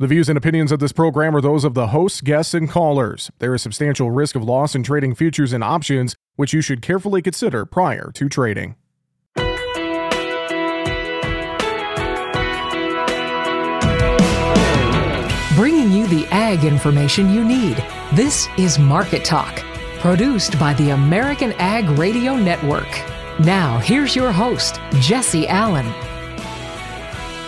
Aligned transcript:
The 0.00 0.06
views 0.06 0.28
and 0.28 0.38
opinions 0.38 0.70
of 0.70 0.78
this 0.78 0.92
program 0.92 1.34
are 1.34 1.40
those 1.40 1.64
of 1.64 1.74
the 1.74 1.88
hosts, 1.88 2.20
guests, 2.20 2.54
and 2.54 2.70
callers. 2.70 3.32
There 3.40 3.52
is 3.52 3.62
substantial 3.62 4.12
risk 4.12 4.36
of 4.36 4.44
loss 4.44 4.76
in 4.76 4.84
trading 4.84 5.16
futures 5.16 5.52
and 5.52 5.64
options, 5.64 6.14
which 6.36 6.52
you 6.52 6.60
should 6.60 6.82
carefully 6.82 7.20
consider 7.20 7.64
prior 7.64 8.12
to 8.14 8.28
trading. 8.28 8.76
Bringing 15.56 15.90
you 15.90 16.06
the 16.06 16.28
ag 16.30 16.62
information 16.62 17.34
you 17.34 17.44
need. 17.44 17.84
This 18.12 18.46
is 18.56 18.78
Market 18.78 19.24
Talk, 19.24 19.64
produced 19.98 20.60
by 20.60 20.74
the 20.74 20.90
American 20.90 21.54
Ag 21.54 21.98
Radio 21.98 22.36
Network. 22.36 22.88
Now, 23.40 23.78
here's 23.78 24.14
your 24.14 24.30
host, 24.30 24.80
Jesse 25.00 25.48
Allen. 25.48 25.92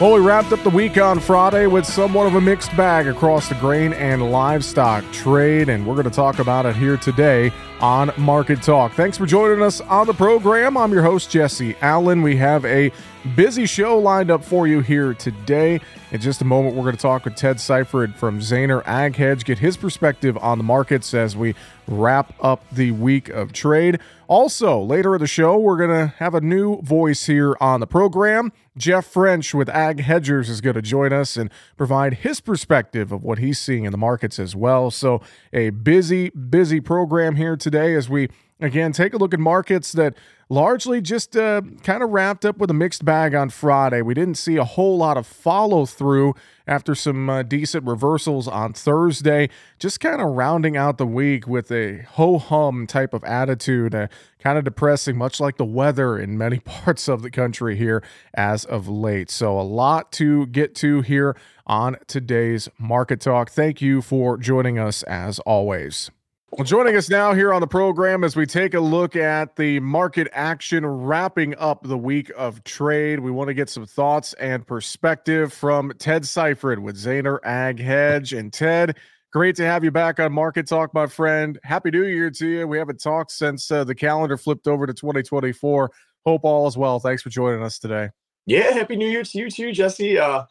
Well, 0.01 0.15
we 0.15 0.21
wrapped 0.21 0.51
up 0.51 0.63
the 0.63 0.71
week 0.71 0.97
on 0.97 1.21
Friday 1.21 1.67
with 1.67 1.85
somewhat 1.85 2.27
of 2.27 2.35
a 2.35 2.41
mixed 2.41 2.75
bag 2.75 3.07
across 3.07 3.51
the 3.51 3.55
grain 3.57 3.93
and 3.93 4.33
livestock 4.33 5.05
trade, 5.13 5.69
and 5.69 5.87
we're 5.87 5.93
going 5.93 6.05
to 6.05 6.11
talk 6.11 6.39
about 6.39 6.65
it 6.65 6.75
here 6.75 6.97
today 6.97 7.53
on 7.81 8.11
Market 8.17 8.63
Talk. 8.63 8.93
Thanks 8.93 9.19
for 9.19 9.27
joining 9.27 9.63
us 9.63 9.83
on 9.83 10.07
the 10.07 10.15
program. 10.15 10.79
I'm 10.79 10.91
your 10.91 11.03
host, 11.03 11.31
Jesse 11.31 11.77
Allen. 11.83 12.23
We 12.23 12.35
have 12.37 12.65
a 12.65 12.91
busy 13.35 13.67
show 13.67 13.99
lined 13.99 14.31
up 14.31 14.45
for 14.45 14.67
you 14.67 14.81
here 14.81 15.15
today. 15.15 15.81
In 16.11 16.21
just 16.21 16.41
a 16.41 16.45
moment, 16.45 16.75
we're 16.75 16.83
going 16.83 16.97
to 16.97 17.03
talk 17.03 17.25
with 17.25 17.37
Ted 17.37 17.57
Seifried 17.57 18.17
from 18.17 18.41
Zaner 18.41 18.83
Ag 18.87 19.17
Hedge, 19.17 19.45
get 19.45 19.59
his 19.59 19.77
perspective 19.77 20.37
on 20.39 20.59
the 20.59 20.65
markets 20.65 21.15
as 21.15 21.37
we 21.37 21.55
wrap 21.87 22.35
up 22.41 22.65
the 22.73 22.91
week 22.93 23.29
of 23.29 23.53
trade. 23.53 24.01
Also, 24.27 24.81
later 24.81 25.15
in 25.15 25.21
the 25.21 25.27
show, 25.27 25.59
we're 25.59 25.77
going 25.77 25.91
to 25.91 26.15
have 26.19 26.35
a 26.35 26.41
new 26.41 26.81
voice 26.83 27.27
here 27.27 27.57
on 27.61 27.81
the 27.81 27.87
program. 27.87 28.53
Jeff 28.77 29.07
French 29.07 29.55
with 29.55 29.69
Ag 29.69 30.01
Hedgers 30.01 30.49
is 30.49 30.61
going 30.61 30.75
to 30.77 30.83
join 30.83 31.13
us 31.13 31.37
and 31.37 31.51
provide 31.77 32.15
his 32.15 32.41
perspective 32.41 33.13
of 33.13 33.23
what 33.23 33.39
he's 33.39 33.59
seeing 33.59 33.85
in 33.85 33.93
the 33.93 33.99
markets 33.99 34.39
as 34.39 34.57
well. 34.57 34.91
So, 34.91 35.21
a 35.53 35.71
busy, 35.71 36.31
busy 36.31 36.81
program 36.81 37.37
here 37.37 37.57
today 37.57 37.95
as 37.95 38.09
we 38.09 38.29
again 38.61 38.93
take 38.93 39.15
a 39.15 39.17
look 39.17 39.35
at 39.35 39.41
markets 39.41 39.93
that 39.93 40.15
largely 40.51 41.01
just 41.01 41.37
uh, 41.37 41.63
kind 41.85 42.03
of 42.03 42.11
wrapped 42.11 42.45
up 42.45 42.59
with 42.59 42.69
a 42.71 42.75
mixed 42.75 43.05
bag 43.05 43.35
on 43.35 43.49
Friday. 43.49 44.03
We 44.03 44.13
didn't 44.13 44.35
see 44.35 44.57
a 44.57 44.65
whole 44.65 44.99
lot 44.99 45.17
of 45.17 45.27
follow 45.27 45.87
through 45.87 46.35
after 46.67 46.95
some 46.95 47.31
uh, 47.31 47.43
decent 47.45 47.87
reversals 47.87 48.47
on 48.47 48.73
Thursday. 48.73 49.49
Just 49.79 50.01
kind 50.01 50.21
of 50.21 50.29
rounding 50.29 50.77
out 50.77 50.99
the 50.99 51.07
week 51.07 51.47
with 51.47 51.71
a 51.71 52.03
ho 52.11 52.39
hum 52.39 52.87
type 52.87 53.15
of 53.15 53.25
attitude, 53.25 53.95
uh, 53.95 54.09
kind 54.41 54.59
of 54.59 54.65
depressing, 54.65 55.17
much 55.17 55.41
like 55.41 55.57
the 55.57 55.65
weather 55.65 56.19
in 56.19 56.37
many 56.37 56.59
parts 56.65 57.09
of 57.09 57.23
the 57.23 57.31
country 57.31 57.77
here 57.77 58.03
as 58.35 58.65
of 58.65 58.89
late. 58.89 59.31
So, 59.31 59.59
a 59.59 59.63
lot 59.63 60.13
to 60.13 60.47
get 60.47 60.75
to 60.77 61.01
here 61.01 61.37
on 61.67 61.97
today's 62.09 62.69
Market 62.77 63.21
Talk. 63.21 63.51
Thank 63.51 63.81
you 63.81 64.03
for 64.03 64.37
joining 64.37 64.79
us 64.79 65.05
as 65.05 65.39
always. 65.41 66.11
Well, 66.53 66.65
joining 66.65 66.97
us 66.97 67.09
now 67.09 67.33
here 67.33 67.53
on 67.53 67.61
the 67.61 67.69
program 67.69 68.25
as 68.25 68.35
we 68.35 68.45
take 68.45 68.75
a 68.75 68.81
look 68.81 69.15
at 69.15 69.55
the 69.55 69.79
market 69.79 70.27
action 70.33 70.85
wrapping 70.85 71.57
up 71.57 71.85
the 71.85 71.97
week 71.97 72.33
of 72.37 72.65
trade. 72.65 73.21
We 73.21 73.31
want 73.31 73.49
to 73.49 73.55
get 73.55 73.71
some 73.71 73.87
thoughts 73.87 74.33
and 74.33 74.67
perspective 74.67 75.53
from 75.53 75.93
Ted 76.01 76.25
Seifried 76.25 76.81
with 76.81 76.97
Zaner 76.97 77.39
Ag 77.45 77.79
Hedge. 77.79 78.33
And 78.33 78.53
Ted, 78.53 78.97
great 79.31 79.55
to 79.57 79.65
have 79.65 79.85
you 79.85 79.93
back 79.93 80.19
on 80.19 80.33
Market 80.33 80.67
Talk, 80.67 80.93
my 80.93 81.07
friend. 81.07 81.57
Happy 81.63 81.93
New 81.93 82.03
Year 82.03 82.33
to 82.33 82.49
you. 82.49 82.67
We 82.67 82.79
haven't 82.79 83.01
talked 83.01 83.31
since 83.31 83.71
uh, 83.71 83.85
the 83.85 83.95
calendar 83.95 84.37
flipped 84.37 84.67
over 84.67 84.89
to 84.89 84.93
2024. 84.93 85.91
Hope 86.27 86.41
all 86.43 86.67
is 86.67 86.77
well. 86.77 86.99
Thanks 86.99 87.23
for 87.23 87.31
joining 87.31 87.63
us 87.63 87.79
today. 87.79 88.09
Yeah, 88.47 88.73
Happy 88.73 88.97
New 88.97 89.09
Year 89.09 89.23
to 89.23 89.39
you 89.39 89.51
too, 89.51 89.71
Jesse. 89.71 90.19
Uh, 90.19 90.43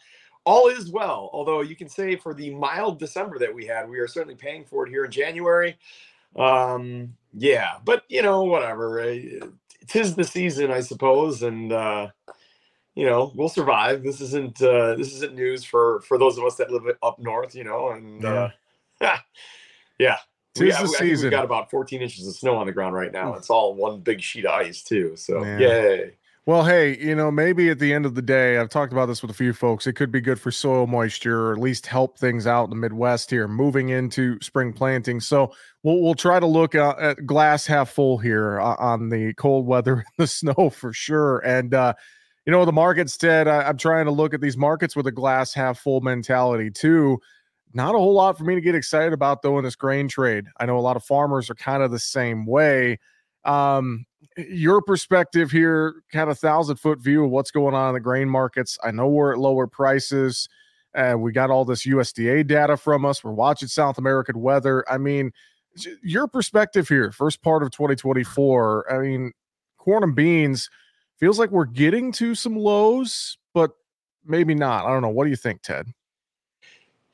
all 0.49 0.67
is 0.67 0.89
well. 0.89 1.29
Although 1.31 1.61
you 1.61 1.75
can 1.75 1.87
say 1.87 2.15
for 2.15 2.33
the 2.33 2.49
mild 2.49 2.97
December 2.97 3.37
that 3.37 3.53
we 3.53 3.67
had, 3.67 3.87
we 3.87 3.99
are 3.99 4.07
certainly 4.07 4.35
paying 4.35 4.65
for 4.65 4.87
it 4.87 4.89
here 4.89 5.05
in 5.05 5.11
January. 5.11 5.77
Um, 6.35 7.15
yeah, 7.33 7.75
but 7.85 8.03
you 8.09 8.23
know, 8.23 8.43
whatever. 8.43 9.15
Tis 9.87 10.15
the 10.15 10.23
season, 10.23 10.71
I 10.71 10.79
suppose, 10.79 11.43
and 11.43 11.71
uh, 11.71 12.07
you 12.95 13.05
know, 13.05 13.31
we'll 13.35 13.49
survive. 13.49 14.03
This 14.03 14.21
isn't 14.21 14.59
uh, 14.61 14.95
this 14.95 15.13
isn't 15.13 15.35
news 15.35 15.63
for 15.63 16.01
for 16.01 16.17
those 16.17 16.39
of 16.39 16.43
us 16.45 16.55
that 16.55 16.71
live 16.71 16.95
up 17.03 17.19
north, 17.19 17.53
you 17.53 17.63
know, 17.63 17.91
and 17.91 18.25
uh, 18.25 18.49
yeah. 19.99 20.17
Tis 20.55 20.63
we, 20.63 20.71
the 20.71 20.77
I, 20.77 20.81
I 20.81 20.85
season. 20.85 21.25
we've 21.25 21.31
got 21.31 21.45
about 21.45 21.69
14 21.69 22.01
inches 22.01 22.27
of 22.27 22.35
snow 22.35 22.57
on 22.57 22.65
the 22.65 22.73
ground 22.73 22.95
right 22.95 23.11
now. 23.11 23.35
It's 23.35 23.51
all 23.51 23.75
one 23.75 23.99
big 23.99 24.19
sheet 24.19 24.45
of 24.45 24.51
ice 24.51 24.81
too. 24.83 25.15
So 25.15 25.41
Man. 25.41 25.61
yay. 25.61 26.17
Well, 26.49 26.63
hey, 26.63 26.97
you 26.97 27.13
know, 27.13 27.29
maybe 27.29 27.69
at 27.69 27.77
the 27.77 27.93
end 27.93 28.07
of 28.07 28.15
the 28.15 28.23
day, 28.23 28.57
I've 28.57 28.69
talked 28.69 28.91
about 28.91 29.05
this 29.05 29.21
with 29.21 29.29
a 29.29 29.35
few 29.35 29.53
folks. 29.53 29.85
It 29.85 29.93
could 29.93 30.11
be 30.11 30.19
good 30.19 30.41
for 30.41 30.49
soil 30.49 30.87
moisture, 30.87 31.49
or 31.49 31.53
at 31.53 31.59
least 31.59 31.85
help 31.85 32.17
things 32.17 32.47
out 32.47 32.63
in 32.63 32.69
the 32.71 32.75
Midwest 32.75 33.29
here, 33.29 33.47
moving 33.47 33.89
into 33.89 34.41
spring 34.41 34.73
planting. 34.73 35.19
So 35.19 35.53
we'll 35.83 36.01
we'll 36.01 36.15
try 36.15 36.39
to 36.39 36.47
look 36.47 36.73
uh, 36.73 36.95
at 36.99 37.23
glass 37.27 37.67
half 37.67 37.91
full 37.91 38.17
here 38.17 38.59
uh, 38.59 38.75
on 38.79 39.09
the 39.09 39.35
cold 39.35 39.67
weather 39.67 39.97
and 39.97 40.05
the 40.17 40.25
snow 40.27 40.71
for 40.71 40.91
sure. 40.91 41.37
And 41.45 41.75
uh, 41.75 41.93
you 42.47 42.51
know, 42.51 42.65
the 42.65 42.71
markets, 42.71 43.15
Ted. 43.15 43.47
I, 43.47 43.61
I'm 43.61 43.77
trying 43.77 44.05
to 44.05 44.11
look 44.11 44.33
at 44.33 44.41
these 44.41 44.57
markets 44.57 44.95
with 44.95 45.05
a 45.05 45.11
glass 45.11 45.53
half 45.53 45.77
full 45.77 46.01
mentality 46.01 46.71
too. 46.71 47.19
Not 47.75 47.93
a 47.93 47.99
whole 47.99 48.15
lot 48.15 48.39
for 48.39 48.43
me 48.43 48.55
to 48.55 48.61
get 48.61 48.73
excited 48.73 49.13
about 49.13 49.43
though 49.43 49.59
in 49.59 49.65
this 49.65 49.75
grain 49.75 50.07
trade. 50.07 50.45
I 50.59 50.65
know 50.65 50.79
a 50.79 50.81
lot 50.81 50.95
of 50.95 51.03
farmers 51.03 51.51
are 51.51 51.55
kind 51.55 51.83
of 51.83 51.91
the 51.91 51.99
same 51.99 52.47
way. 52.47 52.97
Um, 53.45 54.05
your 54.37 54.81
perspective 54.81 55.51
here, 55.51 56.03
kind 56.11 56.29
of 56.29 56.39
thousand 56.39 56.77
foot 56.77 56.99
view 56.99 57.25
of 57.25 57.31
what's 57.31 57.51
going 57.51 57.73
on 57.75 57.89
in 57.89 57.93
the 57.93 57.99
grain 57.99 58.29
markets. 58.29 58.77
I 58.83 58.91
know 58.91 59.07
we're 59.07 59.33
at 59.33 59.39
lower 59.39 59.67
prices. 59.67 60.47
Uh, 60.95 61.15
we 61.17 61.31
got 61.31 61.49
all 61.49 61.65
this 61.65 61.85
USDA 61.85 62.47
data 62.47 62.75
from 62.77 63.05
us. 63.05 63.23
We're 63.23 63.31
watching 63.31 63.67
South 63.67 63.97
American 63.97 64.41
weather. 64.41 64.83
I 64.89 64.97
mean, 64.97 65.31
your 66.03 66.27
perspective 66.27 66.87
here, 66.87 67.11
first 67.11 67.41
part 67.41 67.63
of 67.63 67.71
2024. 67.71 68.91
I 68.91 68.97
mean, 68.99 69.31
corn 69.77 70.03
and 70.03 70.15
beans 70.15 70.69
feels 71.17 71.37
like 71.37 71.51
we're 71.51 71.65
getting 71.65 72.11
to 72.13 72.33
some 72.33 72.55
lows, 72.55 73.37
but 73.53 73.71
maybe 74.25 74.55
not. 74.55 74.85
I 74.85 74.89
don't 74.89 75.01
know. 75.01 75.09
What 75.09 75.25
do 75.25 75.29
you 75.29 75.35
think, 75.35 75.61
Ted? 75.61 75.87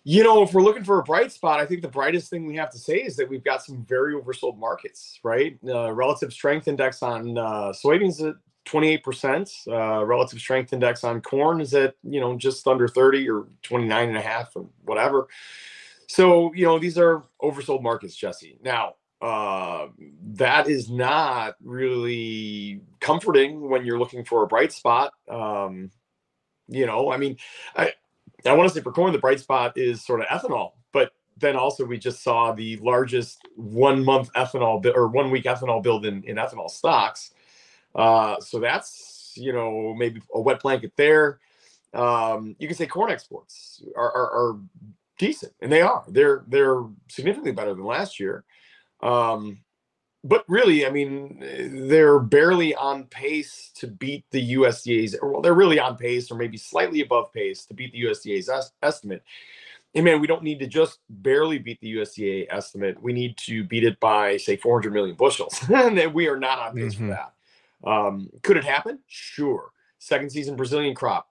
You 0.07 0.23
know, 0.23 0.43
if 0.43 0.53
we're 0.53 0.61
looking 0.61 0.83
for 0.83 0.99
a 0.99 1.03
bright 1.03 1.31
spot, 1.31 1.59
I 1.59 1.65
think 1.65 1.81
the 1.81 1.87
brightest 1.87 2.29
thing 2.29 2.45
we 2.45 2.55
have 2.57 2.69
to 2.69 2.77
say 2.77 2.97
is 2.97 3.15
that 3.15 3.27
we've 3.27 3.43
got 3.43 3.63
some 3.63 3.83
very 3.85 4.13
oversold 4.13 4.59
markets, 4.59 5.19
right? 5.23 5.57
Uh, 5.67 5.91
relative 5.91 6.31
strength 6.31 6.67
index 6.67 7.01
on 7.01 7.35
uh, 7.39 7.73
soybeans 7.73 8.21
at 8.21 8.35
28%. 8.67 9.67
Uh, 9.67 10.05
relative 10.05 10.39
strength 10.39 10.73
index 10.73 11.03
on 11.03 11.21
corn 11.21 11.59
is 11.59 11.73
at, 11.73 11.95
you 12.03 12.19
know, 12.19 12.37
just 12.37 12.67
under 12.67 12.87
30 12.87 13.27
or 13.27 13.47
29 13.63 14.09
and 14.09 14.15
a 14.15 14.21
half 14.21 14.55
or 14.55 14.69
whatever. 14.83 15.27
So, 16.07 16.53
you 16.53 16.65
know, 16.65 16.77
these 16.77 16.99
are 16.99 17.23
oversold 17.41 17.81
markets, 17.81 18.15
Jesse. 18.15 18.59
Now, 18.63 18.97
uh, 19.23 19.87
that 20.33 20.69
is 20.69 20.87
not 20.87 21.55
really 21.63 22.81
comforting 22.99 23.69
when 23.69 23.85
you're 23.85 23.97
looking 23.97 24.23
for 24.23 24.43
a 24.43 24.47
bright 24.47 24.71
spot. 24.71 25.13
Um, 25.27 25.89
you 26.67 26.85
know, 26.85 27.11
I 27.11 27.17
mean, 27.17 27.37
I, 27.75 27.93
I 28.45 28.53
want 28.53 28.69
to 28.69 28.75
say 28.75 28.81
for 28.81 28.91
corn, 28.91 29.11
the 29.11 29.19
bright 29.19 29.39
spot 29.39 29.77
is 29.77 30.05
sort 30.05 30.21
of 30.21 30.27
ethanol, 30.27 30.73
but 30.91 31.13
then 31.37 31.55
also 31.55 31.83
we 31.83 31.97
just 31.97 32.23
saw 32.23 32.51
the 32.51 32.77
largest 32.77 33.39
one 33.55 34.03
month 34.03 34.31
ethanol 34.33 34.85
or 34.95 35.07
one 35.07 35.31
week 35.31 35.45
ethanol 35.45 35.81
build 35.81 36.05
in, 36.05 36.23
in 36.23 36.37
ethanol 36.37 36.69
stocks. 36.69 37.31
Uh, 37.93 38.39
so 38.39 38.59
that's, 38.59 39.33
you 39.35 39.51
know, 39.51 39.93
maybe 39.97 40.21
a 40.33 40.39
wet 40.39 40.61
blanket 40.61 40.93
there. 40.95 41.39
Um, 41.93 42.55
you 42.59 42.67
can 42.67 42.77
say 42.77 42.87
corn 42.87 43.11
exports 43.11 43.81
are, 43.95 44.11
are, 44.11 44.31
are 44.31 44.59
decent 45.17 45.53
and 45.61 45.71
they 45.71 45.81
are, 45.81 46.03
they're, 46.07 46.43
they're 46.47 46.83
significantly 47.07 47.53
better 47.53 47.73
than 47.73 47.85
last 47.85 48.19
year. 48.19 48.43
Um, 49.01 49.59
but 50.25 50.43
really, 50.47 50.85
I 50.85 50.89
mean, 50.89 51.37
they're 51.87 52.19
barely 52.19 52.73
on 52.75 53.03
pace 53.05 53.71
to 53.75 53.87
beat 53.87 54.25
the 54.31 54.55
USDA's, 54.55 55.15
well, 55.21 55.39
they're 55.41 55.53
really 55.53 55.79
on 55.79 55.95
pace 55.97 56.31
or 56.31 56.35
maybe 56.35 56.57
slightly 56.57 57.01
above 57.01 57.31
pace 57.31 57.65
to 57.67 57.73
beat 57.75 57.93
the 57.93 58.03
USDA's 58.03 58.49
es- 58.49 58.71
estimate. 58.81 59.23
And 59.93 60.03
man, 60.03 60.19
we 60.19 60.27
don't 60.27 60.43
need 60.43 60.59
to 60.59 60.67
just 60.67 60.99
barely 61.09 61.59
beat 61.59 61.79
the 61.79 61.95
USDA 61.95 62.47
estimate. 62.49 63.01
We 63.01 63.13
need 63.13 63.37
to 63.37 63.63
beat 63.63 63.83
it 63.83 63.99
by, 63.99 64.35
say, 64.37 64.57
400 64.57 64.91
million 64.91 65.15
bushels. 65.15 65.53
and 65.73 66.13
we 66.13 66.27
are 66.27 66.39
not 66.39 66.59
on 66.59 66.75
pace 66.75 66.95
Mhm. 66.95 66.97
for 66.97 67.07
that. 67.07 67.33
Um, 67.89 68.29
could 68.41 68.57
it 68.57 68.65
happen? 68.65 68.99
Sure. 69.07 69.71
Second 69.99 70.31
season 70.31 70.55
Brazilian 70.55 70.95
crop. 70.95 71.29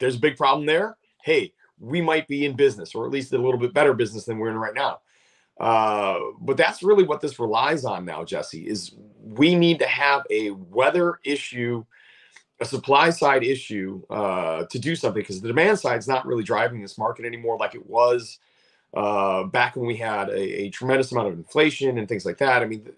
There's 0.00 0.16
a 0.16 0.20
big 0.20 0.36
problem 0.38 0.66
there. 0.66 0.96
Hey, 1.22 1.52
we 1.78 2.00
might 2.00 2.26
be 2.28 2.46
in 2.46 2.56
business, 2.56 2.94
or 2.94 3.04
at 3.04 3.12
least 3.12 3.32
a 3.34 3.38
little 3.38 3.58
bit 3.60 3.74
better 3.74 3.92
business 3.92 4.24
than 4.24 4.38
we're 4.38 4.48
in 4.50 4.56
right 4.56 4.74
now. 4.74 5.00
Uh, 5.58 6.18
but 6.40 6.56
that's 6.56 6.82
really 6.82 7.04
what 7.04 7.20
this 7.20 7.38
relies 7.38 7.84
on 7.84 8.04
now, 8.04 8.24
Jesse, 8.24 8.66
is 8.66 8.94
we 9.22 9.54
need 9.54 9.78
to 9.78 9.86
have 9.86 10.22
a 10.30 10.50
weather 10.50 11.18
issue, 11.24 11.84
a 12.60 12.64
supply 12.64 13.10
side 13.10 13.42
issue 13.42 14.02
uh, 14.10 14.64
to 14.66 14.78
do 14.78 14.94
something 14.94 15.20
because 15.20 15.40
the 15.40 15.48
demand 15.48 15.78
side 15.78 15.98
is 15.98 16.08
not 16.08 16.26
really 16.26 16.44
driving 16.44 16.82
this 16.82 16.98
market 16.98 17.24
anymore 17.24 17.56
like 17.58 17.74
it 17.74 17.86
was 17.86 18.38
uh, 18.94 19.44
back 19.44 19.76
when 19.76 19.86
we 19.86 19.96
had 19.96 20.28
a, 20.28 20.62
a 20.64 20.70
tremendous 20.70 21.12
amount 21.12 21.28
of 21.28 21.34
inflation 21.34 21.98
and 21.98 22.08
things 22.08 22.24
like 22.24 22.38
that. 22.38 22.62
I 22.62 22.66
mean, 22.66 22.82
th- 22.82 22.96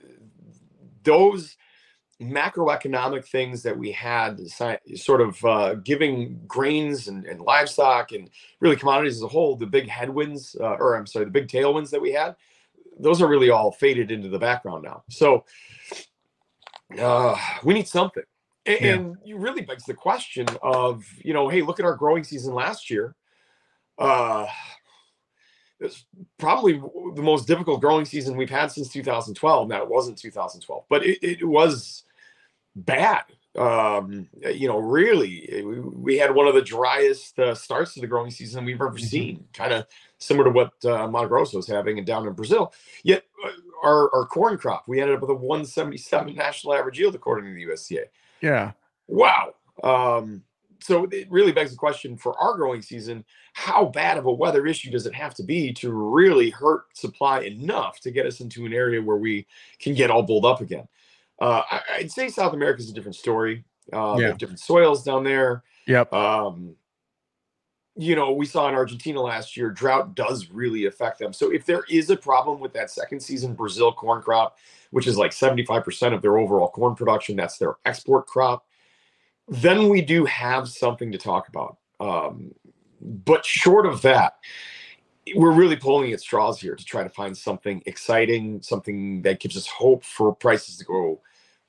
those 1.04 1.56
macroeconomic 2.20 3.24
things 3.24 3.62
that 3.62 3.76
we 3.76 3.92
had 3.92 4.40
sort 4.96 5.20
of 5.20 5.44
uh, 5.44 5.74
giving 5.74 6.40
grains 6.48 7.06
and, 7.06 7.24
and, 7.26 7.40
livestock 7.40 8.10
and 8.10 8.28
really 8.58 8.74
commodities 8.74 9.16
as 9.16 9.22
a 9.22 9.28
whole 9.28 9.54
the 9.54 9.66
big 9.66 9.88
headwinds 9.88 10.56
uh, 10.60 10.76
or 10.80 10.96
i'm 10.96 11.06
sorry 11.06 11.24
the 11.24 11.30
big 11.30 11.46
tailwinds 11.46 11.90
that 11.90 12.02
we 12.02 12.12
had 12.12 12.34
those 12.98 13.22
are 13.22 13.28
really 13.28 13.50
all 13.50 13.70
faded 13.70 14.10
into 14.10 14.28
the 14.28 14.38
background 14.38 14.82
now 14.82 15.02
so 15.08 15.44
uh, 16.98 17.36
we 17.62 17.72
need 17.72 17.86
something 17.86 18.24
and, 18.66 18.80
yeah. 18.80 18.94
and 18.94 19.16
you 19.24 19.38
really 19.38 19.62
begs 19.62 19.84
the 19.84 19.94
question 19.94 20.46
of 20.60 21.04
you 21.18 21.32
know 21.32 21.48
hey 21.48 21.62
look 21.62 21.78
at 21.78 21.86
our 21.86 21.94
growing 21.94 22.24
season 22.24 22.52
last 22.52 22.90
year 22.90 23.14
uh 23.98 24.46
it's 25.80 26.06
probably 26.38 26.82
the 27.14 27.22
most 27.22 27.46
difficult 27.46 27.80
growing 27.80 28.04
season 28.04 28.36
we've 28.36 28.50
had 28.50 28.72
since 28.72 28.88
2012. 28.88 29.68
Now 29.68 29.80
it 29.80 29.88
wasn't 29.88 30.18
2012, 30.18 30.84
but 30.88 31.06
it, 31.06 31.18
it 31.22 31.44
was 31.46 32.02
bad. 32.84 33.24
Um, 33.56 34.28
you 34.54 34.68
know, 34.68 34.78
really, 34.78 35.62
we, 35.64 35.80
we, 35.80 36.16
had 36.16 36.32
one 36.32 36.46
of 36.46 36.54
the 36.54 36.62
driest 36.62 37.38
uh, 37.40 37.54
starts 37.54 37.94
to 37.94 38.00
the 38.00 38.06
growing 38.06 38.30
season 38.30 38.64
we've 38.64 38.76
ever 38.76 38.90
mm-hmm. 38.90 39.04
seen, 39.04 39.44
kind 39.52 39.72
of 39.72 39.86
similar 40.18 40.44
to 40.44 40.50
what 40.50 40.72
uh, 40.84 41.08
Mato 41.08 41.28
Grosso 41.28 41.58
is 41.58 41.66
having 41.66 41.98
and 41.98 42.06
down 42.06 42.26
in 42.26 42.34
Brazil. 42.34 42.72
Yet 43.02 43.24
uh, 43.44 43.50
our, 43.82 44.14
our 44.14 44.26
corn 44.26 44.58
crop, 44.58 44.84
we 44.86 45.00
ended 45.00 45.16
up 45.16 45.22
with 45.22 45.30
a 45.30 45.34
177 45.34 46.36
national 46.36 46.74
average 46.74 47.00
yield 47.00 47.16
according 47.16 47.50
to 47.50 47.54
the 47.54 47.72
USDA. 47.72 48.04
Yeah. 48.40 48.72
Wow. 49.08 49.54
Um, 49.82 50.44
so 50.80 51.04
it 51.10 51.30
really 51.30 51.52
begs 51.52 51.72
the 51.72 51.76
question 51.76 52.16
for 52.16 52.38
our 52.38 52.54
growing 52.54 52.82
season 52.82 53.24
how 53.54 53.86
bad 53.86 54.16
of 54.16 54.26
a 54.26 54.32
weather 54.32 54.66
issue 54.66 54.90
does 54.90 55.06
it 55.06 55.14
have 55.14 55.34
to 55.34 55.42
be 55.42 55.72
to 55.72 55.90
really 55.90 56.50
hurt 56.50 56.84
supply 56.96 57.40
enough 57.40 57.98
to 58.00 58.10
get 58.10 58.26
us 58.26 58.40
into 58.40 58.64
an 58.66 58.72
area 58.72 59.02
where 59.02 59.16
we 59.16 59.46
can 59.80 59.94
get 59.94 60.10
all 60.10 60.22
bulled 60.22 60.46
up 60.46 60.60
again 60.60 60.86
uh, 61.40 61.62
I, 61.70 61.82
would 61.98 62.12
say 62.12 62.28
south 62.28 62.54
america 62.54 62.80
is 62.80 62.90
a 62.90 62.92
different 62.92 63.16
story 63.16 63.64
uh, 63.92 64.16
yeah. 64.18 64.32
different 64.32 64.60
soils 64.60 65.02
down 65.02 65.24
there 65.24 65.64
yep 65.86 66.12
um, 66.12 66.74
you 67.96 68.14
know 68.14 68.32
we 68.32 68.46
saw 68.46 68.68
in 68.68 68.74
argentina 68.74 69.20
last 69.20 69.56
year 69.56 69.70
drought 69.70 70.14
does 70.14 70.50
really 70.50 70.86
affect 70.86 71.18
them 71.18 71.32
so 71.32 71.50
if 71.50 71.64
there 71.64 71.84
is 71.88 72.10
a 72.10 72.16
problem 72.16 72.60
with 72.60 72.72
that 72.72 72.90
second 72.90 73.20
season 73.20 73.54
brazil 73.54 73.92
corn 73.92 74.22
crop 74.22 74.58
which 74.90 75.06
is 75.06 75.18
like 75.18 75.32
75% 75.32 76.14
of 76.14 76.22
their 76.22 76.38
overall 76.38 76.70
corn 76.70 76.94
production 76.94 77.36
that's 77.36 77.58
their 77.58 77.76
export 77.84 78.26
crop 78.26 78.64
then 79.48 79.88
we 79.88 80.02
do 80.02 80.24
have 80.26 80.68
something 80.68 81.10
to 81.12 81.18
talk 81.18 81.48
about. 81.48 81.78
Um, 82.00 82.52
but 83.00 83.44
short 83.44 83.86
of 83.86 84.02
that, 84.02 84.34
we're 85.34 85.52
really 85.52 85.76
pulling 85.76 86.12
at 86.12 86.20
straws 86.20 86.60
here 86.60 86.74
to 86.74 86.84
try 86.84 87.02
to 87.02 87.08
find 87.08 87.36
something 87.36 87.82
exciting, 87.86 88.62
something 88.62 89.22
that 89.22 89.40
gives 89.40 89.56
us 89.56 89.66
hope 89.66 90.04
for 90.04 90.34
prices 90.34 90.76
to 90.78 90.84
go, 90.84 91.20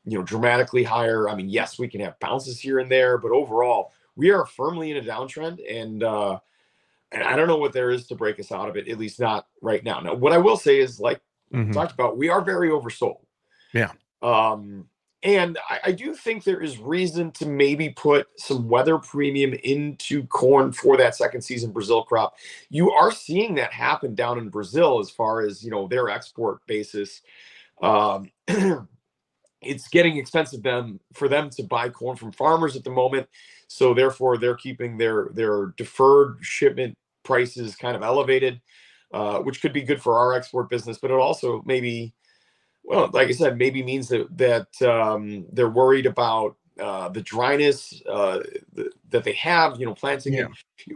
you 0.05 0.17
know, 0.17 0.23
dramatically 0.23 0.83
higher. 0.83 1.29
I 1.29 1.35
mean, 1.35 1.49
yes, 1.49 1.79
we 1.79 1.87
can 1.87 2.01
have 2.01 2.19
bounces 2.19 2.59
here 2.59 2.79
and 2.79 2.91
there, 2.91 3.17
but 3.17 3.31
overall, 3.31 3.91
we 4.15 4.31
are 4.31 4.45
firmly 4.45 4.91
in 4.91 4.97
a 4.97 5.01
downtrend, 5.01 5.59
and 5.69 6.03
uh, 6.03 6.39
and 7.11 7.23
I 7.23 7.35
don't 7.35 7.47
know 7.47 7.57
what 7.57 7.73
there 7.73 7.89
is 7.89 8.07
to 8.07 8.15
break 8.15 8.39
us 8.39 8.51
out 8.51 8.67
of 8.67 8.75
it. 8.75 8.87
At 8.87 8.99
least 8.99 9.19
not 9.19 9.47
right 9.61 9.83
now. 9.83 9.99
Now, 10.01 10.13
what 10.13 10.33
I 10.33 10.37
will 10.37 10.57
say 10.57 10.79
is, 10.79 10.99
like 10.99 11.21
mm-hmm. 11.53 11.71
talked 11.71 11.93
about, 11.93 12.17
we 12.17 12.27
are 12.27 12.41
very 12.41 12.69
oversold. 12.69 13.19
Yeah. 13.73 13.91
Um, 14.21 14.88
and 15.23 15.57
I, 15.69 15.79
I, 15.85 15.91
do 15.91 16.13
think 16.13 16.43
there 16.43 16.61
is 16.61 16.77
reason 16.77 17.31
to 17.31 17.45
maybe 17.45 17.89
put 17.89 18.27
some 18.37 18.69
weather 18.69 18.97
premium 18.97 19.53
into 19.63 20.25
corn 20.27 20.71
for 20.71 20.95
that 20.97 21.15
second 21.15 21.41
season 21.41 21.71
Brazil 21.71 22.03
crop. 22.03 22.35
You 22.69 22.91
are 22.91 23.11
seeing 23.11 23.55
that 23.55 23.73
happen 23.73 24.15
down 24.15 24.37
in 24.37 24.49
Brazil 24.49 24.99
as 24.99 25.09
far 25.09 25.41
as 25.41 25.63
you 25.63 25.71
know 25.71 25.87
their 25.87 26.09
export 26.09 26.65
basis. 26.67 27.21
Um, 27.81 28.31
it's 29.61 29.89
getting 29.89 30.17
expensive 30.17 30.63
them 30.63 31.01
for 31.13 31.27
them 31.27 31.49
to 31.51 31.63
buy 31.63 31.89
corn 31.89 32.15
from 32.15 32.31
farmers 32.31 32.77
at 32.77 32.85
the 32.85 32.89
moment, 32.89 33.27
so 33.67 33.93
therefore 33.93 34.37
they're 34.37 34.55
keeping 34.55 34.97
their 34.97 35.29
their 35.33 35.73
deferred 35.75 36.37
shipment 36.41 36.97
prices 37.23 37.75
kind 37.75 37.97
of 37.97 38.03
elevated, 38.03 38.61
uh, 39.13 39.39
which 39.39 39.61
could 39.61 39.73
be 39.73 39.81
good 39.81 40.01
for 40.01 40.17
our 40.17 40.33
export 40.33 40.69
business, 40.69 40.97
but 40.97 41.11
it 41.11 41.15
also 41.15 41.61
maybe 41.65 42.13
well, 42.89 43.07
like 43.13 43.27
I 43.27 43.33
said, 43.33 43.59
maybe 43.59 43.83
means 43.83 44.09
that 44.09 44.35
that 44.35 44.81
um, 44.81 45.45
they're 45.53 45.69
worried 45.69 46.07
about 46.07 46.57
uh, 46.81 47.07
the 47.09 47.21
dryness 47.21 48.01
uh, 48.09 48.39
the, 48.73 48.91
that 49.09 49.23
they 49.23 49.33
have. 49.33 49.79
You 49.79 49.85
know, 49.85 49.93
planting. 49.93 50.33
Yeah. 50.33 50.47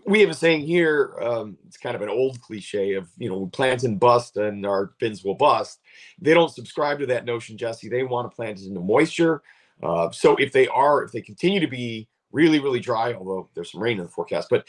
We 0.07 0.19
have 0.21 0.31
a 0.31 0.33
saying 0.33 0.65
here. 0.65 1.15
Um, 1.21 1.55
it's 1.67 1.77
kind 1.77 1.95
of 1.95 2.01
an 2.01 2.09
old 2.09 2.41
cliche 2.41 2.93
of 2.93 3.09
you 3.19 3.29
know, 3.29 3.45
plant 3.45 3.83
and 3.83 3.99
bust, 3.99 4.37
and 4.37 4.65
our 4.65 4.93
bins 4.99 5.23
will 5.23 5.35
bust. 5.35 5.81
They 6.19 6.33
don't 6.33 6.49
subscribe 6.49 6.97
to 6.97 7.05
that 7.05 7.25
notion, 7.25 7.59
Jesse. 7.59 7.89
They 7.89 8.01
want 8.01 8.29
to 8.29 8.35
plant 8.35 8.59
it 8.59 8.65
into 8.65 8.79
moisture. 8.79 9.43
Uh, 9.83 10.09
so 10.09 10.35
if 10.37 10.51
they 10.51 10.67
are, 10.69 11.03
if 11.03 11.11
they 11.11 11.21
continue 11.21 11.59
to 11.59 11.67
be 11.67 12.07
really, 12.31 12.59
really 12.59 12.79
dry, 12.79 13.13
although 13.13 13.49
there's 13.53 13.71
some 13.71 13.83
rain 13.83 13.99
in 13.99 14.03
the 14.03 14.09
forecast, 14.09 14.47
but 14.49 14.65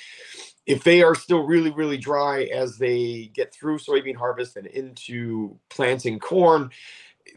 if 0.66 0.84
they 0.84 1.02
are 1.02 1.14
still 1.14 1.44
really, 1.44 1.70
really 1.70 1.96
dry 1.96 2.44
as 2.44 2.76
they 2.76 3.30
get 3.34 3.54
through 3.54 3.78
soybean 3.78 4.16
harvest 4.16 4.56
and 4.56 4.66
into 4.66 5.58
planting 5.70 6.18
corn, 6.18 6.70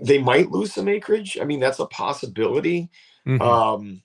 they 0.02 0.18
might 0.18 0.52
lose 0.52 0.74
some 0.74 0.88
acreage. 0.88 1.38
I 1.42 1.46
mean, 1.46 1.60
that's 1.60 1.80
a 1.80 1.86
possibility. 1.86 2.90
Mm-hmm. 3.26 3.42
Um, 3.42 4.02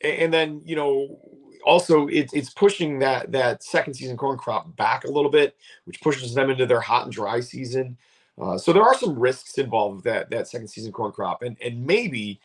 and 0.00 0.32
then 0.32 0.62
you 0.64 0.76
know, 0.76 1.18
also 1.64 2.06
it, 2.08 2.30
it's 2.32 2.50
pushing 2.50 2.98
that 3.00 3.32
that 3.32 3.62
second 3.62 3.94
season 3.94 4.16
corn 4.16 4.38
crop 4.38 4.74
back 4.76 5.04
a 5.04 5.10
little 5.10 5.30
bit, 5.30 5.56
which 5.84 6.00
pushes 6.00 6.34
them 6.34 6.50
into 6.50 6.66
their 6.66 6.80
hot 6.80 7.04
and 7.04 7.12
dry 7.12 7.40
season. 7.40 7.96
Uh, 8.40 8.56
so 8.56 8.72
there 8.72 8.84
are 8.84 8.94
some 8.94 9.18
risks 9.18 9.58
involved 9.58 9.96
with 9.96 10.04
that 10.04 10.30
that 10.30 10.48
second 10.48 10.68
season 10.68 10.92
corn 10.92 11.12
crop, 11.12 11.42
and 11.42 11.56
and 11.62 11.84
maybe 11.84 12.40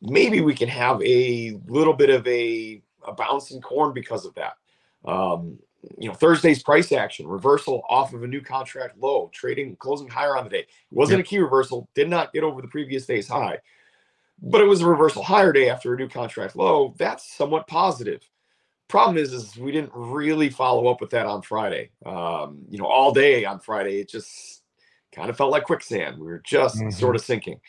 maybe 0.00 0.40
we 0.40 0.54
can 0.54 0.68
have 0.68 1.02
a 1.02 1.58
little 1.66 1.94
bit 1.94 2.10
of 2.10 2.26
a 2.26 2.82
a 3.06 3.12
bounce 3.12 3.50
in 3.50 3.60
corn 3.60 3.92
because 3.92 4.26
of 4.26 4.34
that. 4.34 4.54
Um, 5.04 5.58
you 5.96 6.08
know, 6.08 6.14
Thursday's 6.14 6.62
price 6.62 6.92
action, 6.92 7.26
reversal 7.26 7.82
off 7.88 8.12
of 8.12 8.22
a 8.22 8.26
new 8.26 8.40
contract 8.40 8.98
low, 8.98 9.30
trading 9.32 9.76
closing 9.76 10.08
higher 10.08 10.36
on 10.36 10.44
the 10.44 10.50
day. 10.50 10.60
It 10.60 10.68
wasn't 10.90 11.18
yep. 11.18 11.26
a 11.26 11.28
key 11.28 11.38
reversal, 11.38 11.88
did 11.94 12.08
not 12.08 12.32
get 12.32 12.44
over 12.44 12.60
the 12.60 12.68
previous 12.68 13.06
day's 13.06 13.28
high, 13.28 13.58
but 14.42 14.60
it 14.60 14.64
was 14.64 14.82
a 14.82 14.86
reversal 14.86 15.22
higher 15.22 15.52
day 15.52 15.70
after 15.70 15.94
a 15.94 15.96
new 15.96 16.08
contract 16.08 16.56
low. 16.56 16.94
That's 16.98 17.34
somewhat 17.34 17.66
positive. 17.66 18.28
Problem 18.88 19.18
is, 19.18 19.32
is 19.32 19.56
we 19.56 19.72
didn't 19.72 19.92
really 19.94 20.48
follow 20.48 20.88
up 20.88 21.00
with 21.00 21.10
that 21.10 21.26
on 21.26 21.42
Friday. 21.42 21.90
Um, 22.06 22.62
you 22.70 22.78
know, 22.78 22.86
all 22.86 23.12
day 23.12 23.44
on 23.44 23.60
Friday, 23.60 24.00
it 24.00 24.08
just 24.08 24.62
kind 25.12 25.28
of 25.28 25.36
felt 25.36 25.50
like 25.50 25.64
quicksand. 25.64 26.18
We 26.18 26.26
were 26.26 26.42
just 26.44 26.76
mm-hmm. 26.76 26.90
sort 26.90 27.16
of 27.16 27.22
sinking. 27.22 27.60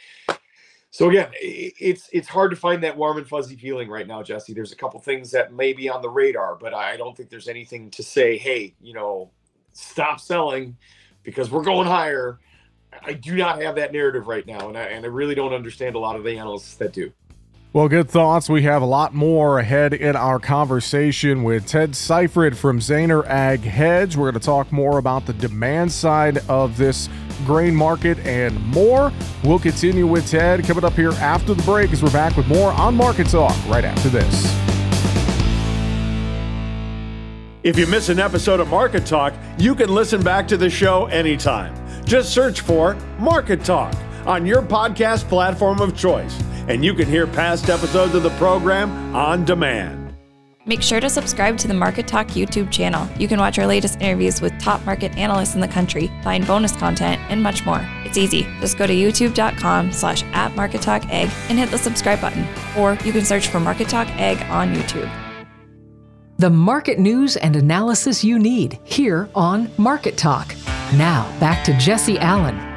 So 0.92 1.10
again, 1.10 1.30
it's 1.40 2.10
it's 2.12 2.28
hard 2.28 2.50
to 2.52 2.58
find 2.58 2.84
that 2.84 2.98
warm 2.98 3.18
and 3.18 3.28
fuzzy 3.28 3.56
feeling 3.56 3.90
right 3.90 4.08
now, 4.08 4.24
Jesse. 4.24 4.54
There's 4.54 4.72
a 4.72 4.76
couple 4.76 5.00
things 5.00 5.30
that 5.32 5.54
may 5.54 5.72
be 5.72 5.88
on 5.88 6.02
the 6.02 6.10
radar, 6.10 6.56
but 6.56 6.74
I 6.74 6.98
don't 6.98 7.16
think 7.16 7.30
there's 7.30 7.48
anything 7.48 7.92
to 7.92 8.02
say, 8.02 8.38
hey, 8.38 8.74
you 8.82 8.94
know, 8.94 9.30
stop 9.74 10.20
selling 10.20 10.76
because 11.22 11.52
we're 11.52 11.64
going 11.64 11.88
higher. 11.88 12.40
I 13.04 13.14
do 13.14 13.36
not 13.36 13.62
have 13.62 13.76
that 13.76 13.94
narrative 13.94 14.28
right 14.28 14.46
now, 14.48 14.68
and 14.68 14.78
I, 14.78 14.86
and 14.86 15.06
I 15.06 15.10
really 15.10 15.36
don't 15.36 15.54
understand 15.54 15.96
a 15.96 16.00
lot 16.00 16.16
of 16.16 16.24
the 16.24 16.38
analysts 16.38 16.76
that 16.78 16.92
do. 16.92 17.12
Well, 17.72 17.88
good 17.88 18.10
thoughts. 18.10 18.50
We 18.50 18.64
have 18.64 18.82
a 18.82 18.88
lot 18.88 19.14
more 19.14 19.60
ahead 19.60 19.94
in 19.94 20.16
our 20.16 20.40
conversation 20.40 21.44
with 21.44 21.68
Ted 21.68 21.92
Seifried 21.92 22.56
from 22.56 22.80
Zaner 22.80 23.24
Ag 23.28 23.60
Hedge. 23.60 24.18
We're 24.18 24.32
going 24.32 24.42
to 24.42 24.46
talk 24.46 24.72
more 24.72 24.98
about 24.98 25.28
the 25.28 25.34
demand 25.34 25.92
side 25.92 26.40
of 26.50 26.78
this 26.78 27.10
grain 27.46 27.76
market 27.76 28.18
and 28.26 28.60
more. 28.70 29.12
We'll 29.44 29.60
continue 29.60 30.08
with 30.08 30.28
Ted 30.28 30.64
coming 30.64 30.84
up 30.84 30.94
here 30.94 31.12
after 31.12 31.54
the 31.54 31.62
break 31.62 31.92
as 31.92 32.02
we're 32.02 32.10
back 32.10 32.36
with 32.36 32.48
more 32.48 32.72
on 32.72 32.96
Market 32.96 33.28
Talk 33.28 33.56
right 33.68 33.86
after 33.86 34.10
this. 34.10 34.46
If 37.62 37.78
you 37.78 37.86
miss 37.86 38.10
an 38.10 38.18
episode 38.18 38.62
of 38.62 38.70
Market 38.70 39.06
Talk, 39.06 39.36
you 39.60 39.76
can 39.76 39.94
listen 39.94 40.24
back 40.24 40.48
to 40.48 40.58
the 40.58 40.72
show 40.72 41.06
anytime. 41.06 41.76
Just 42.04 42.34
search 42.34 42.62
for 42.62 42.96
Market 43.20 43.64
Talk 43.64 43.94
on 44.26 44.48
your 44.48 44.64
podcast 44.64 45.30
platform 45.30 45.82
of 45.82 45.96
choice, 45.96 46.42
and 46.70 46.86
you 46.86 46.94
can 46.94 47.08
hear 47.08 47.28
past 47.28 47.70
episodes 47.70 48.16
of 48.16 48.24
the 48.24 48.30
program 48.32 49.14
on 49.16 49.44
demand. 49.44 50.16
Make 50.66 50.84
sure 50.84 51.00
to 51.00 51.10
subscribe 51.10 51.58
to 51.58 51.68
the 51.68 51.74
Market 51.74 52.08
Talk 52.08 52.28
YouTube 52.28 52.72
channel. 52.72 53.10
You 53.18 53.28
can 53.28 53.40
watch 53.40 53.58
our 53.58 53.66
latest 53.66 54.00
interviews 54.00 54.40
with 54.40 54.58
top 54.60 54.86
market 54.86 55.18
analysts 55.18 55.56
in 55.56 55.62
the 55.62 55.68
country, 55.68 56.12
find 56.22 56.46
bonus 56.46 56.74
content, 56.74 57.20
and 57.30 57.42
much 57.42 57.66
more. 57.66 57.82
It's 58.06 58.20
easy. 58.20 58.44
Just 58.60 58.78
go 58.78 58.86
to 58.86 58.94
youtube.com 58.94 59.92
slash 59.92 60.24
at 60.26 60.56
Market 60.56 60.84
Talk 60.84 61.06
Ag 61.06 61.32
and 61.50 61.58
hit 61.58 61.72
the 61.72 61.78
subscribe 61.80 62.22
button. 62.22 62.48
Or 62.78 62.94
you 63.04 63.12
can 63.12 63.26
search 63.26 63.48
for 63.48 63.60
Market 63.60 63.90
Talk 63.90 64.08
Ag 64.10 64.40
on 64.52 64.76
YouTube. 64.76 65.10
The 66.38 66.52
market 66.52 67.00
news 67.00 67.36
and 67.36 67.56
analysis 67.56 68.24
you 68.24 68.38
need 68.38 68.80
here 68.84 69.28
on 69.34 69.72
Market 69.78 70.18
Talk. 70.18 70.56
Now, 70.94 71.36
back 71.40 71.66
to 71.66 71.76
Jesse 71.80 72.20
Allen. 72.20 72.69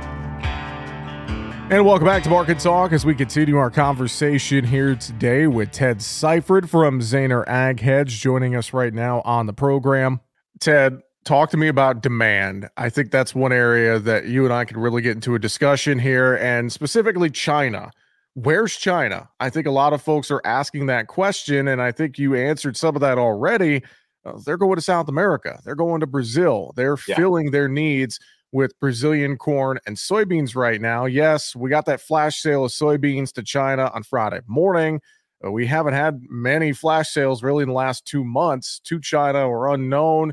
And 1.73 1.87
welcome 1.87 2.07
back 2.07 2.23
to 2.25 2.29
Market 2.29 2.59
Talk 2.59 2.93
as 2.93 3.07
we 3.07 3.15
continue 3.15 3.57
our 3.57 3.71
conversation 3.71 4.63
here 4.63 4.95
today 4.95 5.47
with 5.47 5.71
Ted 5.71 6.01
Seifried 6.01 6.69
from 6.69 7.01
Zaner 7.01 7.49
Ag 7.49 7.81
Hedge 7.81 8.21
joining 8.21 8.55
us 8.55 8.75
right 8.75 8.93
now 8.93 9.23
on 9.23 9.47
the 9.47 9.55
program. 9.55 10.21
Ted, 10.61 11.01
talk 11.25 11.49
to 11.49 11.57
me 11.57 11.69
about 11.69 12.03
demand. 12.03 12.69
I 12.77 12.91
think 12.91 13.11
that's 13.11 13.35
one 13.35 13.55
area 13.55 13.99
that 14.01 14.27
you 14.27 14.45
and 14.45 14.53
I 14.53 14.67
could 14.67 14.77
really 14.77 15.01
get 15.01 15.13
into 15.13 15.35
a 15.35 15.39
discussion 15.39 15.99
here, 15.99 16.35
and 16.35 16.71
specifically 16.71 17.31
China. 17.31 17.91
where's 18.35 18.77
China? 18.77 19.31
I 19.41 19.49
think 19.49 19.67
a 19.67 19.71
lot 19.71 19.95
of 19.95 20.03
folks 20.03 20.31
are 20.31 20.43
asking 20.45 20.87
that 20.87 21.07
question, 21.07 21.69
and 21.69 21.81
I 21.81 21.91
think 21.91 22.19
you 22.19 22.35
answered 22.35 22.77
some 22.77 22.97
of 22.97 23.01
that 23.01 23.17
already. 23.17 23.83
Uh, 24.27 24.39
they're 24.45 24.59
going 24.59 24.77
to 24.77 24.83
South 24.83 25.09
America, 25.09 25.59
they're 25.65 25.75
going 25.75 26.01
to 26.01 26.07
Brazil, 26.07 26.75
they're 26.77 26.99
yeah. 27.09 27.17
filling 27.17 27.51
their 27.51 27.67
needs 27.67 28.21
with 28.53 28.79
Brazilian 28.79 29.37
corn 29.39 29.79
and 29.87 29.97
soybeans 29.97 30.55
right 30.55 30.81
now. 30.81 31.07
Yes, 31.07 31.57
we 31.57 31.71
got 31.71 31.87
that 31.87 32.01
flash 32.01 32.41
sale 32.41 32.67
of 32.67 32.71
soybeans 32.71 33.33
to 33.33 33.43
China 33.43 33.91
on 33.95 34.03
Friday 34.03 34.41
morning. 34.47 35.01
We 35.43 35.67
haven't 35.67 35.95
had 35.95 36.23
many 36.29 36.73
flash 36.73 37.09
sales 37.09 37.43
really 37.43 37.63
in 37.63 37.69
the 37.69 37.75
last 37.75 38.05
two 38.05 38.25
months 38.25 38.81
to 38.85 39.01
China 39.01 39.49
or 39.49 39.73
unknown. 39.75 40.33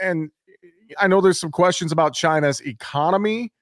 And 0.00 0.30
I 0.98 1.06
know 1.06 1.20
there's 1.20 1.38
some 1.38 1.52
questions 1.52 1.92
about 1.92 2.14
China's 2.14 2.60
economy, 2.60 3.52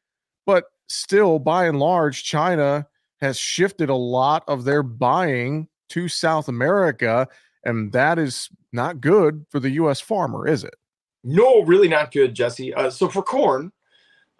but 0.47 0.65
still, 0.89 1.39
by 1.39 1.67
and 1.67 1.79
large, 1.79 2.25
China 2.25 2.87
has 3.21 3.39
shifted 3.39 3.91
a 3.91 3.95
lot 3.95 4.43
of 4.49 4.65
their 4.65 4.83
buying 4.83 5.69
to 5.91 6.09
South 6.09 6.49
America. 6.49 7.29
And 7.65 7.93
that 7.93 8.19
is 8.19 8.49
not 8.73 9.01
good 9.01 9.45
for 9.51 9.61
the 9.61 9.71
U.S. 9.71 10.01
farmer, 10.01 10.49
is 10.49 10.65
it? 10.65 10.75
No, 11.23 11.63
really 11.63 11.89
not 11.89 12.13
good, 12.13 12.35
Jesse. 12.35 12.73
Uh, 12.73 12.89
so 12.89 13.09
for 13.09 13.23
corn, 13.23 13.71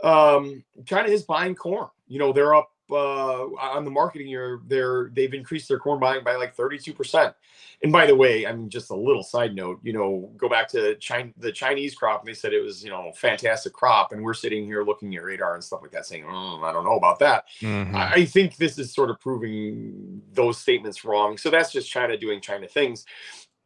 um, 0.03 0.65
China 0.85 1.09
is 1.09 1.23
buying 1.23 1.55
corn. 1.55 1.89
You 2.09 2.19
know, 2.19 2.33
they're 2.33 2.55
up 2.55 2.71
uh, 2.91 3.45
on 3.45 3.85
the 3.85 3.91
marketing 3.91 4.29
year. 4.29 4.61
They're 4.67 5.11
they've 5.15 5.33
increased 5.33 5.69
their 5.69 5.79
corn 5.79 6.01
buying 6.01 6.25
by 6.25 6.37
like 6.37 6.55
32 6.55 6.93
percent. 6.93 7.35
And 7.83 7.93
by 7.93 8.07
the 8.07 8.15
way, 8.15 8.47
I 8.47 8.53
mean 8.53 8.69
just 8.69 8.91
a 8.91 8.95
little 8.95 9.23
side 9.23 9.55
note. 9.55 9.81
You 9.83 9.93
know, 9.93 10.31
go 10.37 10.49
back 10.49 10.69
to 10.71 10.97
China, 10.97 11.31
the 11.39 11.53
Chinese 11.53 11.95
crop. 11.95 12.21
And 12.21 12.29
they 12.29 12.35
said 12.35 12.53
it 12.53 12.63
was 12.63 12.83
you 12.85 12.91
know 12.91 13.13
fantastic 13.15 13.73
crop, 13.73 14.13
and 14.13 14.23
we're 14.23 14.35
sitting 14.35 14.65
here 14.65 14.83
looking 14.83 15.15
at 15.17 15.23
radar 15.23 15.55
and 15.55 15.65
stuff 15.65 15.83
like 15.83 15.93
that, 15.93 16.07
saying, 16.07 16.25
mm, 16.25 16.63
I 16.63 16.73
don't 16.73 16.85
know 16.85 16.97
about 16.97 17.19
that. 17.21 17.45
Mm-hmm. 17.61 17.97
I 17.97 18.25
think 18.25 18.57
this 18.57 18.79
is 18.79 18.93
sort 18.93 19.11
of 19.11 19.21
proving 19.21 20.23
those 20.33 20.59
statements 20.59 21.05
wrong. 21.05 21.39
So 21.39 21.51
that's 21.51 21.73
just 21.73 21.91
China 21.91 22.17
doing 22.17 22.41
China 22.41 22.67
things. 22.67 23.05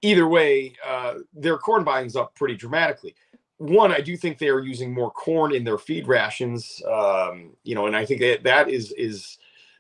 Either 0.03 0.29
way, 0.29 0.75
uh, 0.87 1.15
their 1.33 1.57
corn 1.57 1.83
buying's 1.83 2.15
up 2.15 2.35
pretty 2.35 2.57
dramatically 2.57 3.15
one, 3.59 3.93
I 3.93 4.01
do 4.01 4.17
think 4.17 4.39
they 4.39 4.49
are 4.49 4.61
using 4.61 4.93
more 4.93 5.11
corn 5.11 5.55
in 5.55 5.65
their 5.65 5.79
feed 5.79 6.09
rations. 6.09 6.83
Um, 6.91 7.53
you 7.63 7.75
know, 7.75 7.87
and 7.87 7.97
I 7.97 8.05
think 8.05 8.21
that 8.21 8.43
that 8.45 8.69
is 8.69 8.93
is 8.93 9.39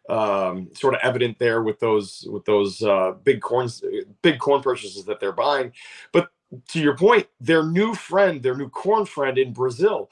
um, 0.08 0.68
sort 0.74 0.94
of 0.94 1.00
evident 1.02 1.38
there 1.38 1.62
with 1.62 1.80
those 1.80 2.26
with 2.30 2.44
those 2.44 2.82
uh, 2.82 3.12
big 3.24 3.40
corns, 3.40 3.82
big 4.22 4.38
corn 4.38 4.62
purchases 4.62 5.04
that 5.06 5.20
they're 5.20 5.32
buying. 5.32 5.72
But 6.12 6.30
to 6.68 6.80
your 6.80 6.96
point, 6.96 7.26
their 7.40 7.64
new 7.64 7.94
friend, 7.94 8.42
their 8.42 8.56
new 8.56 8.68
corn 8.68 9.06
friend 9.06 9.38
in 9.38 9.52
Brazil. 9.52 10.10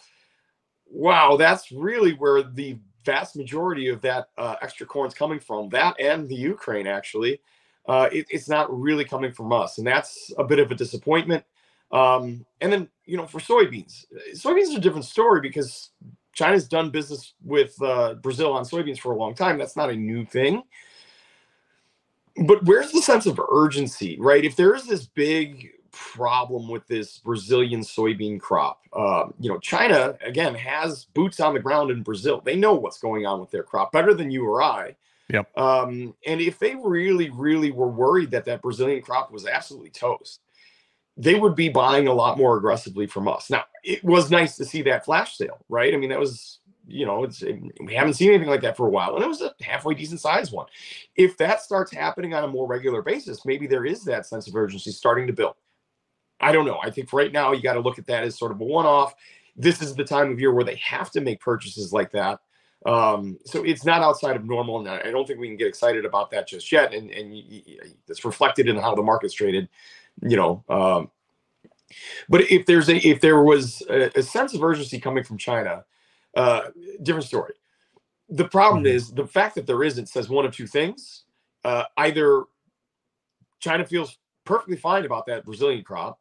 Wow, 0.91 1.37
that's 1.37 1.73
really 1.73 2.13
where 2.13 2.43
the 2.43 2.79
vast 3.05 3.37
majority 3.37 3.89
of 3.89 4.01
that 4.03 4.29
uh, 4.39 4.57
extra 4.63 4.87
corn 4.87 5.09
is 5.09 5.15
coming 5.15 5.41
from. 5.41 5.69
That 5.71 5.99
and 6.01 6.29
the 6.29 6.35
Ukraine, 6.35 6.87
actually, 6.87 7.41
uh, 7.87 8.09
it, 8.13 8.27
it's 8.29 8.49
not 8.49 8.73
really 8.77 9.05
coming 9.05 9.33
from 9.33 9.53
us, 9.53 9.79
and 9.79 9.87
that's 9.87 10.33
a 10.39 10.45
bit 10.45 10.59
of 10.59 10.71
a 10.71 10.75
disappointment. 10.75 11.45
Um, 11.93 12.47
and 12.61 12.73
then, 12.73 12.89
you 13.05 13.17
know, 13.17 13.27
for 13.27 13.39
soybeans, 13.39 14.07
soybeans 14.35 14.63
is 14.63 14.75
a 14.77 14.81
different 14.81 15.05
story 15.05 15.41
because 15.41 15.91
China's 16.33 16.67
done 16.67 16.91
business 16.91 17.35
with 17.45 17.81
uh, 17.83 18.15
Brazil 18.15 18.53
on 18.55 18.65
soybeans 18.65 18.99
for 18.99 19.13
a 19.13 19.17
long 19.17 19.35
time. 19.35 19.59
That's 19.59 19.77
not 19.77 19.91
a 19.91 19.97
new 19.97 20.25
thing. 20.25 20.63
But 22.47 22.65
where's 22.65 22.93
the 22.93 23.03
sense 23.03 23.27
of 23.27 23.39
urgency, 23.51 24.17
right? 24.19 24.45
If 24.45 24.57
there 24.57 24.75
is 24.75 24.87
this 24.87 25.05
big 25.05 25.71
problem 25.91 26.69
with 26.69 26.87
this 26.87 27.19
Brazilian 27.19 27.81
soybean 27.81 28.41
crop, 28.41 28.81
uh, 28.95 29.27
you 29.39 29.51
know, 29.51 29.59
China 29.59 30.17
again 30.25 30.55
has 30.55 31.05
boots 31.05 31.41
on 31.41 31.53
the 31.53 31.61
ground 31.61 31.91
in 31.91 32.03
Brazil. 32.03 32.41
They 32.43 32.57
know 32.57 32.73
what's 32.73 32.99
going 32.99 33.27
on 33.27 33.39
with 33.41 33.51
their 33.51 33.63
crop 33.63 33.93
better 33.93 34.15
than 34.15 34.31
you 34.31 34.47
or 34.47 34.63
I. 34.63 34.97
Yep. 35.29 35.59
Um, 35.59 36.15
and 36.27 36.41
if 36.41 36.59
they 36.59 36.75
really, 36.75 37.31
really 37.31 37.71
were 37.71 37.89
worried 37.89 38.31
that 38.31 38.47
that 38.47 38.63
Brazilian 38.63 39.03
crop 39.03 39.31
was 39.31 39.47
absolutely 39.47 39.91
toast, 39.91 40.41
they 41.17 41.35
would 41.35 41.55
be 41.55 41.69
buying 41.69 42.09
a 42.09 42.15
lot 42.15 42.39
more 42.39 42.57
aggressively 42.57 43.07
from 43.07 43.29
us. 43.29 43.51
Now, 43.51 43.65
it 43.85 44.03
was 44.03 44.31
nice 44.31 44.57
to 44.57 44.65
see 44.65 44.83
that 44.83 45.05
flash 45.05 45.37
sale, 45.37 45.65
right? 45.69 45.93
I 45.93 45.97
mean, 45.97 46.11
that 46.11 46.19
was, 46.19 46.61
you 46.87 47.05
know, 47.05 47.25
it's 47.25 47.43
it, 47.43 47.61
we 47.85 47.95
haven't 47.95 48.15
seen 48.15 48.31
anything 48.31 48.49
like 48.49 48.63
that 48.63 48.77
for 48.77 48.87
a 48.87 48.91
while, 48.91 49.15
and 49.15 49.25
it 49.25 49.29
was 49.29 49.43
a 49.43 49.55
halfway 49.61 49.95
decent 49.95 50.21
sized 50.21 50.53
one. 50.53 50.67
If 51.15 51.37
that 51.39 51.61
starts 51.61 51.93
happening 51.93 52.35
on 52.35 52.45
a 52.45 52.49
more 52.49 52.67
regular 52.67 53.03
basis, 53.03 53.45
maybe 53.45 53.67
there 53.67 53.85
is 53.85 54.05
that 54.05 54.27
sense 54.27 54.49
of 54.49 54.57
urgency 54.57 54.91
starting 54.91 55.27
to 55.27 55.33
build. 55.33 55.55
I 56.41 56.51
don't 56.51 56.67
know. 56.67 56.79
I 56.83 56.91
think 56.91 57.13
right 57.13 57.31
now 57.31 57.53
you 57.53 57.63
got 57.63 57.75
to 57.75 57.81
look 57.81 57.99
at 57.99 58.07
that 58.07 58.25
as 58.25 58.39
sort 58.39 58.51
of 58.53 58.61
a 58.61 58.65
one 58.65 58.87
off. 58.87 59.15
This 59.55 59.83
is 59.83 59.95
the 59.95 60.05
time 60.05 60.33
of 60.33 60.41
year 60.41 60.53
where 60.53 60.65
they 60.65 60.77
have 60.77 61.11
to 61.13 61.21
make 61.21 61.41
purchases 61.41 61.93
like 61.93 62.11
that. 62.13 62.41
Um, 62.85 63.39
so 63.45 63.63
it's 63.63 63.85
not 63.85 64.03
outside 64.03 64.35
of 64.35 64.45
normal, 64.45 64.81
and 64.81 64.89
I 64.89 65.11
don't 65.13 65.27
think 65.27 65.39
we 65.39 65.47
can 65.47 65.57
get 65.57 65.69
excited 65.69 66.05
about 66.05 66.31
that 66.33 66.49
just 66.49 66.73
yet. 66.73 66.93
And 66.95 67.11
and 67.11 67.33
it's 68.09 68.25
reflected 68.25 68.67
in 68.67 68.77
how 68.77 68.95
the 68.95 69.03
market's 69.03 69.35
traded 69.35 69.69
you 70.21 70.37
know. 70.37 70.65
Um, 70.69 71.11
but 72.29 72.51
if 72.51 72.67
there's 72.67 72.89
a 72.89 72.97
if 72.97 73.21
there 73.21 73.43
was 73.43 73.83
a, 73.89 74.11
a 74.19 74.23
sense 74.23 74.55
of 74.55 74.63
urgency 74.63 75.01
coming 75.01 75.25
from 75.25 75.39
China, 75.39 75.85
uh, 76.37 76.63
different 77.03 77.27
story. 77.27 77.55
The 78.29 78.49
problem 78.49 78.85
mm-hmm. 78.85 78.97
is 78.97 79.13
the 79.13 79.27
fact 79.27 79.55
that 79.57 79.67
there 79.67 79.83
isn't 79.83 80.09
says 80.09 80.29
one 80.29 80.45
of 80.45 80.55
two 80.55 80.67
things. 80.67 81.25
Uh, 81.65 81.85
either 81.99 82.45
China 83.61 83.85
feels 83.85 84.19
perfectly 84.45 84.77
fine 84.77 85.05
about 85.05 85.27
that 85.27 85.45
Brazilian 85.45 85.85
crop, 85.85 86.19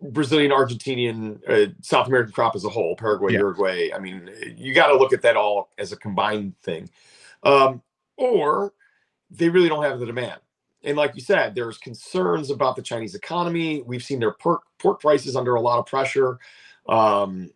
Brazilian, 0.00 0.52
Argentinian, 0.52 1.40
uh, 1.48 1.72
South 1.80 2.06
American 2.06 2.32
crop 2.32 2.54
as 2.54 2.64
a 2.64 2.68
whole, 2.68 2.94
Paraguay, 2.94 3.32
yeah. 3.32 3.38
Uruguay. 3.38 3.90
I 3.94 3.98
mean, 3.98 4.30
you 4.56 4.74
got 4.74 4.88
to 4.88 4.96
look 4.96 5.12
at 5.12 5.22
that 5.22 5.36
all 5.36 5.70
as 5.78 5.92
a 5.92 5.96
combined 5.96 6.58
thing. 6.60 6.90
Um, 7.42 7.82
or 8.16 8.74
they 9.30 9.48
really 9.48 9.68
don't 9.68 9.82
have 9.82 9.98
the 9.98 10.06
demand 10.06 10.40
and 10.86 10.96
like 10.96 11.16
you 11.16 11.20
said, 11.20 11.54
there's 11.54 11.78
concerns 11.78 12.50
about 12.50 12.76
the 12.76 12.82
Chinese 12.82 13.16
economy. 13.16 13.82
We've 13.82 14.04
seen 14.04 14.20
their 14.20 14.32
pork, 14.32 14.62
pork 14.78 15.00
prices 15.00 15.34
under 15.34 15.56
a 15.56 15.60
lot 15.60 15.80
of 15.80 15.86
pressure, 15.86 16.38
um, 16.88 17.50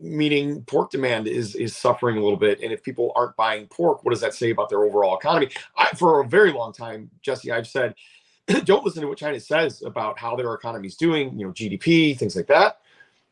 meaning 0.00 0.62
pork 0.62 0.92
demand 0.92 1.26
is 1.26 1.56
is 1.56 1.76
suffering 1.76 2.16
a 2.16 2.22
little 2.22 2.38
bit. 2.38 2.60
And 2.62 2.72
if 2.72 2.84
people 2.84 3.10
aren't 3.16 3.34
buying 3.34 3.66
pork, 3.66 4.04
what 4.04 4.12
does 4.12 4.20
that 4.20 4.32
say 4.32 4.50
about 4.50 4.68
their 4.68 4.84
overall 4.84 5.18
economy? 5.18 5.50
I, 5.76 5.88
for 5.96 6.20
a 6.22 6.28
very 6.28 6.52
long 6.52 6.72
time, 6.72 7.10
Jesse, 7.20 7.50
I've 7.50 7.66
said, 7.66 7.96
don't 8.64 8.84
listen 8.84 9.02
to 9.02 9.08
what 9.08 9.18
China 9.18 9.40
says 9.40 9.82
about 9.82 10.16
how 10.16 10.36
their 10.36 10.54
economy 10.54 10.86
is 10.86 10.96
doing. 10.96 11.36
You 11.36 11.46
know, 11.46 11.52
GDP, 11.52 12.16
things 12.16 12.36
like 12.36 12.46
that. 12.46 12.78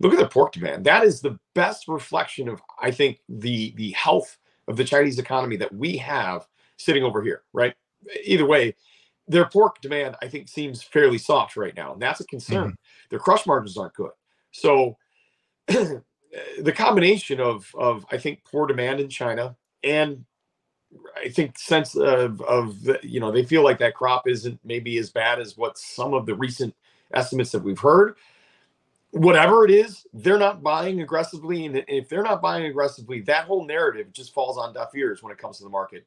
Look 0.00 0.12
at 0.12 0.18
their 0.18 0.28
pork 0.28 0.52
demand. 0.52 0.84
That 0.84 1.04
is 1.04 1.20
the 1.20 1.38
best 1.54 1.86
reflection 1.86 2.48
of, 2.48 2.60
I 2.82 2.90
think, 2.90 3.20
the 3.28 3.72
the 3.76 3.92
health 3.92 4.38
of 4.66 4.76
the 4.76 4.84
Chinese 4.84 5.20
economy 5.20 5.56
that 5.58 5.72
we 5.72 5.98
have 5.98 6.48
sitting 6.78 7.04
over 7.04 7.22
here. 7.22 7.42
Right. 7.52 7.74
Either 8.24 8.44
way 8.44 8.74
their 9.28 9.46
pork 9.46 9.80
demand, 9.80 10.16
I 10.22 10.28
think, 10.28 10.48
seems 10.48 10.82
fairly 10.82 11.18
soft 11.18 11.56
right 11.56 11.76
now, 11.76 11.92
and 11.92 12.02
that's 12.02 12.20
a 12.20 12.26
concern. 12.26 12.68
Mm-hmm. 12.68 13.08
Their 13.10 13.18
crush 13.18 13.46
margins 13.46 13.76
aren't 13.76 13.94
good, 13.94 14.12
so 14.52 14.96
the 15.66 16.72
combination 16.74 17.40
of 17.40 17.70
of 17.76 18.06
I 18.10 18.18
think 18.18 18.44
poor 18.44 18.66
demand 18.66 19.00
in 19.00 19.08
China 19.08 19.56
and 19.82 20.24
I 21.16 21.28
think 21.28 21.58
sense 21.58 21.96
of 21.96 22.40
of 22.42 22.82
the, 22.82 22.98
you 23.02 23.20
know 23.20 23.32
they 23.32 23.44
feel 23.44 23.62
like 23.62 23.78
that 23.78 23.94
crop 23.94 24.28
isn't 24.28 24.58
maybe 24.64 24.98
as 24.98 25.10
bad 25.10 25.40
as 25.40 25.56
what 25.56 25.78
some 25.78 26.14
of 26.14 26.26
the 26.26 26.34
recent 26.34 26.74
estimates 27.12 27.50
that 27.52 27.62
we've 27.62 27.78
heard. 27.78 28.16
Whatever 29.12 29.64
it 29.64 29.70
is, 29.70 30.06
they're 30.12 30.38
not 30.38 30.62
buying 30.62 31.00
aggressively, 31.00 31.64
and 31.64 31.84
if 31.88 32.08
they're 32.08 32.22
not 32.22 32.42
buying 32.42 32.66
aggressively, 32.66 33.20
that 33.22 33.44
whole 33.44 33.64
narrative 33.64 34.12
just 34.12 34.34
falls 34.34 34.58
on 34.58 34.74
deaf 34.74 34.94
ears 34.94 35.22
when 35.22 35.32
it 35.32 35.38
comes 35.38 35.58
to 35.58 35.64
the 35.64 35.70
market. 35.70 36.06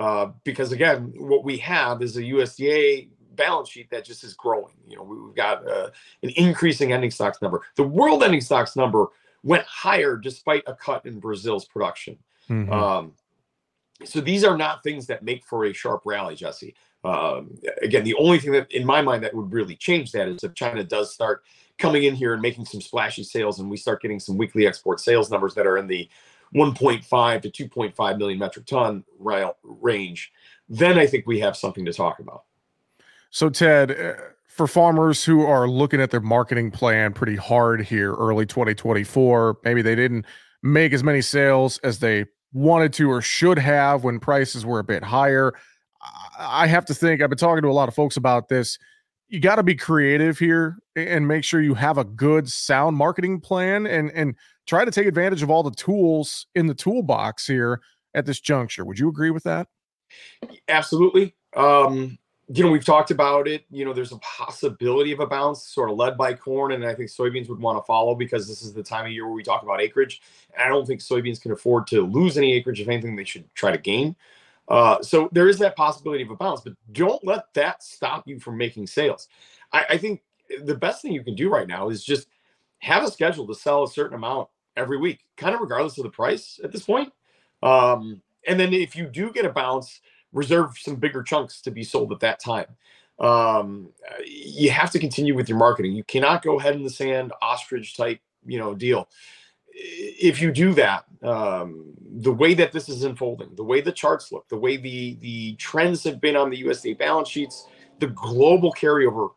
Uh, 0.00 0.30
because 0.44 0.72
again, 0.72 1.12
what 1.18 1.44
we 1.44 1.58
have 1.58 2.00
is 2.00 2.16
a 2.16 2.22
USDA 2.22 3.08
balance 3.34 3.68
sheet 3.68 3.90
that 3.90 4.02
just 4.02 4.24
is 4.24 4.32
growing. 4.32 4.74
You 4.88 4.96
know, 4.96 5.02
we've 5.02 5.36
got 5.36 5.68
uh, 5.68 5.90
an 6.22 6.30
increasing 6.36 6.92
ending 6.92 7.10
stocks 7.10 7.42
number. 7.42 7.60
The 7.76 7.82
world 7.82 8.22
ending 8.22 8.40
stocks 8.40 8.76
number 8.76 9.08
went 9.42 9.64
higher 9.64 10.16
despite 10.16 10.62
a 10.66 10.74
cut 10.74 11.04
in 11.04 11.20
Brazil's 11.20 11.66
production. 11.66 12.16
Mm-hmm. 12.48 12.72
Um, 12.72 13.12
so 14.04 14.22
these 14.22 14.42
are 14.42 14.56
not 14.56 14.82
things 14.82 15.06
that 15.08 15.22
make 15.22 15.44
for 15.44 15.66
a 15.66 15.72
sharp 15.74 16.02
rally, 16.06 16.34
Jesse. 16.34 16.74
Um, 17.04 17.58
again, 17.82 18.04
the 18.04 18.14
only 18.14 18.38
thing 18.38 18.52
that, 18.52 18.72
in 18.72 18.86
my 18.86 19.02
mind, 19.02 19.22
that 19.24 19.34
would 19.34 19.52
really 19.52 19.76
change 19.76 20.12
that 20.12 20.28
is 20.28 20.42
if 20.42 20.54
China 20.54 20.82
does 20.82 21.12
start 21.12 21.42
coming 21.78 22.04
in 22.04 22.14
here 22.14 22.32
and 22.32 22.40
making 22.42 22.64
some 22.64 22.80
splashy 22.80 23.22
sales, 23.22 23.58
and 23.58 23.70
we 23.70 23.76
start 23.76 24.00
getting 24.00 24.20
some 24.20 24.38
weekly 24.38 24.66
export 24.66 25.00
sales 25.00 25.30
numbers 25.30 25.54
that 25.54 25.66
are 25.66 25.76
in 25.76 25.86
the 25.86 26.08
1.5 26.54 27.42
to 27.42 27.68
2.5 27.68 28.18
million 28.18 28.38
metric 28.38 28.66
ton 28.66 29.04
range, 29.62 30.32
then 30.68 30.98
I 30.98 31.06
think 31.06 31.26
we 31.26 31.40
have 31.40 31.56
something 31.56 31.84
to 31.84 31.92
talk 31.92 32.18
about. 32.18 32.44
So, 33.30 33.48
Ted, 33.48 33.90
uh, 33.92 34.14
for 34.46 34.66
farmers 34.66 35.24
who 35.24 35.42
are 35.42 35.68
looking 35.68 36.00
at 36.00 36.10
their 36.10 36.20
marketing 36.20 36.70
plan 36.70 37.12
pretty 37.12 37.36
hard 37.36 37.82
here, 37.82 38.14
early 38.14 38.46
2024, 38.46 39.58
maybe 39.64 39.82
they 39.82 39.94
didn't 39.94 40.26
make 40.62 40.92
as 40.92 41.04
many 41.04 41.22
sales 41.22 41.78
as 41.78 42.00
they 42.00 42.26
wanted 42.52 42.92
to 42.94 43.10
or 43.10 43.22
should 43.22 43.58
have 43.58 44.02
when 44.02 44.18
prices 44.18 44.66
were 44.66 44.80
a 44.80 44.84
bit 44.84 45.04
higher. 45.04 45.54
I 46.38 46.66
have 46.66 46.84
to 46.86 46.94
think, 46.94 47.22
I've 47.22 47.30
been 47.30 47.38
talking 47.38 47.62
to 47.62 47.68
a 47.68 47.72
lot 47.72 47.88
of 47.88 47.94
folks 47.94 48.16
about 48.16 48.48
this. 48.48 48.78
You 49.30 49.38
got 49.38 49.56
to 49.56 49.62
be 49.62 49.76
creative 49.76 50.38
here 50.38 50.78
and 50.96 51.26
make 51.26 51.44
sure 51.44 51.60
you 51.60 51.74
have 51.74 51.98
a 51.98 52.04
good, 52.04 52.50
sound 52.50 52.96
marketing 52.96 53.40
plan 53.40 53.86
and, 53.86 54.10
and 54.10 54.34
try 54.66 54.84
to 54.84 54.90
take 54.90 55.06
advantage 55.06 55.42
of 55.42 55.50
all 55.50 55.62
the 55.62 55.70
tools 55.70 56.46
in 56.56 56.66
the 56.66 56.74
toolbox 56.74 57.46
here 57.46 57.80
at 58.12 58.26
this 58.26 58.40
juncture. 58.40 58.84
Would 58.84 58.98
you 58.98 59.08
agree 59.08 59.30
with 59.30 59.44
that? 59.44 59.68
Absolutely. 60.68 61.34
Um, 61.54 62.18
you 62.52 62.64
know, 62.64 62.70
we've 62.72 62.84
talked 62.84 63.12
about 63.12 63.46
it. 63.46 63.64
You 63.70 63.84
know, 63.84 63.92
there's 63.92 64.10
a 64.10 64.18
possibility 64.18 65.12
of 65.12 65.20
a 65.20 65.26
bounce, 65.26 65.62
sort 65.62 65.90
of 65.90 65.96
led 65.96 66.18
by 66.18 66.34
corn, 66.34 66.72
and 66.72 66.84
I 66.84 66.94
think 66.94 67.10
soybeans 67.10 67.48
would 67.48 67.60
want 67.60 67.78
to 67.78 67.86
follow 67.86 68.16
because 68.16 68.48
this 68.48 68.62
is 68.62 68.72
the 68.72 68.82
time 68.82 69.06
of 69.06 69.12
year 69.12 69.24
where 69.26 69.34
we 69.34 69.44
talk 69.44 69.62
about 69.62 69.80
acreage. 69.80 70.20
And 70.52 70.62
I 70.64 70.68
don't 70.68 70.84
think 70.84 71.00
soybeans 71.00 71.40
can 71.40 71.52
afford 71.52 71.86
to 71.88 72.04
lose 72.04 72.36
any 72.36 72.52
acreage. 72.52 72.80
If 72.80 72.88
anything, 72.88 73.14
they 73.14 73.22
should 73.22 73.54
try 73.54 73.70
to 73.70 73.78
gain. 73.78 74.16
Uh, 74.70 75.02
so 75.02 75.28
there 75.32 75.48
is 75.48 75.58
that 75.58 75.76
possibility 75.76 76.22
of 76.22 76.30
a 76.30 76.36
bounce, 76.36 76.60
but 76.60 76.74
don't 76.92 77.22
let 77.24 77.52
that 77.54 77.82
stop 77.82 78.26
you 78.26 78.38
from 78.38 78.56
making 78.56 78.86
sales. 78.86 79.28
I, 79.72 79.84
I 79.90 79.98
think 79.98 80.22
the 80.62 80.76
best 80.76 81.02
thing 81.02 81.12
you 81.12 81.24
can 81.24 81.34
do 81.34 81.50
right 81.50 81.66
now 81.66 81.88
is 81.88 82.04
just 82.04 82.28
have 82.78 83.02
a 83.02 83.10
schedule 83.10 83.46
to 83.48 83.54
sell 83.54 83.82
a 83.82 83.88
certain 83.88 84.14
amount 84.14 84.48
every 84.76 84.96
week, 84.96 85.24
kind 85.36 85.54
of 85.54 85.60
regardless 85.60 85.98
of 85.98 86.04
the 86.04 86.10
price 86.10 86.60
at 86.62 86.72
this 86.72 86.84
point. 86.84 87.12
Um, 87.62 88.22
and 88.46 88.58
then 88.58 88.72
if 88.72 88.96
you 88.96 89.06
do 89.06 89.32
get 89.32 89.44
a 89.44 89.50
bounce, 89.50 90.00
reserve 90.32 90.78
some 90.78 90.96
bigger 90.96 91.22
chunks 91.22 91.60
to 91.62 91.70
be 91.70 91.82
sold 91.82 92.12
at 92.12 92.20
that 92.20 92.40
time. 92.40 92.66
Um, 93.18 93.90
you 94.24 94.70
have 94.70 94.90
to 94.92 94.98
continue 94.98 95.34
with 95.34 95.48
your 95.48 95.58
marketing. 95.58 95.92
You 95.92 96.04
cannot 96.04 96.42
go 96.42 96.58
head 96.58 96.74
in 96.76 96.84
the 96.84 96.90
sand, 96.90 97.32
ostrich 97.42 97.96
type, 97.96 98.20
you 98.46 98.58
know, 98.58 98.74
deal. 98.74 99.08
If 99.82 100.42
you 100.42 100.52
do 100.52 100.74
that, 100.74 101.04
um, 101.22 101.94
the 102.00 102.32
way 102.32 102.54
that 102.54 102.72
this 102.72 102.88
is 102.88 103.02
unfolding, 103.02 103.54
the 103.54 103.64
way 103.64 103.80
the 103.80 103.92
charts 103.92 104.30
look, 104.30 104.48
the 104.48 104.58
way 104.58 104.76
the 104.76 105.16
the 105.20 105.54
trends 105.56 106.04
have 106.04 106.20
been 106.20 106.36
on 106.36 106.50
the 106.50 106.62
USDA 106.64 106.98
balance 106.98 107.28
sheets, 107.28 107.66
the 107.98 108.08
global 108.08 108.72
carryover, 108.72 109.30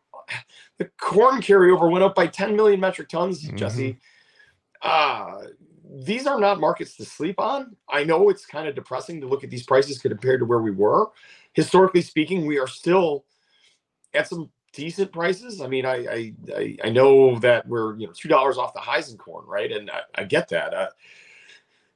the 0.77 0.89
corn 0.99 1.41
carryover 1.41 1.89
went 1.89 2.03
up 2.03 2.15
by 2.15 2.27
10 2.27 2.55
million 2.55 2.79
metric 2.79 3.09
tons, 3.09 3.43
mm-hmm. 3.43 3.55
Jesse. 3.55 3.97
Uh, 4.81 5.43
these 5.95 6.25
are 6.25 6.39
not 6.39 6.59
markets 6.59 6.97
to 6.97 7.05
sleep 7.05 7.39
on. 7.39 7.75
I 7.87 8.03
know 8.03 8.29
it's 8.29 8.45
kind 8.45 8.67
of 8.67 8.75
depressing 8.75 9.21
to 9.21 9.27
look 9.27 9.43
at 9.43 9.49
these 9.49 9.63
prices 9.63 9.99
compared 9.99 10.39
to 10.39 10.45
where 10.45 10.59
we 10.59 10.71
were. 10.71 11.07
Historically 11.53 12.01
speaking, 12.01 12.45
we 12.45 12.57
are 12.57 12.67
still 12.67 13.25
at 14.13 14.27
some 14.27 14.49
decent 14.73 15.11
prices. 15.11 15.61
I 15.61 15.67
mean, 15.67 15.85
I 15.85 16.33
I 16.51 16.77
I 16.83 16.89
know 16.89 17.39
that 17.39 17.67
we're 17.67 17.95
you 17.97 18.07
know 18.07 18.13
two 18.13 18.27
dollars 18.27 18.57
off 18.57 18.73
the 18.73 19.11
in 19.11 19.17
corn, 19.17 19.45
right? 19.47 19.71
And 19.71 19.89
I, 19.89 20.01
I 20.15 20.23
get 20.25 20.49
that, 20.49 20.73
uh, 20.73 20.89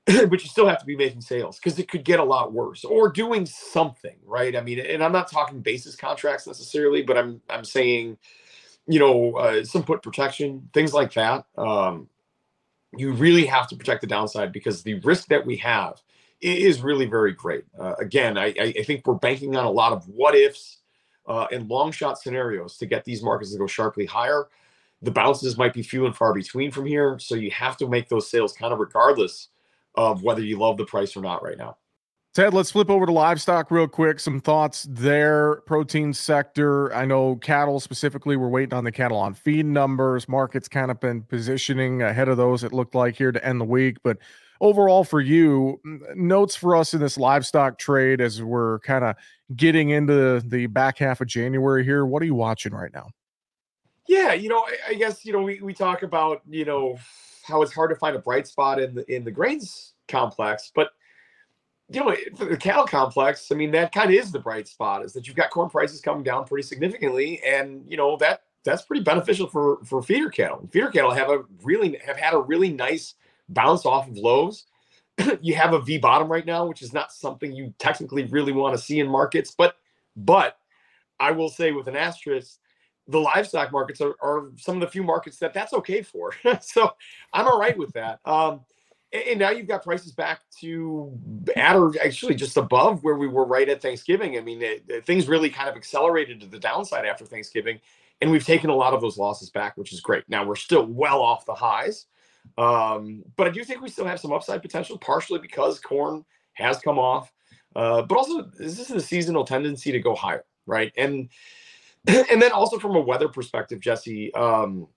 but 0.27 0.43
you 0.43 0.49
still 0.49 0.67
have 0.67 0.79
to 0.79 0.85
be 0.85 0.95
making 0.95 1.21
sales 1.21 1.59
because 1.59 1.77
it 1.79 1.89
could 1.89 2.05
get 2.05 2.19
a 2.19 2.23
lot 2.23 2.53
worse 2.53 2.85
or 2.85 3.09
doing 3.09 3.45
something, 3.45 4.15
right? 4.25 4.55
I 4.55 4.61
mean, 4.61 4.79
and 4.79 5.03
I'm 5.03 5.11
not 5.11 5.29
talking 5.29 5.59
basis 5.59 5.95
contracts 5.95 6.47
necessarily, 6.47 7.01
but 7.01 7.17
I'm 7.17 7.41
I'm 7.49 7.65
saying, 7.65 8.17
you 8.87 8.99
know, 8.99 9.35
uh, 9.35 9.65
some 9.65 9.83
put 9.83 10.01
protection, 10.01 10.69
things 10.73 10.93
like 10.93 11.13
that. 11.13 11.45
Um, 11.57 12.07
you 12.95 13.11
really 13.11 13.45
have 13.45 13.67
to 13.67 13.75
protect 13.75 14.01
the 14.01 14.07
downside 14.07 14.51
because 14.51 14.83
the 14.83 14.95
risk 15.01 15.27
that 15.27 15.45
we 15.45 15.57
have 15.57 16.01
is 16.39 16.81
really 16.81 17.05
very 17.05 17.33
great. 17.33 17.65
Uh, 17.77 17.95
again, 17.99 18.37
I, 18.37 18.53
I, 18.59 18.83
think 18.83 19.05
we're 19.05 19.15
banking 19.15 19.55
on 19.55 19.65
a 19.65 19.71
lot 19.71 19.91
of 19.91 20.07
what 20.07 20.35
ifs 20.35 20.76
uh, 21.27 21.47
and 21.51 21.67
long 21.69 21.91
shot 21.91 22.19
scenarios 22.19 22.77
to 22.77 22.85
get 22.85 23.05
these 23.05 23.21
markets 23.21 23.51
to 23.51 23.57
go 23.57 23.67
sharply 23.67 24.05
higher. 24.05 24.47
The 25.01 25.11
bounces 25.11 25.57
might 25.57 25.73
be 25.73 25.83
few 25.83 26.05
and 26.05 26.15
far 26.15 26.33
between 26.33 26.71
from 26.71 26.85
here. 26.85 27.19
So 27.19 27.35
you 27.35 27.51
have 27.51 27.77
to 27.77 27.87
make 27.87 28.09
those 28.09 28.29
sales 28.29 28.53
kind 28.53 28.73
of 28.73 28.79
regardless 28.79 29.49
of 29.95 30.23
whether 30.23 30.41
you 30.41 30.57
love 30.57 30.77
the 30.77 30.85
price 30.85 31.15
or 31.15 31.21
not 31.21 31.43
right 31.43 31.57
now. 31.57 31.77
Ted, 32.33 32.53
let's 32.53 32.69
flip 32.69 32.91
over 32.91 33.07
to 33.07 33.11
livestock 33.11 33.71
real 33.71 33.87
quick. 33.87 34.19
Some 34.19 34.39
thoughts 34.39 34.85
there. 34.87 35.55
Protein 35.65 36.13
sector. 36.13 36.93
I 36.93 37.03
know 37.03 37.37
cattle 37.37 37.79
specifically, 37.79 38.37
we're 38.37 38.47
waiting 38.47 38.75
on 38.75 38.83
the 38.83 38.91
cattle 38.91 39.17
on 39.17 39.33
feed 39.33 39.65
numbers. 39.65 40.29
Market's 40.29 40.67
kind 40.67 40.91
of 40.91 40.99
been 40.99 41.23
positioning 41.23 42.03
ahead 42.03 42.29
of 42.29 42.37
those, 42.37 42.63
it 42.63 42.73
looked 42.73 42.93
like 42.93 43.15
here 43.15 43.31
to 43.31 43.43
end 43.43 43.59
the 43.59 43.65
week. 43.65 43.97
But 44.03 44.17
overall, 44.61 45.03
for 45.03 45.19
you, 45.19 45.81
notes 46.15 46.55
for 46.55 46.75
us 46.75 46.93
in 46.93 46.99
this 46.99 47.17
livestock 47.17 47.79
trade 47.79 48.21
as 48.21 48.43
we're 48.43 48.79
kind 48.79 49.03
of 49.03 49.15
getting 49.55 49.89
into 49.89 50.41
the 50.41 50.67
back 50.67 50.97
half 50.97 51.21
of 51.21 51.27
January 51.27 51.83
here. 51.83 52.05
What 52.05 52.21
are 52.21 52.25
you 52.25 52.35
watching 52.35 52.73
right 52.73 52.91
now? 52.93 53.09
Yeah, 54.07 54.33
you 54.33 54.49
know, 54.49 54.65
I, 54.87 54.93
guess, 54.93 55.25
you 55.25 55.33
know, 55.33 55.41
we, 55.41 55.59
we 55.61 55.73
talk 55.73 56.03
about, 56.03 56.41
you 56.49 56.65
know, 56.65 56.97
how 57.43 57.61
it's 57.61 57.73
hard 57.73 57.89
to 57.89 57.95
find 57.95 58.15
a 58.15 58.19
bright 58.19 58.47
spot 58.47 58.79
in 58.79 58.95
the 58.95 59.13
in 59.13 59.23
the 59.23 59.31
grains 59.31 59.93
complex, 60.07 60.71
but 60.73 60.91
you 61.89 62.03
know, 62.03 62.15
for 62.35 62.45
the 62.45 62.57
cattle 62.57 62.85
complex, 62.85 63.49
I 63.51 63.55
mean, 63.55 63.71
that 63.71 63.93
kind 63.93 64.09
of 64.09 64.15
is 64.15 64.31
the 64.31 64.39
bright 64.39 64.67
spot 64.67 65.05
is 65.05 65.13
that 65.13 65.25
you've 65.25 65.37
got 65.37 65.49
corn 65.51 65.69
prices 65.69 66.01
coming 66.01 66.23
down 66.23 66.45
pretty 66.45 66.67
significantly, 66.67 67.41
and 67.45 67.83
you 67.87 67.95
know 67.95 68.17
that 68.17 68.41
that's 68.65 68.81
pretty 68.81 69.03
beneficial 69.03 69.47
for 69.47 69.83
for 69.85 70.01
feeder 70.01 70.29
cattle. 70.29 70.67
Feeder 70.71 70.89
cattle 70.89 71.11
have 71.11 71.29
a 71.29 71.43
really 71.63 71.97
have 72.05 72.17
had 72.17 72.33
a 72.33 72.39
really 72.39 72.69
nice 72.69 73.15
bounce 73.49 73.85
off 73.85 74.07
of 74.09 74.17
lows. 74.17 74.65
you 75.41 75.55
have 75.55 75.73
a 75.73 75.81
V 75.81 75.97
bottom 75.97 76.31
right 76.31 76.45
now, 76.45 76.65
which 76.65 76.81
is 76.81 76.93
not 76.93 77.11
something 77.11 77.53
you 77.53 77.73
technically 77.79 78.25
really 78.25 78.51
want 78.51 78.75
to 78.75 78.81
see 78.81 78.99
in 78.99 79.07
markets, 79.07 79.53
but 79.57 79.75
but 80.15 80.57
I 81.19 81.31
will 81.31 81.49
say 81.49 81.71
with 81.71 81.87
an 81.87 81.95
asterisk, 81.95 82.57
the 83.07 83.19
livestock 83.19 83.71
markets 83.71 84.01
are, 84.01 84.15
are 84.21 84.51
some 84.57 84.75
of 84.75 84.81
the 84.81 84.87
few 84.87 85.03
markets 85.03 85.37
that 85.37 85.53
that's 85.53 85.73
okay 85.73 86.01
for. 86.01 86.33
so 86.61 86.91
I'm 87.33 87.47
all 87.47 87.59
right 87.59 87.77
with 87.77 87.93
that. 87.93 88.19
Um, 88.25 88.61
and 89.13 89.39
now 89.39 89.51
you've 89.51 89.67
got 89.67 89.83
prices 89.83 90.11
back 90.11 90.41
to 90.59 91.17
at 91.55 91.75
or 91.75 91.93
actually 92.03 92.35
just 92.35 92.57
above 92.57 93.03
where 93.03 93.15
we 93.15 93.27
were 93.27 93.45
right 93.45 93.69
at 93.69 93.81
Thanksgiving. 93.81 94.37
I 94.37 94.41
mean, 94.41 94.61
it, 94.61 94.83
it, 94.87 95.05
things 95.05 95.27
really 95.27 95.49
kind 95.49 95.69
of 95.69 95.75
accelerated 95.75 96.41
to 96.41 96.47
the 96.47 96.59
downside 96.59 97.05
after 97.05 97.25
Thanksgiving, 97.25 97.79
and 98.19 98.29
we've 98.29 98.45
taken 98.45 98.69
a 98.69 98.75
lot 98.75 98.93
of 98.93 98.99
those 98.99 99.17
losses 99.17 99.49
back, 99.49 99.77
which 99.77 99.93
is 99.93 100.01
great. 100.01 100.25
Now 100.27 100.43
we're 100.43 100.55
still 100.55 100.85
well 100.85 101.21
off 101.21 101.45
the 101.45 101.53
highs, 101.53 102.07
um, 102.57 103.23
but 103.35 103.47
I 103.47 103.51
do 103.51 103.63
think 103.63 103.81
we 103.81 103.89
still 103.89 104.05
have 104.05 104.19
some 104.19 104.33
upside 104.33 104.61
potential, 104.61 104.97
partially 104.97 105.39
because 105.39 105.79
corn 105.79 106.25
has 106.53 106.79
come 106.79 106.99
off, 106.99 107.31
uh, 107.75 108.01
but 108.01 108.17
also 108.17 108.49
this 108.57 108.79
is 108.79 108.91
a 108.91 109.01
seasonal 109.01 109.45
tendency 109.45 109.91
to 109.91 109.99
go 109.99 110.15
higher, 110.15 110.45
right? 110.65 110.91
And 110.97 111.29
and 112.07 112.41
then 112.41 112.51
also 112.51 112.79
from 112.79 112.95
a 112.95 113.01
weather 113.01 113.27
perspective, 113.27 113.79
Jesse. 113.79 114.33
Um, 114.33 114.87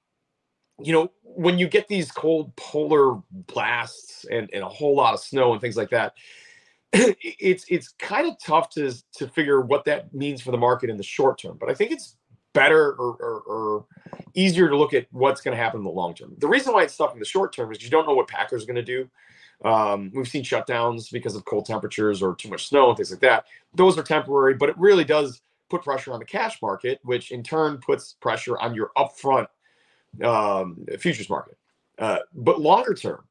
you 0.83 0.93
know, 0.93 1.11
when 1.23 1.59
you 1.59 1.69
get 1.69 1.89
these 1.89 2.11
cold 2.11 2.55
polar 2.57 3.21
blasts 3.31 4.25
and, 4.31 4.49
and 4.53 4.63
a 4.63 4.69
whole 4.69 4.97
lot 4.97 5.13
of 5.13 5.21
snow 5.21 5.53
and 5.53 5.61
things 5.61 5.77
like 5.77 5.91
that, 5.91 6.15
it's 6.93 7.65
it's 7.69 7.91
kind 7.99 8.27
of 8.27 8.35
tough 8.43 8.71
to 8.71 8.93
to 9.13 9.29
figure 9.29 9.61
what 9.61 9.85
that 9.85 10.13
means 10.15 10.41
for 10.41 10.51
the 10.51 10.59
market 10.59 10.91
in 10.91 10.97
the 10.97 11.03
short 11.03 11.39
term. 11.41 11.57
But 11.59 11.71
I 11.71 11.75
think 11.75 11.93
it's 11.93 12.17
better 12.53 12.93
or, 12.93 13.17
or, 13.21 13.41
or 13.41 13.87
easier 14.35 14.69
to 14.69 14.77
look 14.77 14.95
at 14.95 15.07
what's 15.11 15.41
going 15.41 15.57
to 15.57 15.63
happen 15.63 15.81
in 15.81 15.85
the 15.85 15.91
long 15.91 16.15
term. 16.15 16.35
The 16.39 16.49
reason 16.49 16.73
why 16.73 16.83
it's 16.83 16.97
tough 16.97 17.13
in 17.13 17.19
the 17.19 17.25
short 17.25 17.55
term 17.55 17.73
is 17.73 17.83
you 17.83 17.91
don't 17.91 18.07
know 18.07 18.15
what 18.15 18.29
Packers 18.29 18.65
are 18.65 18.67
going 18.67 18.77
to 18.77 18.83
do. 18.83 19.09
Um, 19.65 20.11
we've 20.15 20.29
seen 20.29 20.43
shutdowns 20.43 21.13
because 21.13 21.35
of 21.37 21.45
cold 21.45 21.67
temperatures 21.67 22.23
or 22.23 22.35
too 22.35 22.49
much 22.49 22.69
snow 22.69 22.89
and 22.89 22.97
things 22.97 23.11
like 23.11 23.21
that. 23.21 23.47
Those 23.75 23.99
are 23.99 24.03
temporary, 24.03 24.55
but 24.55 24.71
it 24.71 24.79
really 24.79 25.05
does 25.05 25.43
put 25.69 25.83
pressure 25.83 26.13
on 26.13 26.19
the 26.19 26.25
cash 26.25 26.61
market, 26.63 26.99
which 27.03 27.31
in 27.31 27.43
turn 27.43 27.79
puts 27.79 28.15
pressure 28.15 28.59
on 28.59 28.75
your 28.75 28.91
upfront 28.97 29.47
um, 30.25 30.85
futures 30.99 31.29
market. 31.29 31.57
Uh, 31.99 32.19
but 32.35 32.61
longer 32.61 32.95
term, 32.95 33.23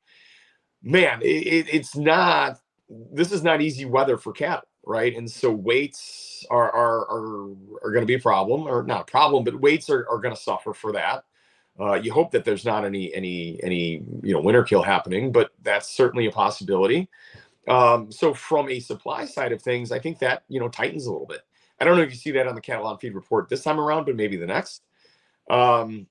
man, 0.84 1.19
it, 1.21 1.67
it's 1.71 1.95
not. 1.95 2.60
This 3.12 3.32
is 3.32 3.43
not 3.43 3.62
easy 3.62 3.86
weather 3.86 4.17
for 4.17 4.32
cattle, 4.32 4.67
right? 4.89 5.15
And 5.15 5.30
so 5.30 5.52
weights 5.52 6.45
are 6.49 6.71
are 6.71 7.02
are, 7.12 7.52
are 7.84 7.91
going 7.91 8.02
to 8.02 8.08
be 8.08 8.15
a 8.15 8.19
problem, 8.19 8.67
or 8.67 8.84
not 8.84 9.02
a 9.02 9.06
problem, 9.06 9.43
but 9.43 9.62
weights 9.62 9.89
are, 9.89 10.06
are 10.10 10.17
going 10.17 10.36
to 10.36 10.41
suffer 10.41 10.73
for 10.73 10.91
that. 10.93 11.25
Uh, 11.80 11.93
you 11.93 12.12
hope 12.12 12.32
that 12.32 12.43
there's 12.43 12.65
not 12.65 12.84
any 12.84 13.13
any 13.13 13.60
any 13.63 14.04
you 14.23 14.34
know 14.34 14.41
winter 14.41 14.63
kill 14.63 14.82
happening, 14.82 15.32
but 15.32 15.52
that's 15.62 15.88
certainly 15.88 16.25
a 16.25 16.32
possibility. 16.32 17.08
Um, 17.67 18.12
so 18.12 18.34
from 18.34 18.67
a 18.69 18.80
supply 18.80 19.25
side 19.25 19.52
of 19.52 19.62
things, 19.62 19.91
I 19.91 19.99
think 19.99 20.17
that 20.19 20.43
you 20.49 20.60
know 20.60 20.67
tightens 20.67 21.06
a 21.06 21.12
little 21.12 21.28
bit. 21.28 21.41
I 21.80 21.86
don't 21.86 21.95
know 21.95 22.04
if 22.04 22.10
you 22.10 22.17
see 22.17 22.32
that 22.32 22.47
on 22.47 22.56
the 22.56 22.62
cattle 22.62 22.88
on 22.88 22.97
feed 22.97 23.13
report 23.13 23.47
this 23.47 23.63
time 23.63 23.80
around, 23.80 24.06
but 24.06 24.15
maybe 24.15 24.38
the 24.38 24.47
next. 24.47 24.82
Um, 25.52 26.08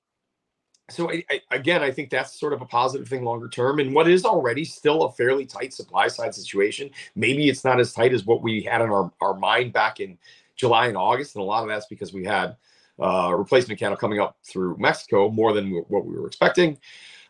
so 0.90 1.10
I, 1.10 1.22
I, 1.30 1.40
again, 1.50 1.82
I 1.82 1.90
think 1.90 2.10
that's 2.10 2.38
sort 2.38 2.52
of 2.52 2.62
a 2.62 2.66
positive 2.66 3.08
thing 3.08 3.24
longer 3.24 3.48
term. 3.48 3.78
And 3.78 3.94
what 3.94 4.08
is 4.08 4.24
already 4.24 4.64
still 4.64 5.04
a 5.04 5.12
fairly 5.12 5.44
tight 5.44 5.74
supply 5.74 6.08
side 6.08 6.34
situation, 6.34 6.90
maybe 7.14 7.48
it's 7.48 7.64
not 7.64 7.78
as 7.78 7.92
tight 7.92 8.12
as 8.12 8.24
what 8.24 8.42
we 8.42 8.62
had 8.62 8.80
in 8.80 8.90
our, 8.90 9.12
our 9.20 9.34
mind 9.34 9.72
back 9.72 10.00
in 10.00 10.18
July 10.56 10.86
and 10.86 10.96
August, 10.96 11.36
and 11.36 11.42
a 11.42 11.44
lot 11.44 11.62
of 11.62 11.68
that's 11.68 11.86
because 11.86 12.12
we 12.12 12.24
had 12.24 12.56
uh, 12.98 13.32
replacement 13.36 13.78
cattle 13.78 13.96
coming 13.96 14.18
up 14.18 14.38
through 14.44 14.76
Mexico 14.78 15.30
more 15.30 15.52
than 15.52 15.70
what 15.88 16.04
we 16.04 16.18
were 16.18 16.26
expecting. 16.26 16.78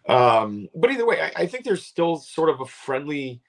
Um, 0.08 0.68
but 0.74 0.90
either 0.90 1.06
way, 1.06 1.20
I, 1.20 1.42
I, 1.42 1.46
think 1.46 1.64
there's 1.64 1.84
still 1.84 2.16
sort 2.16 2.48
of 2.48 2.60
a 2.62 2.64
friendly, 2.64 3.42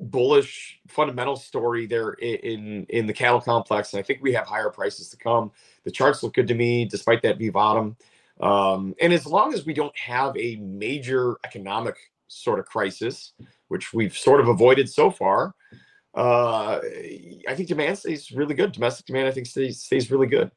bullish 0.00 0.80
fundamental 0.88 1.36
story 1.36 1.86
there 1.86 2.14
in, 2.14 2.84
in, 2.88 3.06
the 3.06 3.12
cattle 3.12 3.40
complex, 3.40 3.92
and 3.92 4.00
I 4.00 4.02
think 4.02 4.18
we 4.20 4.32
have 4.32 4.44
higher 4.44 4.70
prices 4.70 5.10
to 5.10 5.16
come. 5.16 5.52
The 5.84 5.92
charts 5.92 6.24
look 6.24 6.34
good 6.34 6.48
to 6.48 6.54
me, 6.54 6.86
despite 6.86 7.22
that 7.22 7.38
V 7.38 7.50
bottom. 7.50 7.96
Um, 8.42 8.94
and 9.00 9.12
as 9.12 9.24
long 9.24 9.54
as 9.54 9.64
we 9.64 9.72
don't 9.72 9.96
have 9.96 10.36
a 10.36 10.56
major 10.56 11.36
economic 11.44 11.96
sort 12.26 12.58
of 12.58 12.66
crisis, 12.66 13.32
which 13.68 13.94
we've 13.94 14.16
sort 14.16 14.40
of 14.40 14.48
avoided 14.48 14.90
so 14.90 15.10
far, 15.10 15.54
uh, 16.14 16.80
I 17.48 17.54
think 17.54 17.68
demand 17.68 17.98
stays 17.98 18.32
really 18.32 18.54
good. 18.54 18.72
Domestic 18.72 19.06
demand, 19.06 19.28
I 19.28 19.30
think, 19.30 19.46
stays 19.46 19.80
stays 19.80 20.10
really 20.10 20.26
good. 20.26 20.50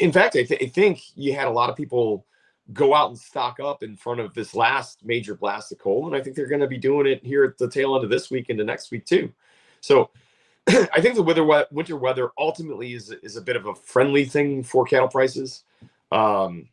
In 0.00 0.10
fact, 0.10 0.34
I, 0.34 0.42
th- 0.42 0.62
I 0.62 0.66
think 0.66 1.00
you 1.14 1.34
had 1.34 1.46
a 1.46 1.52
lot 1.52 1.70
of 1.70 1.76
people 1.76 2.26
go 2.72 2.94
out 2.94 3.10
and 3.10 3.18
stock 3.18 3.60
up 3.60 3.82
in 3.82 3.96
front 3.96 4.20
of 4.20 4.32
this 4.34 4.54
last 4.54 5.04
major 5.04 5.34
blast 5.34 5.70
of 5.72 5.78
cold, 5.78 6.06
and 6.06 6.16
I 6.16 6.22
think 6.22 6.34
they're 6.34 6.48
going 6.48 6.60
to 6.60 6.66
be 6.66 6.78
doing 6.78 7.06
it 7.06 7.24
here 7.24 7.44
at 7.44 7.58
the 7.58 7.70
tail 7.70 7.94
end 7.94 8.04
of 8.04 8.10
this 8.10 8.30
week 8.30 8.50
into 8.50 8.64
next 8.64 8.90
week 8.90 9.04
too. 9.06 9.32
So 9.80 10.10
I 10.68 11.00
think 11.00 11.14
the 11.14 11.22
weather 11.22 11.44
winter 11.70 11.96
weather 11.96 12.30
ultimately 12.38 12.94
is 12.94 13.10
is 13.10 13.36
a 13.36 13.42
bit 13.42 13.56
of 13.56 13.66
a 13.66 13.74
friendly 13.74 14.24
thing 14.24 14.64
for 14.64 14.84
cattle 14.84 15.08
prices. 15.08 15.64
Um, 16.10 16.68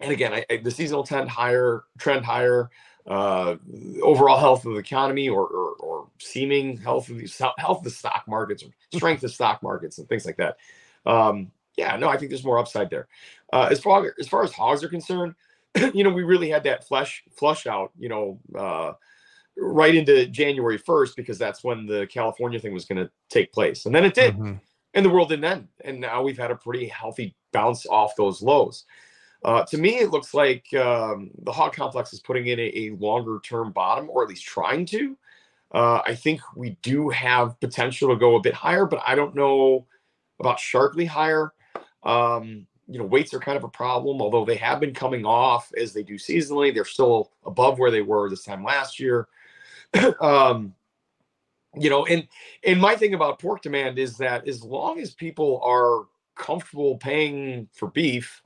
and 0.00 0.12
again, 0.12 0.32
I, 0.32 0.44
I, 0.50 0.56
the 0.58 0.70
seasonal 0.70 1.04
trend 1.04 1.28
higher, 1.28 1.84
trend 1.98 2.24
higher, 2.24 2.70
uh, 3.08 3.56
overall 4.02 4.38
health 4.38 4.66
of 4.66 4.74
the 4.74 4.78
economy 4.78 5.28
or, 5.28 5.46
or, 5.46 5.70
or 5.80 6.08
seeming 6.18 6.76
health 6.76 7.08
of 7.08 7.16
the 7.16 7.52
health 7.56 7.78
of 7.78 7.84
the 7.84 7.90
stock 7.90 8.24
markets 8.28 8.62
or 8.62 8.68
strength 8.94 9.24
of 9.24 9.32
stock 9.32 9.62
markets 9.62 9.98
and 9.98 10.08
things 10.08 10.26
like 10.26 10.36
that. 10.36 10.58
Um, 11.06 11.50
yeah, 11.78 11.96
no, 11.96 12.08
I 12.08 12.18
think 12.18 12.30
there's 12.30 12.44
more 12.44 12.58
upside 12.58 12.90
there. 12.90 13.08
Uh, 13.52 13.68
as 13.70 13.80
far 13.80 14.12
as 14.18 14.28
far 14.28 14.42
as 14.44 14.52
hogs 14.52 14.84
are 14.84 14.88
concerned, 14.88 15.34
you 15.94 16.04
know, 16.04 16.10
we 16.10 16.22
really 16.22 16.50
had 16.50 16.64
that 16.64 16.86
flush 16.86 17.24
flush 17.36 17.66
out, 17.66 17.92
you 17.98 18.08
know, 18.08 18.38
uh, 18.54 18.92
right 19.56 19.94
into 19.94 20.26
January 20.26 20.78
1st 20.78 21.16
because 21.16 21.38
that's 21.38 21.64
when 21.64 21.86
the 21.86 22.06
California 22.08 22.58
thing 22.58 22.74
was 22.74 22.84
going 22.84 22.98
to 23.02 23.10
take 23.30 23.52
place, 23.52 23.86
and 23.86 23.94
then 23.94 24.04
it 24.04 24.14
did, 24.14 24.34
mm-hmm. 24.34 24.54
and 24.94 25.04
the 25.04 25.10
world 25.10 25.30
didn't 25.30 25.44
end, 25.44 25.68
and 25.84 26.00
now 26.00 26.22
we've 26.22 26.38
had 26.38 26.50
a 26.50 26.56
pretty 26.56 26.88
healthy 26.88 27.34
bounce 27.52 27.86
off 27.86 28.16
those 28.16 28.42
lows. 28.42 28.84
Uh, 29.44 29.64
to 29.64 29.78
me, 29.78 29.98
it 29.98 30.10
looks 30.10 30.34
like 30.34 30.72
um, 30.74 31.30
the 31.42 31.52
hog 31.52 31.72
complex 31.72 32.12
is 32.12 32.20
putting 32.20 32.48
in 32.48 32.58
a, 32.58 32.72
a, 32.74 32.90
longer 32.96 33.40
term 33.44 33.70
bottom, 33.70 34.10
or 34.10 34.22
at 34.22 34.28
least 34.28 34.44
trying 34.44 34.84
to. 34.86 35.16
Uh, 35.72 36.00
I 36.04 36.14
think 36.14 36.40
we 36.56 36.70
do 36.82 37.08
have 37.10 37.58
potential 37.60 38.08
to 38.08 38.16
go 38.16 38.36
a 38.36 38.40
bit 38.40 38.54
higher, 38.54 38.84
but 38.86 39.00
I 39.06 39.14
don't 39.14 39.34
know 39.34 39.86
about 40.40 40.58
sharply 40.58 41.04
higher. 41.04 41.52
Um, 42.02 42.66
you 42.88 42.98
know, 42.98 43.04
weights 43.04 43.34
are 43.34 43.38
kind 43.38 43.56
of 43.56 43.64
a 43.64 43.68
problem, 43.68 44.22
although 44.22 44.44
they 44.44 44.56
have 44.56 44.80
been 44.80 44.94
coming 44.94 45.26
off 45.26 45.70
as 45.76 45.92
they 45.92 46.02
do 46.02 46.14
seasonally. 46.14 46.74
They're 46.74 46.84
still 46.84 47.30
above 47.44 47.78
where 47.78 47.90
they 47.90 48.02
were 48.02 48.30
this 48.30 48.44
time 48.44 48.64
last 48.64 48.98
year. 48.98 49.28
um, 50.20 50.74
you 51.78 51.90
know, 51.90 52.06
and 52.06 52.26
and 52.64 52.80
my 52.80 52.96
thing 52.96 53.14
about 53.14 53.38
pork 53.38 53.62
demand 53.62 53.98
is 53.98 54.16
that 54.18 54.48
as 54.48 54.64
long 54.64 54.98
as 55.00 55.12
people 55.14 55.60
are 55.62 56.06
comfortable 56.34 56.96
paying 56.96 57.68
for 57.74 57.88
beef, 57.88 58.42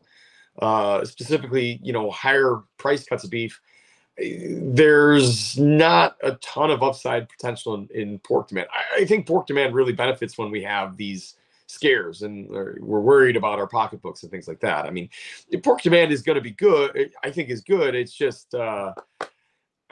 uh, 0.61 1.05
specifically, 1.05 1.81
you 1.83 1.93
know, 1.93 2.11
higher 2.11 2.61
price 2.79 3.05
cuts 3.05 3.25
of 3.25 3.31
beef, 3.31 3.61
eh, 4.19 4.37
there's 4.51 5.59
not 5.59 6.17
a 6.23 6.33
ton 6.37 6.71
of 6.71 6.83
upside 6.83 7.29
potential 7.29 7.75
in, 7.75 7.89
in 7.95 8.19
pork 8.21 8.49
demand. 8.49 8.69
I, 8.73 9.03
I, 9.03 9.05
think 9.07 9.27
pork 9.27 9.47
demand 9.47 9.75
really 9.75 9.93
benefits 9.93 10.37
when 10.37 10.51
we 10.51 10.63
have 10.63 10.97
these 10.97 11.37
scares 11.67 12.21
and 12.23 12.49
we're 12.51 13.01
worried 13.01 13.37
about 13.37 13.59
our 13.59 13.67
pocketbooks 13.67 14.23
and 14.23 14.31
things 14.31 14.47
like 14.47 14.61
that. 14.61 14.85
I 14.85 14.91
mean, 14.91 15.09
pork 15.63 15.81
demand 15.81 16.13
is 16.13 16.21
going 16.23 16.37
to 16.37 16.43
be 16.43 16.51
good. 16.51 16.97
Eh, 16.97 17.07
I 17.25 17.31
think 17.31 17.49
is 17.49 17.63
good. 17.63 17.95
It's 17.95 18.13
just, 18.13 18.55
uh, 18.55 18.93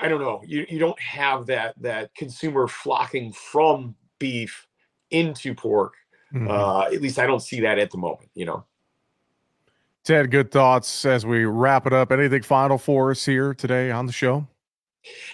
I 0.01 0.09
don't 0.09 0.21
know. 0.21 0.43
You 0.47 0.67
you 0.69 0.79
don't 0.79 0.99
have 0.99 1.47
that 1.47 1.75
that 1.83 2.15
consumer 2.15 2.67
flocking 2.67 3.33
from 3.33 3.95
beef 4.19 4.67
into 5.11 5.55
pork. 5.55 5.95
Mm-hmm. 6.33 6.51
Uh, 6.51 6.83
at 6.83 7.03
least 7.03 7.19
I 7.19 7.27
don't 7.27 7.41
see 7.41 7.61
that 7.61 7.79
at 7.79 7.91
the 7.91 7.99
moment. 7.99 8.31
You 8.35 8.47
know. 8.47 8.65
Ted, 10.11 10.33
good 10.33 10.51
thoughts 10.51 11.05
as 11.05 11.25
we 11.25 11.45
wrap 11.45 11.87
it 11.87 11.93
up. 11.93 12.11
Anything 12.11 12.43
final 12.43 12.79
for 12.79 13.13
us 13.13 13.25
here 13.25 13.55
today 13.55 13.93
on 13.93 14.07
the 14.07 14.13
show? 14.13 14.45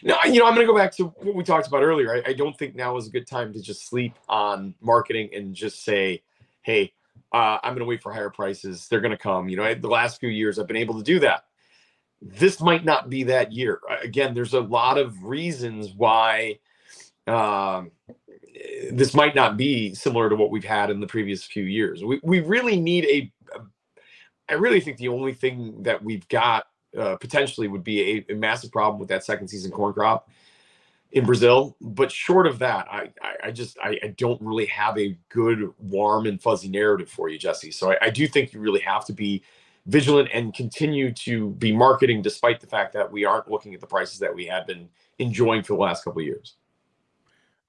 No, 0.03 0.19
you 0.27 0.39
know, 0.39 0.47
I'm 0.47 0.55
going 0.55 0.67
to 0.67 0.71
go 0.71 0.77
back 0.77 0.95
to 0.97 1.05
what 1.05 1.35
we 1.35 1.45
talked 1.45 1.67
about 1.67 1.83
earlier. 1.83 2.13
I, 2.13 2.23
I, 2.29 2.33
don't 2.35 2.55
think 2.59 2.75
now 2.75 2.95
is 2.99 3.07
a 3.07 3.11
good 3.11 3.27
time 3.27 3.55
to 3.55 3.63
just 3.63 3.89
sleep 3.89 4.19
on 4.29 4.75
marketing 4.83 5.31
and 5.33 5.55
just 5.55 5.83
say, 5.83 6.23
hey, 6.61 6.93
uh, 7.33 7.57
I'm 7.63 7.73
going 7.73 7.79
to 7.79 7.87
wait 7.87 8.03
for 8.03 8.13
higher 8.13 8.29
prices. 8.29 8.87
They're 8.87 9.01
going 9.01 9.13
to 9.13 9.17
come. 9.17 9.49
You 9.49 9.57
know, 9.57 9.65
I, 9.65 9.73
the 9.73 9.89
last 9.89 10.21
few 10.21 10.29
years 10.29 10.59
I've 10.59 10.67
been 10.67 10.77
able 10.77 10.99
to 10.99 11.03
do 11.03 11.21
that. 11.21 11.45
This 12.21 12.61
might 12.61 12.85
not 12.85 13.09
be 13.09 13.23
that 13.23 13.53
year. 13.53 13.81
Again, 14.03 14.35
there's 14.35 14.53
a 14.53 14.61
lot 14.61 14.99
of 14.99 15.25
reasons 15.25 15.95
why 15.97 16.59
um, 17.27 17.93
this 18.93 19.15
might 19.15 19.35
not 19.35 19.57
be 19.57 19.95
similar 19.95 20.29
to 20.29 20.37
what 20.37 20.51
we've 20.51 20.65
had 20.65 20.91
in 20.91 21.01
the 21.01 21.07
previous 21.07 21.45
few 21.45 21.65
years. 21.65 22.05
We, 22.05 22.21
we 22.23 22.41
really 22.41 22.79
need 22.79 23.07
a 23.07 23.33
I 24.49 24.55
really 24.55 24.81
think 24.81 24.99
the 24.99 25.09
only 25.09 25.35
thing 25.35 25.83
that 25.83 26.03
we've 26.03 26.27
got 26.29 26.67
uh, 26.97 27.17
potentially 27.17 27.69
would 27.69 27.85
be 27.85 28.25
a, 28.29 28.33
a, 28.33 28.35
massive 28.35 28.73
problem 28.73 28.99
with 28.99 29.09
that 29.09 29.25
second 29.25 29.49
season 29.49 29.71
corn 29.71 29.93
crop 29.93 30.31
in 31.13 31.27
Brazil. 31.27 31.77
But 31.81 32.11
short 32.11 32.47
of 32.47 32.59
that, 32.61 32.87
I, 32.91 33.11
I, 33.21 33.35
I 33.45 33.51
just 33.51 33.79
I, 33.79 33.99
I, 34.03 34.09
don't 34.17 34.41
really 34.41 34.67
have 34.67 34.97
a 34.97 35.19
good, 35.29 35.73
warm 35.79 36.27
and 36.27 36.41
fuzzy 36.41 36.69
narrative 36.69 37.11
for 37.11 37.29
you, 37.29 37.39
Jesse. 37.39 37.71
So 37.71 37.93
I, 37.93 37.99
I 38.03 38.11
do 38.11 38.27
think 38.27 38.53
you 38.53 38.61
really 38.61 38.81
have 38.81 39.05
to 39.07 39.13
be 39.13 39.43
vigilant 39.87 40.31
and 40.33 40.55
continue 40.55 41.13
to 41.13 41.51
be 41.51 41.73
marketing 41.73 42.23
despite 42.23 42.61
the 42.61 42.67
fact 42.67 42.93
that 42.95 43.11
we 43.11 43.25
aren't 43.25 43.51
looking 43.51 43.75
at 43.75 43.81
the 43.81 43.87
prices 43.87 44.19
that 44.19 44.35
we 44.35 44.47
have 44.47 44.67
been 44.67 44.89
enjoying 45.19 45.63
for 45.63 45.75
the 45.75 45.81
last 45.81 46.05
couple 46.05 46.21
of 46.21 46.27
years. 46.27 46.55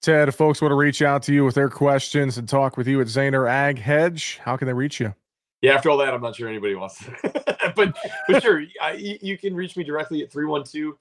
Ted, 0.01 0.29
if 0.29 0.35
folks 0.35 0.61
want 0.61 0.71
to 0.71 0.75
reach 0.75 1.01
out 1.01 1.23
to 1.23 1.33
you 1.33 1.43
with 1.43 1.55
their 1.55 1.69
questions 1.69 2.37
and 2.37 2.47
talk 2.47 2.77
with 2.77 2.87
you 2.87 3.01
at 3.01 3.07
Zaner 3.07 3.49
Ag 3.49 3.79
Hedge, 3.79 4.39
how 4.43 4.55
can 4.55 4.67
they 4.67 4.73
reach 4.73 4.99
you? 4.99 5.13
Yeah, 5.61 5.73
after 5.73 5.89
all 5.89 5.97
that, 5.97 6.13
I'm 6.13 6.21
not 6.21 6.35
sure 6.35 6.47
anybody 6.47 6.75
wants 6.75 7.03
to. 7.03 7.71
but 7.75 7.97
but 8.27 8.43
sure, 8.43 8.63
I, 8.81 8.91
you 8.93 9.37
can 9.37 9.55
reach 9.55 9.75
me 9.75 9.83
directly 9.83 10.21
at 10.23 10.31
312 10.31 10.95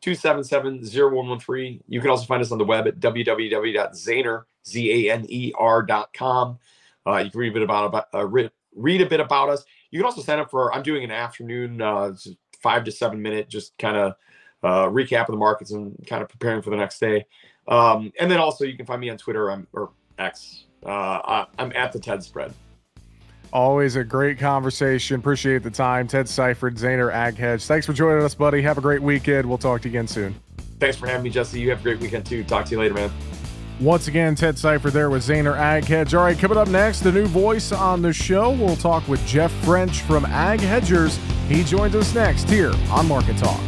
277 0.00 0.84
0113. 0.84 1.82
You 1.88 2.00
can 2.00 2.10
also 2.10 2.24
find 2.24 2.42
us 2.42 2.50
on 2.52 2.58
the 2.58 2.64
web 2.64 2.86
at 2.86 3.00
www.zaner, 3.00 4.44
Z-A-N-E-R.com. 4.66 6.58
Uh, 7.06 7.16
you 7.16 7.30
can 7.30 7.40
read 7.40 7.50
a 7.50 7.54
bit 7.54 7.62
about, 7.62 7.86
about 7.86 8.06
uh, 8.14 8.26
read, 8.26 8.50
read 8.74 9.00
a 9.00 9.06
bit 9.06 9.20
about 9.20 9.48
us. 9.48 9.64
You 9.90 9.98
can 9.98 10.06
also 10.06 10.22
sign 10.22 10.38
up 10.38 10.50
for, 10.50 10.72
I'm 10.74 10.82
doing 10.82 11.04
an 11.04 11.10
afternoon, 11.10 11.80
uh, 11.80 12.14
five 12.60 12.84
to 12.84 12.92
seven 12.92 13.20
minute, 13.22 13.48
just 13.48 13.76
kind 13.78 13.96
of 13.96 14.14
uh, 14.62 14.86
recap 14.88 15.22
of 15.22 15.32
the 15.32 15.36
markets 15.36 15.70
and 15.70 15.96
kind 16.06 16.22
of 16.22 16.28
preparing 16.28 16.62
for 16.62 16.70
the 16.70 16.76
next 16.76 16.98
day. 16.98 17.26
Um, 17.66 18.12
and 18.18 18.30
then 18.30 18.38
also 18.38 18.64
you 18.64 18.76
can 18.76 18.86
find 18.86 19.00
me 19.00 19.10
on 19.10 19.18
Twitter 19.18 19.50
I'm, 19.50 19.66
or 19.72 19.90
X. 20.18 20.64
Uh, 20.84 21.44
I'm 21.58 21.72
at 21.74 21.92
the 21.92 21.98
TED 21.98 22.22
spread. 22.22 22.54
Always 23.52 23.96
a 23.96 24.04
great 24.04 24.38
conversation. 24.38 25.20
Appreciate 25.20 25.62
the 25.62 25.70
time. 25.70 26.06
Ted 26.06 26.26
Seifried, 26.26 26.78
Zaner 26.78 27.12
Ag 27.12 27.36
Hedge. 27.36 27.64
Thanks 27.64 27.86
for 27.86 27.92
joining 27.92 28.22
us, 28.22 28.34
buddy. 28.34 28.60
Have 28.62 28.78
a 28.78 28.82
great 28.82 29.02
weekend. 29.02 29.48
We'll 29.48 29.58
talk 29.58 29.82
to 29.82 29.88
you 29.88 29.92
again 29.92 30.06
soon. 30.06 30.34
Thanks 30.78 30.96
for 30.96 31.06
having 31.06 31.24
me, 31.24 31.30
Jesse. 31.30 31.58
You 31.58 31.70
have 31.70 31.80
a 31.80 31.82
great 31.82 32.00
weekend 32.00 32.26
too. 32.26 32.44
Talk 32.44 32.66
to 32.66 32.70
you 32.72 32.78
later, 32.78 32.94
man. 32.94 33.10
Once 33.80 34.08
again, 34.08 34.34
Ted 34.34 34.56
Seifried 34.56 34.92
there 34.92 35.08
with 35.08 35.22
Zaner 35.22 35.56
Ag 35.56 35.84
Hedge. 35.84 36.12
All 36.12 36.24
right, 36.24 36.36
coming 36.36 36.58
up 36.58 36.68
next, 36.68 37.00
the 37.00 37.12
new 37.12 37.26
voice 37.26 37.70
on 37.70 38.02
the 38.02 38.12
show. 38.12 38.50
We'll 38.50 38.76
talk 38.76 39.06
with 39.06 39.24
Jeff 39.24 39.52
French 39.64 40.02
from 40.02 40.24
Ag 40.26 40.60
Hedgers. 40.60 41.16
He 41.48 41.62
joins 41.62 41.94
us 41.94 42.12
next 42.12 42.50
here 42.50 42.72
on 42.90 43.06
Market 43.06 43.36
Talk. 43.38 43.60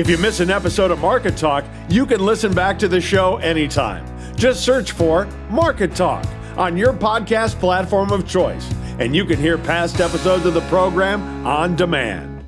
If 0.00 0.08
you 0.08 0.16
miss 0.16 0.40
an 0.40 0.48
episode 0.48 0.90
of 0.90 1.00
Market 1.00 1.36
Talk, 1.36 1.62
you 1.90 2.06
can 2.06 2.24
listen 2.24 2.54
back 2.54 2.78
to 2.78 2.88
the 2.88 3.02
show 3.02 3.36
anytime. 3.36 4.02
Just 4.34 4.64
search 4.64 4.92
for 4.92 5.26
Market 5.50 5.94
Talk 5.94 6.24
on 6.56 6.74
your 6.74 6.94
podcast 6.94 7.60
platform 7.60 8.10
of 8.10 8.26
choice, 8.26 8.72
and 8.98 9.14
you 9.14 9.26
can 9.26 9.38
hear 9.38 9.58
past 9.58 10.00
episodes 10.00 10.46
of 10.46 10.54
the 10.54 10.62
program 10.62 11.46
on 11.46 11.76
demand. 11.76 12.46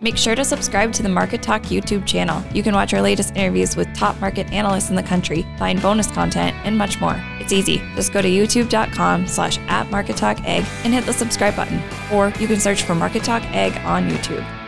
Make 0.00 0.16
sure 0.16 0.34
to 0.34 0.46
subscribe 0.46 0.94
to 0.94 1.02
the 1.02 1.10
Market 1.10 1.42
Talk 1.42 1.64
YouTube 1.64 2.06
channel. 2.06 2.42
You 2.54 2.62
can 2.62 2.74
watch 2.74 2.94
our 2.94 3.02
latest 3.02 3.36
interviews 3.36 3.76
with 3.76 3.94
top 3.94 4.18
market 4.18 4.50
analysts 4.50 4.88
in 4.88 4.96
the 4.96 5.02
country, 5.02 5.44
find 5.58 5.82
bonus 5.82 6.10
content, 6.10 6.56
and 6.64 6.78
much 6.78 7.02
more. 7.02 7.22
It's 7.38 7.52
easy. 7.52 7.82
Just 7.96 8.14
go 8.14 8.22
to 8.22 8.28
youtube.com 8.28 9.26
slash 9.26 9.58
at 9.68 9.90
Market 9.90 10.16
Talk 10.16 10.40
Ag 10.44 10.64
and 10.84 10.94
hit 10.94 11.04
the 11.04 11.12
subscribe 11.12 11.54
button. 11.54 11.82
Or 12.10 12.28
you 12.40 12.46
can 12.46 12.58
search 12.60 12.84
for 12.84 12.94
Market 12.94 13.24
Talk 13.24 13.42
Ag 13.52 13.76
on 13.84 14.08
YouTube. 14.08 14.63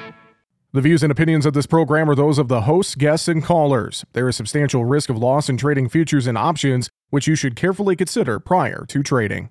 The 0.77 0.83
views 0.83 1.03
and 1.03 1.11
opinions 1.11 1.47
of 1.47 1.55
this 1.55 1.65
program 1.65 2.11
are 2.11 2.15
those 2.15 2.37
of 2.37 2.49
the 2.49 2.61
hosts, 2.61 2.97
guests, 2.97 3.29
and 3.29 3.43
callers. 3.43 4.05
There 4.13 4.29
is 4.29 4.37
substantial 4.37 4.85
risk 4.85 5.09
of 5.09 5.17
loss 5.17 5.49
in 5.49 5.57
trading 5.57 5.89
futures 5.89 6.27
and 6.27 6.37
options, 6.37 6.91
which 7.09 7.27
you 7.27 7.35
should 7.35 7.57
carefully 7.57 7.97
consider 7.97 8.39
prior 8.39 8.85
to 8.89 9.03
trading. 9.03 9.49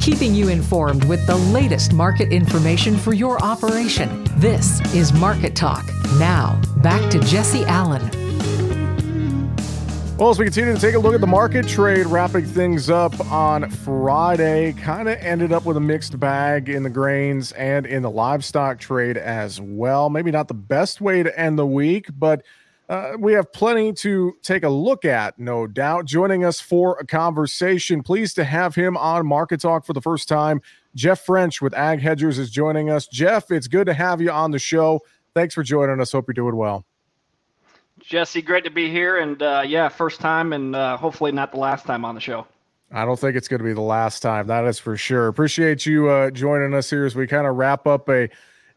Keeping 0.00 0.34
you 0.34 0.48
informed 0.48 1.04
with 1.04 1.24
the 1.28 1.36
latest 1.52 1.92
market 1.92 2.32
information 2.32 2.96
for 2.96 3.14
your 3.14 3.40
operation. 3.44 4.26
This 4.38 4.80
is 4.92 5.12
Market 5.12 5.54
Talk. 5.54 5.88
Now, 6.18 6.60
back 6.78 7.08
to 7.12 7.20
Jesse 7.20 7.64
Allen. 7.66 8.29
Well, 10.20 10.28
as 10.28 10.38
we 10.38 10.44
continue 10.44 10.74
to 10.74 10.78
take 10.78 10.94
a 10.94 10.98
look 10.98 11.14
at 11.14 11.22
the 11.22 11.26
market 11.26 11.66
trade, 11.66 12.04
wrapping 12.04 12.44
things 12.44 12.90
up 12.90 13.18
on 13.32 13.70
Friday, 13.70 14.74
kind 14.74 15.08
of 15.08 15.16
ended 15.16 15.50
up 15.50 15.64
with 15.64 15.78
a 15.78 15.80
mixed 15.80 16.20
bag 16.20 16.68
in 16.68 16.82
the 16.82 16.90
grains 16.90 17.52
and 17.52 17.86
in 17.86 18.02
the 18.02 18.10
livestock 18.10 18.78
trade 18.78 19.16
as 19.16 19.62
well. 19.62 20.10
Maybe 20.10 20.30
not 20.30 20.46
the 20.46 20.52
best 20.52 21.00
way 21.00 21.22
to 21.22 21.40
end 21.40 21.58
the 21.58 21.64
week, 21.64 22.08
but 22.18 22.42
uh, 22.90 23.12
we 23.18 23.32
have 23.32 23.50
plenty 23.50 23.94
to 23.94 24.34
take 24.42 24.62
a 24.62 24.68
look 24.68 25.06
at, 25.06 25.38
no 25.38 25.66
doubt. 25.66 26.04
Joining 26.04 26.44
us 26.44 26.60
for 26.60 26.98
a 26.98 27.06
conversation, 27.06 28.02
pleased 28.02 28.36
to 28.36 28.44
have 28.44 28.74
him 28.74 28.98
on 28.98 29.26
Market 29.26 29.62
Talk 29.62 29.86
for 29.86 29.94
the 29.94 30.02
first 30.02 30.28
time. 30.28 30.60
Jeff 30.94 31.24
French 31.24 31.62
with 31.62 31.72
Ag 31.72 31.98
Hedgers 31.98 32.38
is 32.38 32.50
joining 32.50 32.90
us. 32.90 33.06
Jeff, 33.06 33.50
it's 33.50 33.68
good 33.68 33.86
to 33.86 33.94
have 33.94 34.20
you 34.20 34.30
on 34.30 34.50
the 34.50 34.58
show. 34.58 35.00
Thanks 35.32 35.54
for 35.54 35.62
joining 35.62 35.98
us. 35.98 36.12
Hope 36.12 36.26
you're 36.28 36.34
doing 36.34 36.56
well. 36.56 36.84
Jesse, 38.10 38.42
great 38.42 38.64
to 38.64 38.70
be 38.70 38.90
here. 38.90 39.18
And 39.18 39.40
uh, 39.40 39.62
yeah, 39.64 39.88
first 39.88 40.18
time 40.18 40.52
and 40.52 40.74
uh, 40.74 40.96
hopefully 40.96 41.30
not 41.30 41.52
the 41.52 41.58
last 41.58 41.86
time 41.86 42.04
on 42.04 42.16
the 42.16 42.20
show. 42.20 42.44
I 42.90 43.04
don't 43.04 43.16
think 43.16 43.36
it's 43.36 43.46
going 43.46 43.60
to 43.60 43.64
be 43.64 43.72
the 43.72 43.80
last 43.80 44.18
time. 44.18 44.48
That 44.48 44.64
is 44.64 44.80
for 44.80 44.96
sure. 44.96 45.28
Appreciate 45.28 45.86
you 45.86 46.08
uh, 46.08 46.32
joining 46.32 46.74
us 46.74 46.90
here 46.90 47.04
as 47.04 47.14
we 47.14 47.28
kind 47.28 47.46
of 47.46 47.54
wrap 47.54 47.86
up 47.86 48.08
a 48.08 48.28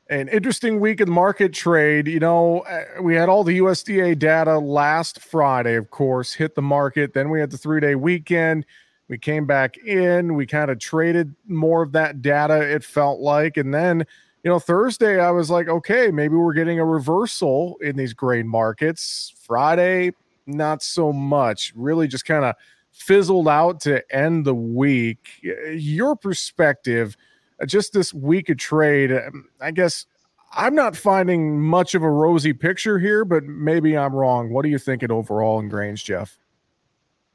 an 0.08 0.28
interesting 0.28 0.80
week 0.80 1.02
in 1.02 1.10
market 1.10 1.52
trade. 1.52 2.08
You 2.08 2.20
know, 2.20 2.60
uh, 2.60 3.02
we 3.02 3.16
had 3.16 3.28
all 3.28 3.44
the 3.44 3.58
USDA 3.58 4.20
data 4.20 4.60
last 4.60 5.20
Friday, 5.20 5.74
of 5.78 5.90
course, 5.90 6.34
hit 6.34 6.54
the 6.54 6.62
market. 6.62 7.16
Then 7.16 7.32
we 7.32 7.40
had 7.40 7.50
the 7.50 7.58
three 7.58 7.80
day 7.80 7.96
weekend. 7.96 8.68
We 9.08 9.18
came 9.18 9.48
back 9.48 9.78
in. 9.78 10.36
We 10.36 10.46
kind 10.46 10.70
of 10.70 10.78
traded 10.78 11.34
more 11.48 11.82
of 11.82 11.94
that 11.94 12.22
data, 12.22 12.62
it 12.62 12.84
felt 12.84 13.20
like. 13.20 13.58
And 13.58 13.74
then, 13.74 14.06
you 14.44 14.50
know, 14.50 14.60
Thursday, 14.60 15.22
I 15.22 15.32
was 15.32 15.50
like, 15.50 15.70
okay, 15.70 16.12
maybe 16.12 16.36
we're 16.36 16.54
getting 16.54 16.80
a 16.80 16.86
reversal 16.86 17.78
in 17.82 17.96
these 17.96 18.14
grain 18.14 18.48
markets. 18.48 19.34
Friday, 19.42 20.14
not 20.46 20.84
so 20.84 21.14
much. 21.14 21.72
Really 21.76 22.08
just 22.10 22.26
kind 22.26 22.44
of 22.44 22.56
fizzled 22.92 23.48
out 23.48 23.80
to 23.82 24.04
end 24.14 24.46
the 24.46 24.54
week. 24.54 25.30
Your 25.42 26.16
perspective, 26.18 27.16
uh, 27.62 27.66
just 27.66 27.94
this 27.94 28.14
week 28.14 28.50
of 28.50 28.58
trade, 28.58 29.14
um, 29.14 29.48
I 29.62 29.72
guess 29.72 30.06
I'm 30.52 30.76
not 30.76 30.98
finding 30.98 31.62
much 31.62 31.96
of 31.96 32.04
a 32.04 32.10
rosy 32.10 32.52
picture 32.52 33.00
here, 33.00 33.24
but 33.24 33.46
maybe 33.46 33.98
I'm 33.98 34.14
wrong. 34.14 34.52
What 34.52 34.66
are 34.66 34.70
you 34.70 34.78
thinking 34.78 35.10
overall 35.10 35.60
in 35.60 35.70
grains, 35.70 36.04
Jeff? 36.04 36.38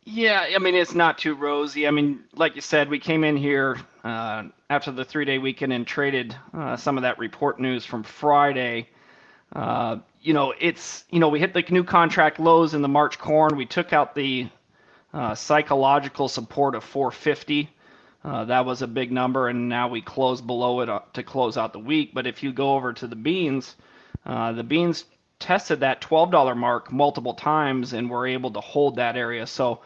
Yeah, 0.05 0.47
I 0.55 0.59
mean 0.59 0.75
it's 0.75 0.95
not 0.95 1.19
too 1.19 1.35
rosy. 1.35 1.87
I 1.87 1.91
mean, 1.91 2.21
like 2.35 2.55
you 2.55 2.63
said, 2.63 2.89
we 2.89 2.99
came 2.99 3.25
in 3.25 3.37
here 3.37 3.79
uh, 4.05 4.45
after 4.71 4.91
the 4.91 5.05
three-day 5.05 5.39
weekend 5.39 5.73
and 5.73 5.87
traded 5.87 6.37
uh, 6.53 6.77
some 6.77 6.99
of 6.99 7.03
that 7.03 7.19
report 7.19 7.59
news 7.59 7.87
from 7.87 8.03
Friday. 8.03 8.87
Uh, 9.55 9.97
you 10.21 10.35
know, 10.35 10.53
it's 10.61 11.05
you 11.11 11.21
know 11.21 11.31
we 11.31 11.41
hit 11.41 11.55
the 11.55 11.65
new 11.71 11.85
contract 11.85 12.39
lows 12.39 12.75
in 12.75 12.83
the 12.83 12.89
March 12.89 13.19
corn. 13.19 13.57
We 13.57 13.65
took 13.65 13.95
out 13.95 14.15
the 14.15 14.49
uh, 15.15 15.35
psychological 15.35 16.29
support 16.29 16.75
of 16.75 16.85
450. 16.85 17.71
Uh, 18.23 18.45
that 18.45 18.67
was 18.67 18.83
a 18.83 18.87
big 18.87 19.11
number, 19.11 19.49
and 19.49 19.71
now 19.71 19.89
we 19.89 20.03
close 20.03 20.43
below 20.43 20.81
it 20.81 20.91
uh, 20.91 21.01
to 21.15 21.23
close 21.23 21.57
out 21.57 21.73
the 21.73 21.79
week. 21.79 22.11
But 22.13 22.27
if 22.27 22.43
you 22.43 22.53
go 22.53 22.75
over 22.75 22.93
to 22.93 23.07
the 23.07 23.17
beans, 23.17 23.75
uh, 24.27 24.53
the 24.53 24.65
beans 24.65 25.07
tested 25.39 25.81
that 25.81 26.03
$12 26.03 26.57
mark 26.57 26.93
multiple 26.93 27.33
times 27.33 27.95
and 27.95 28.11
were 28.11 28.27
able 28.27 28.51
to 28.51 28.61
hold 28.61 28.97
that 28.97 29.17
area. 29.17 29.47
So, 29.47 29.81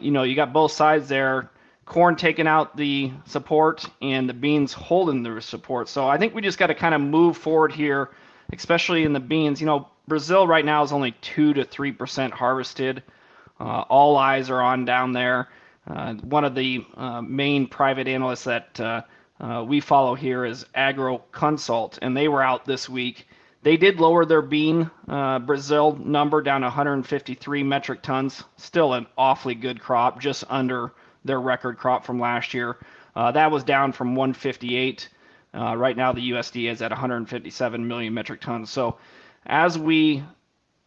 you 0.00 0.10
know, 0.10 0.22
you 0.22 0.34
got 0.34 0.54
both 0.54 0.72
sides 0.72 1.06
there. 1.06 1.50
Corn 1.90 2.14
taking 2.14 2.46
out 2.46 2.76
the 2.76 3.10
support 3.26 3.84
and 4.00 4.28
the 4.28 4.32
beans 4.32 4.72
holding 4.72 5.24
the 5.24 5.40
support. 5.42 5.88
So 5.88 6.06
I 6.06 6.18
think 6.18 6.36
we 6.36 6.40
just 6.40 6.56
got 6.56 6.68
to 6.68 6.74
kind 6.76 6.94
of 6.94 7.00
move 7.00 7.36
forward 7.36 7.72
here, 7.72 8.10
especially 8.52 9.02
in 9.02 9.12
the 9.12 9.18
beans. 9.18 9.60
You 9.60 9.66
know, 9.66 9.88
Brazil 10.06 10.46
right 10.46 10.64
now 10.64 10.84
is 10.84 10.92
only 10.92 11.10
two 11.20 11.52
to 11.54 11.64
three 11.64 11.90
percent 11.90 12.32
harvested. 12.32 13.02
Uh, 13.58 13.80
all 13.88 14.16
eyes 14.16 14.50
are 14.50 14.62
on 14.62 14.84
down 14.84 15.12
there. 15.12 15.48
Uh, 15.84 16.14
one 16.14 16.44
of 16.44 16.54
the 16.54 16.86
uh, 16.96 17.22
main 17.22 17.66
private 17.66 18.06
analysts 18.06 18.44
that 18.44 18.78
uh, 18.78 19.02
uh, 19.40 19.64
we 19.66 19.80
follow 19.80 20.14
here 20.14 20.44
is 20.44 20.64
Agro 20.72 21.18
Consult, 21.32 21.98
and 22.02 22.16
they 22.16 22.28
were 22.28 22.40
out 22.40 22.64
this 22.64 22.88
week. 22.88 23.26
They 23.64 23.76
did 23.76 23.98
lower 23.98 24.24
their 24.24 24.42
bean 24.42 24.88
uh, 25.08 25.40
Brazil 25.40 25.96
number 25.96 26.40
down 26.40 26.62
153 26.62 27.64
metric 27.64 28.00
tons. 28.00 28.44
Still 28.58 28.92
an 28.92 29.08
awfully 29.18 29.56
good 29.56 29.80
crop, 29.80 30.20
just 30.20 30.44
under 30.48 30.92
their 31.24 31.40
record 31.40 31.78
crop 31.78 32.04
from 32.04 32.20
last 32.20 32.54
year. 32.54 32.76
that 33.14 33.50
was 33.50 33.64
down 33.64 33.92
from 33.92 34.14
158. 34.14 35.08
right 35.54 35.96
now, 35.96 36.12
the 36.12 36.30
USD 36.32 36.70
is 36.70 36.82
at 36.82 36.90
157 36.90 37.86
million 37.86 38.14
metric 38.14 38.40
tons. 38.40 38.70
So, 38.70 38.98
as 39.46 39.78
we 39.78 40.22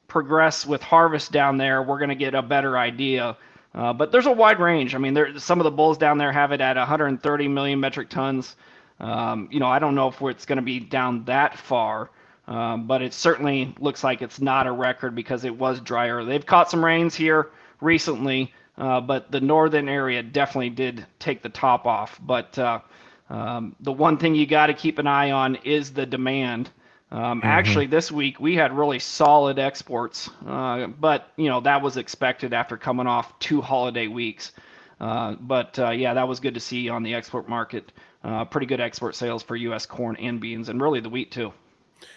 progress 0.08 0.66
with 0.66 0.82
harvest 0.84 1.32
down 1.32 1.58
there, 1.58 1.82
we're 1.82 1.98
going 1.98 2.10
to 2.10 2.16
get 2.16 2.36
a 2.36 2.42
better 2.42 2.78
idea. 2.78 3.36
Uh, 3.74 3.92
but 3.92 4.12
there's 4.12 4.28
a 4.28 4.32
wide 4.32 4.60
range. 4.60 4.94
I 4.94 5.00
mean, 5.00 5.14
there 5.14 5.38
some 5.40 5.60
of 5.60 5.64
the 5.64 5.72
bulls 5.72 5.98
down 5.98 6.18
there 6.18 6.32
have 6.32 6.52
it 6.52 6.62
at 6.62 6.78
130 6.78 7.48
million 7.48 7.80
metric 7.80 8.10
tons. 8.10 8.56
Um, 9.00 9.50
you 9.52 9.60
know, 9.60 9.66
I 9.66 9.80
don't 9.80 9.96
know 9.96 10.10
if 10.10 10.22
it's 10.22 10.46
going 10.46 10.58
to 10.58 10.64
be 10.64 10.80
down 10.80 11.26
that 11.26 11.58
far, 11.58 12.12
um, 12.48 12.86
but 12.86 13.02
it 13.02 13.14
certainly 13.14 13.74
looks 13.80 14.04
like 14.04 14.22
it's 14.22 14.40
not 14.40 14.68
a 14.68 14.72
record 14.72 15.16
because 15.16 15.44
it 15.44 15.58
was 15.58 15.82
drier. 15.82 16.24
They've 16.24 16.46
caught 16.46 16.70
some 16.70 16.86
rains 16.86 17.16
here 17.16 17.50
recently, 17.82 18.54
uh, 18.78 19.02
but 19.02 19.32
the 19.32 19.42
northern 19.42 19.88
area 19.88 20.24
definitely 20.24 20.70
did 20.70 21.06
take 21.20 21.42
the 21.42 21.50
top 21.50 21.86
off. 21.86 22.20
But 22.22 22.58
uh, 22.58 22.80
um, 23.30 23.76
the 23.80 23.92
one 23.92 24.18
thing 24.18 24.36
you 24.36 24.46
got 24.46 24.68
to 24.68 24.74
keep 24.74 25.00
an 25.00 25.08
eye 25.08 25.32
on 25.32 25.56
is 25.58 25.94
the 25.94 26.06
demand. 26.06 26.70
Um, 27.12 27.40
mm-hmm. 27.40 27.48
Actually, 27.48 27.88
this 27.88 28.12
week 28.12 28.40
we 28.40 28.56
had 28.56 28.76
really 28.76 29.00
solid 29.00 29.60
exports, 29.60 30.30
uh, 30.48 30.88
but 30.88 31.32
you 31.38 31.48
know 31.48 31.62
that 31.62 31.82
was 31.82 31.98
expected 31.98 32.54
after 32.54 32.76
coming 32.76 33.06
off 33.06 33.38
two 33.40 33.62
holiday 33.62 34.08
weeks. 34.08 34.52
Uh, 35.00 35.34
but 35.34 35.78
uh, 35.78 35.92
yeah, 35.92 36.14
that 36.14 36.28
was 36.28 36.40
good 36.40 36.54
to 36.56 36.60
see 36.60 36.90
on 36.90 37.04
the 37.04 37.14
export 37.14 37.48
market. 37.48 37.92
Uh, 38.24 38.46
pretty 38.46 38.66
good 38.66 38.80
export 38.80 39.16
sales 39.16 39.44
for 39.44 39.56
U.S. 39.56 39.86
corn 39.86 40.16
and 40.16 40.40
beans, 40.40 40.70
and 40.70 40.82
really 40.82 41.02
the 41.02 41.10
wheat 41.10 41.32
too. 41.32 41.54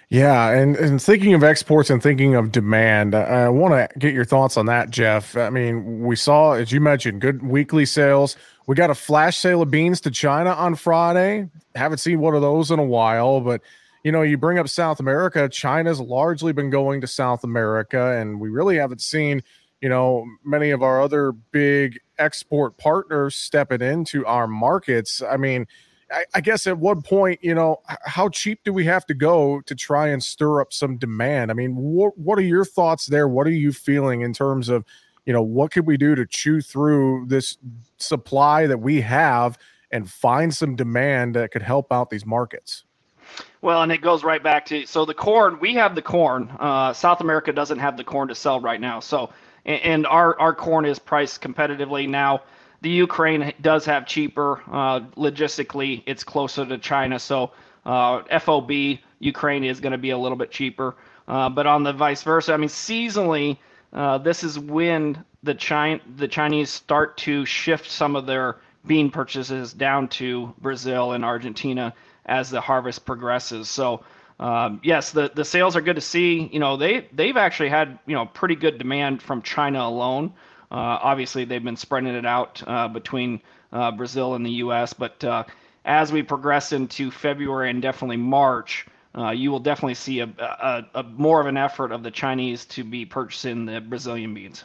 Yeah, 0.09 0.51
and, 0.51 0.77
and 0.77 1.03
thinking 1.03 1.35
of 1.35 1.43
exports 1.43 1.91
and 1.91 2.01
thinking 2.03 2.37
of 2.37 2.53
demand, 2.53 3.15
I, 3.15 3.23
I 3.23 3.49
want 3.49 3.75
to 3.75 3.99
get 3.99 4.15
your 4.15 4.25
thoughts 4.25 4.57
on 4.57 4.67
that, 4.67 4.91
Jeff. 4.91 5.37
I 5.37 5.51
mean, 5.51 6.03
we 6.05 6.15
saw, 6.15 6.53
as 6.53 6.71
you 6.71 6.81
mentioned, 6.81 7.21
good 7.21 7.43
weekly 7.43 7.85
sales. 7.85 8.37
We 8.67 8.77
got 8.77 8.91
a 8.91 8.95
flash 8.95 9.39
sale 9.39 9.63
of 9.63 9.71
beans 9.71 10.01
to 10.03 10.11
China 10.11 10.51
on 10.51 10.77
Friday. 10.77 11.49
Haven't 11.75 11.99
seen 11.99 12.21
one 12.21 12.35
of 12.35 12.43
those 12.43 12.71
in 12.71 12.79
a 12.79 12.85
while, 12.85 13.41
but 13.41 13.63
you 14.07 14.13
know, 14.13 14.23
you 14.23 14.39
bring 14.39 14.61
up 14.61 14.69
South 14.69 15.01
America, 15.01 15.49
China's 15.49 16.01
largely 16.01 16.53
been 16.53 16.71
going 16.71 17.01
to 17.01 17.09
South 17.09 17.43
America, 17.43 18.17
and 18.17 18.41
we 18.41 18.49
really 18.49 18.77
haven't 18.77 19.01
seen, 19.01 19.43
you 19.81 19.89
know, 19.89 20.25
many 20.45 20.71
of 20.71 20.81
our 20.81 21.03
other 21.03 21.33
big 21.33 21.99
export 22.17 22.79
partners 22.79 23.35
stepping 23.35 23.83
into 23.83 24.25
our 24.25 24.47
markets. 24.47 25.23
I 25.29 25.37
mean, 25.37 25.67
I, 26.11 26.25
I 26.35 26.41
guess 26.41 26.67
at 26.67 26.79
what 26.79 27.05
point, 27.05 27.41
you 27.43 27.55
know, 27.55 27.81
how 28.05 28.29
cheap 28.29 28.61
do 28.65 28.73
we 28.73 28.85
have 28.85 29.07
to 29.07 29.15
go 29.15 29.61
to 29.63 29.75
try 29.75 30.09
and 30.09 30.23
stir 30.23 30.61
up 30.61 30.73
some 30.73 30.97
demand? 30.97 31.51
I 31.51 31.55
mean, 31.55 31.75
what 31.77 32.17
what 32.17 32.39
are 32.39 32.43
your 32.43 32.65
thoughts 32.65 33.07
there? 33.07 33.29
What 33.29 33.47
are 33.47 33.51
you 33.51 33.73
feeling 33.73 34.21
in 34.21 34.33
terms 34.33 34.69
of, 34.69 34.85
you 35.25 35.33
know, 35.33 35.43
what 35.43 35.73
could 35.73 35.87
we 35.87 35.97
do 35.97 36.15
to 36.15 36.27
chew 36.27 36.61
through 36.61 37.27
this 37.27 37.59
supply 37.99 38.67
that 38.67 38.79
we 38.79 39.01
have 39.01 39.59
and 39.91 40.11
find 40.11 40.55
some 40.55 40.77
demand 40.77 41.35
that 41.35 41.51
could 41.51 41.63
help 41.63 41.93
out 41.93 42.11
these 42.11 42.27
markets? 42.27 42.85
Well, 43.61 43.83
and 43.83 43.91
it 43.91 44.01
goes 44.01 44.23
right 44.23 44.43
back 44.43 44.67
to 44.67 44.87
so 44.87 45.05
the 45.05 45.15
corn. 45.15 45.59
We 45.59 45.75
have 45.75 45.95
the 45.95 46.03
corn. 46.03 46.51
Uh, 46.61 46.93
South 46.93 47.21
America 47.21 47.53
doesn't 47.53 47.81
have 47.81 47.97
the 47.97 48.05
corn 48.05 48.29
to 48.29 48.35
sell 48.35 48.61
right 48.61 48.81
now. 48.81 49.01
So, 49.01 49.31
and, 49.65 49.83
and 49.83 50.07
our 50.07 50.39
our 50.39 50.55
corn 50.55 50.85
is 50.85 51.01
priced 51.01 51.43
competitively 51.43 52.09
now. 52.09 52.43
The 52.83 52.91
Ukraine 52.91 53.53
does 53.61 53.85
have 53.87 54.07
cheaper. 54.07 54.63
Uh, 54.71 55.01
logistically, 55.17 56.03
it's 56.07 56.25
closer 56.25 56.67
to 56.67 56.79
China. 56.79 57.19
So, 57.19 57.53
uh, 57.85 58.23
FOB 58.39 58.99
Ukraine 59.19 59.65
is 59.65 59.81
going 59.81 59.93
to 59.93 59.99
be 59.99 60.11
a 60.11 60.19
little 60.19 60.37
bit 60.37 60.51
cheaper. 60.51 60.97
Uh, 61.29 61.49
but 61.49 61.67
on 61.67 61.83
the 61.83 61.93
vice 61.93 62.23
versa, 62.23 62.53
I 62.53 62.57
mean, 62.57 62.69
seasonally, 62.69 63.59
uh, 63.93 64.19
this 64.19 64.45
is 64.45 64.59
when 64.59 65.25
the 65.43 65.55
China 65.55 66.01
the 66.17 66.29
Chinese 66.29 66.71
start 66.71 67.17
to 67.19 67.45
shift 67.47 67.91
some 67.91 68.17
of 68.17 68.27
their 68.27 68.57
bean 68.87 69.11
purchases 69.11 69.73
down 69.73 70.09
to 70.09 70.55
Brazil 70.61 71.13
and 71.13 71.25
Argentina 71.25 71.95
as 72.27 72.51
the 72.51 72.61
harvest 72.61 73.05
progresses. 73.07 73.69
So 73.69 74.05
um, 74.39 74.81
yes, 74.83 75.13
the, 75.13 75.31
the 75.35 75.45
sales 75.45 75.77
are 75.77 75.81
good 75.81 75.97
to 75.97 76.03
see. 76.03 76.49
You 76.53 76.59
know, 76.59 76.77
they 76.77 77.09
they've 77.13 77.37
actually 77.37 77.71
had 77.71 77.99
you 78.07 78.15
know 78.15 78.27
pretty 78.27 78.55
good 78.55 78.79
demand 78.79 79.23
from 79.23 79.43
China 79.43 79.81
alone. 79.81 80.33
Uh, 80.71 80.99
obviously, 81.03 81.45
they've 81.45 81.63
been 81.63 81.77
spreading 81.77 82.15
it 82.15 82.27
out 82.27 82.63
uh, 82.67 82.89
between 82.89 83.41
uh, 83.73 83.91
Brazil 83.93 84.35
and 84.35 84.45
the 84.45 84.51
U.S. 84.51 84.93
But 84.93 85.47
as 85.85 86.13
we 86.13 86.23
progress 86.23 86.73
into 86.73 87.11
February 87.11 87.71
and 87.71 87.81
definitely 87.81 88.17
March, 88.17 88.87
you 89.35 89.51
will 89.51 89.61
definitely 89.61 89.95
see 89.95 90.21
a, 90.21 90.29
a, 90.39 90.85
a 90.95 91.03
more 91.03 91.41
of 91.41 91.47
an 91.47 91.57
effort 91.57 91.93
of 91.93 92.03
the 92.03 92.11
Chinese 92.11 92.65
to 92.67 92.85
be 92.85 93.05
purchasing 93.05 93.67
the 93.67 93.81
Brazilian 93.81 94.35
beans 94.35 94.65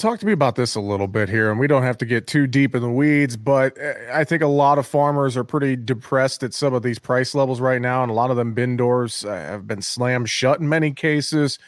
talk 0.00 0.18
to 0.18 0.24
me 0.24 0.32
about 0.32 0.56
this 0.56 0.74
a 0.74 0.80
little 0.80 1.06
bit 1.06 1.28
here 1.28 1.50
and 1.50 1.60
we 1.60 1.66
don't 1.66 1.82
have 1.82 1.98
to 1.98 2.06
get 2.06 2.26
too 2.26 2.46
deep 2.46 2.74
in 2.74 2.80
the 2.80 2.90
weeds 2.90 3.36
but 3.36 3.76
i 4.10 4.24
think 4.24 4.42
a 4.42 4.46
lot 4.46 4.78
of 4.78 4.86
farmers 4.86 5.36
are 5.36 5.44
pretty 5.44 5.76
depressed 5.76 6.42
at 6.42 6.54
some 6.54 6.72
of 6.72 6.82
these 6.82 6.98
price 6.98 7.34
levels 7.34 7.60
right 7.60 7.82
now 7.82 8.02
and 8.02 8.10
a 8.10 8.14
lot 8.14 8.30
of 8.30 8.36
them 8.36 8.54
bin 8.54 8.78
doors 8.78 9.22
have 9.22 9.66
been 9.66 9.82
slammed 9.82 10.28
shut 10.28 10.58
in 10.58 10.68
many 10.68 10.90
cases 10.90 11.58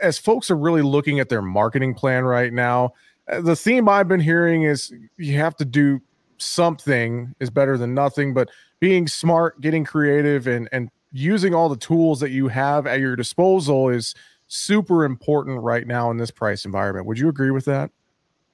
as 0.00 0.18
folks 0.18 0.50
are 0.50 0.56
really 0.56 0.82
looking 0.82 1.20
at 1.20 1.28
their 1.28 1.42
marketing 1.42 1.94
plan 1.94 2.24
right 2.24 2.52
now 2.52 2.92
uh, 3.30 3.40
the 3.40 3.56
theme 3.56 3.88
i've 3.88 4.08
been 4.08 4.20
hearing 4.20 4.62
is 4.62 4.92
you 5.16 5.36
have 5.36 5.56
to 5.56 5.64
do 5.64 6.00
something 6.38 7.34
is 7.40 7.50
better 7.50 7.76
than 7.76 7.94
nothing 7.94 8.32
but 8.32 8.48
being 8.78 9.06
smart 9.06 9.60
getting 9.60 9.84
creative 9.84 10.46
and 10.46 10.68
and 10.72 10.90
using 11.12 11.54
all 11.54 11.68
the 11.68 11.76
tools 11.76 12.20
that 12.20 12.30
you 12.30 12.48
have 12.48 12.86
at 12.86 13.00
your 13.00 13.16
disposal 13.16 13.88
is 13.88 14.14
super 14.48 15.04
important 15.04 15.60
right 15.62 15.86
now 15.86 16.10
in 16.10 16.16
this 16.16 16.30
price 16.30 16.64
environment. 16.64 17.06
Would 17.06 17.18
you 17.18 17.28
agree 17.28 17.50
with 17.50 17.64
that? 17.66 17.90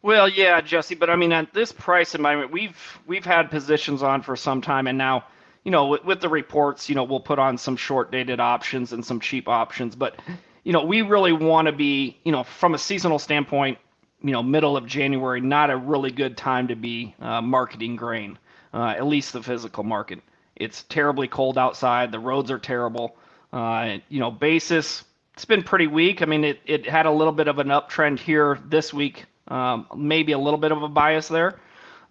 Well, 0.03 0.29
yeah, 0.29 0.61
Jesse, 0.61 0.95
but 0.95 1.11
I 1.11 1.17
mean, 1.17 1.33
at 1.33 1.53
this 1.53 1.73
price 1.73 2.15
environment, 2.15 2.53
we've 2.53 2.99
we've 3.07 3.25
had 3.25 3.51
positions 3.51 4.03
on 4.03 4.23
for 4.23 4.37
some 4.37 4.61
time, 4.61 4.87
and 4.87 4.97
now, 4.97 5.25
you 5.65 5.71
know, 5.73 5.89
with, 5.89 6.05
with 6.05 6.21
the 6.21 6.29
reports, 6.29 6.89
you 6.89 6.95
know, 6.95 7.03
we'll 7.03 7.19
put 7.19 7.39
on 7.39 7.59
some 7.59 7.77
short-dated 7.77 8.39
options 8.39 8.93
and 8.93 9.05
some 9.05 9.19
cheap 9.19 9.49
options, 9.49 9.97
but 9.97 10.21
you 10.67 10.73
know, 10.73 10.85
we 10.85 11.03
really 11.03 11.33
want 11.33 11.67
to 11.67 11.73
be, 11.73 12.19
you 12.25 12.33
know, 12.33 12.43
from 12.43 12.75
a 12.75 12.79
seasonal 12.79 13.21
standpoint, 13.21 13.79
you 14.21 14.33
know 14.33 14.43
middle 14.43 14.77
of 14.77 14.85
January 14.87 15.41
not 15.41 15.71
a 15.71 15.77
really 15.77 16.11
good 16.11 16.37
time 16.37 16.67
to 16.69 16.75
be 16.75 17.15
uh, 17.21 17.41
marketing 17.41 17.95
grain, 17.95 18.37
uh, 18.75 18.89
at 18.89 19.07
least 19.07 19.33
the 19.33 19.43
physical 19.43 19.85
market. 19.85 20.21
It's 20.57 20.83
terribly 20.85 21.29
cold 21.29 21.57
outside. 21.57 22.11
The 22.11 22.19
roads 22.19 22.51
are 22.51 22.59
terrible. 22.59 23.15
Uh, 23.53 23.99
you 24.09 24.19
know, 24.19 24.33
basis 24.33 25.05
it's 25.35 25.45
been 25.45 25.63
pretty 25.63 25.87
weak. 25.87 26.21
I 26.21 26.25
mean, 26.25 26.43
it, 26.43 26.61
it 26.67 26.89
had 26.89 27.07
a 27.07 27.11
little 27.13 27.33
bit 27.33 27.47
of 27.47 27.61
an 27.61 27.69
uptrend 27.69 28.19
here 28.19 28.59
this 28.67 28.93
week, 28.93 29.27
um, 29.49 29.87
maybe 29.95 30.33
a 30.33 30.39
little 30.39 30.59
bit 30.59 30.73
of 30.73 30.83
a 30.83 30.89
bias 30.89 31.29
there. 31.29 31.61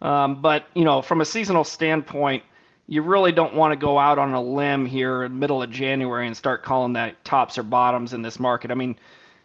Um, 0.01 0.41
but 0.41 0.67
you 0.75 0.85
know, 0.85 1.01
from 1.01 1.19
a 1.19 1.25
seasonal 1.25 1.65
standpoint, 1.65 2.43
you 2.87 3.01
really 3.01 3.31
don't 3.31 3.55
want 3.55 3.71
to 3.71 3.75
go 3.75 3.97
out 3.97 4.19
on 4.19 4.33
a 4.33 4.41
limb 4.41 4.85
here 4.85 5.23
in 5.23 5.39
middle 5.39 5.61
of 5.61 5.71
January 5.71 6.27
and 6.27 6.37
start 6.37 6.63
calling 6.63 6.93
that 6.93 7.23
tops 7.25 7.57
or 7.57 7.63
bottoms 7.63 8.13
in 8.13 8.21
this 8.21 8.39
market. 8.39 8.71
I 8.71 8.75
mean, 8.75 8.95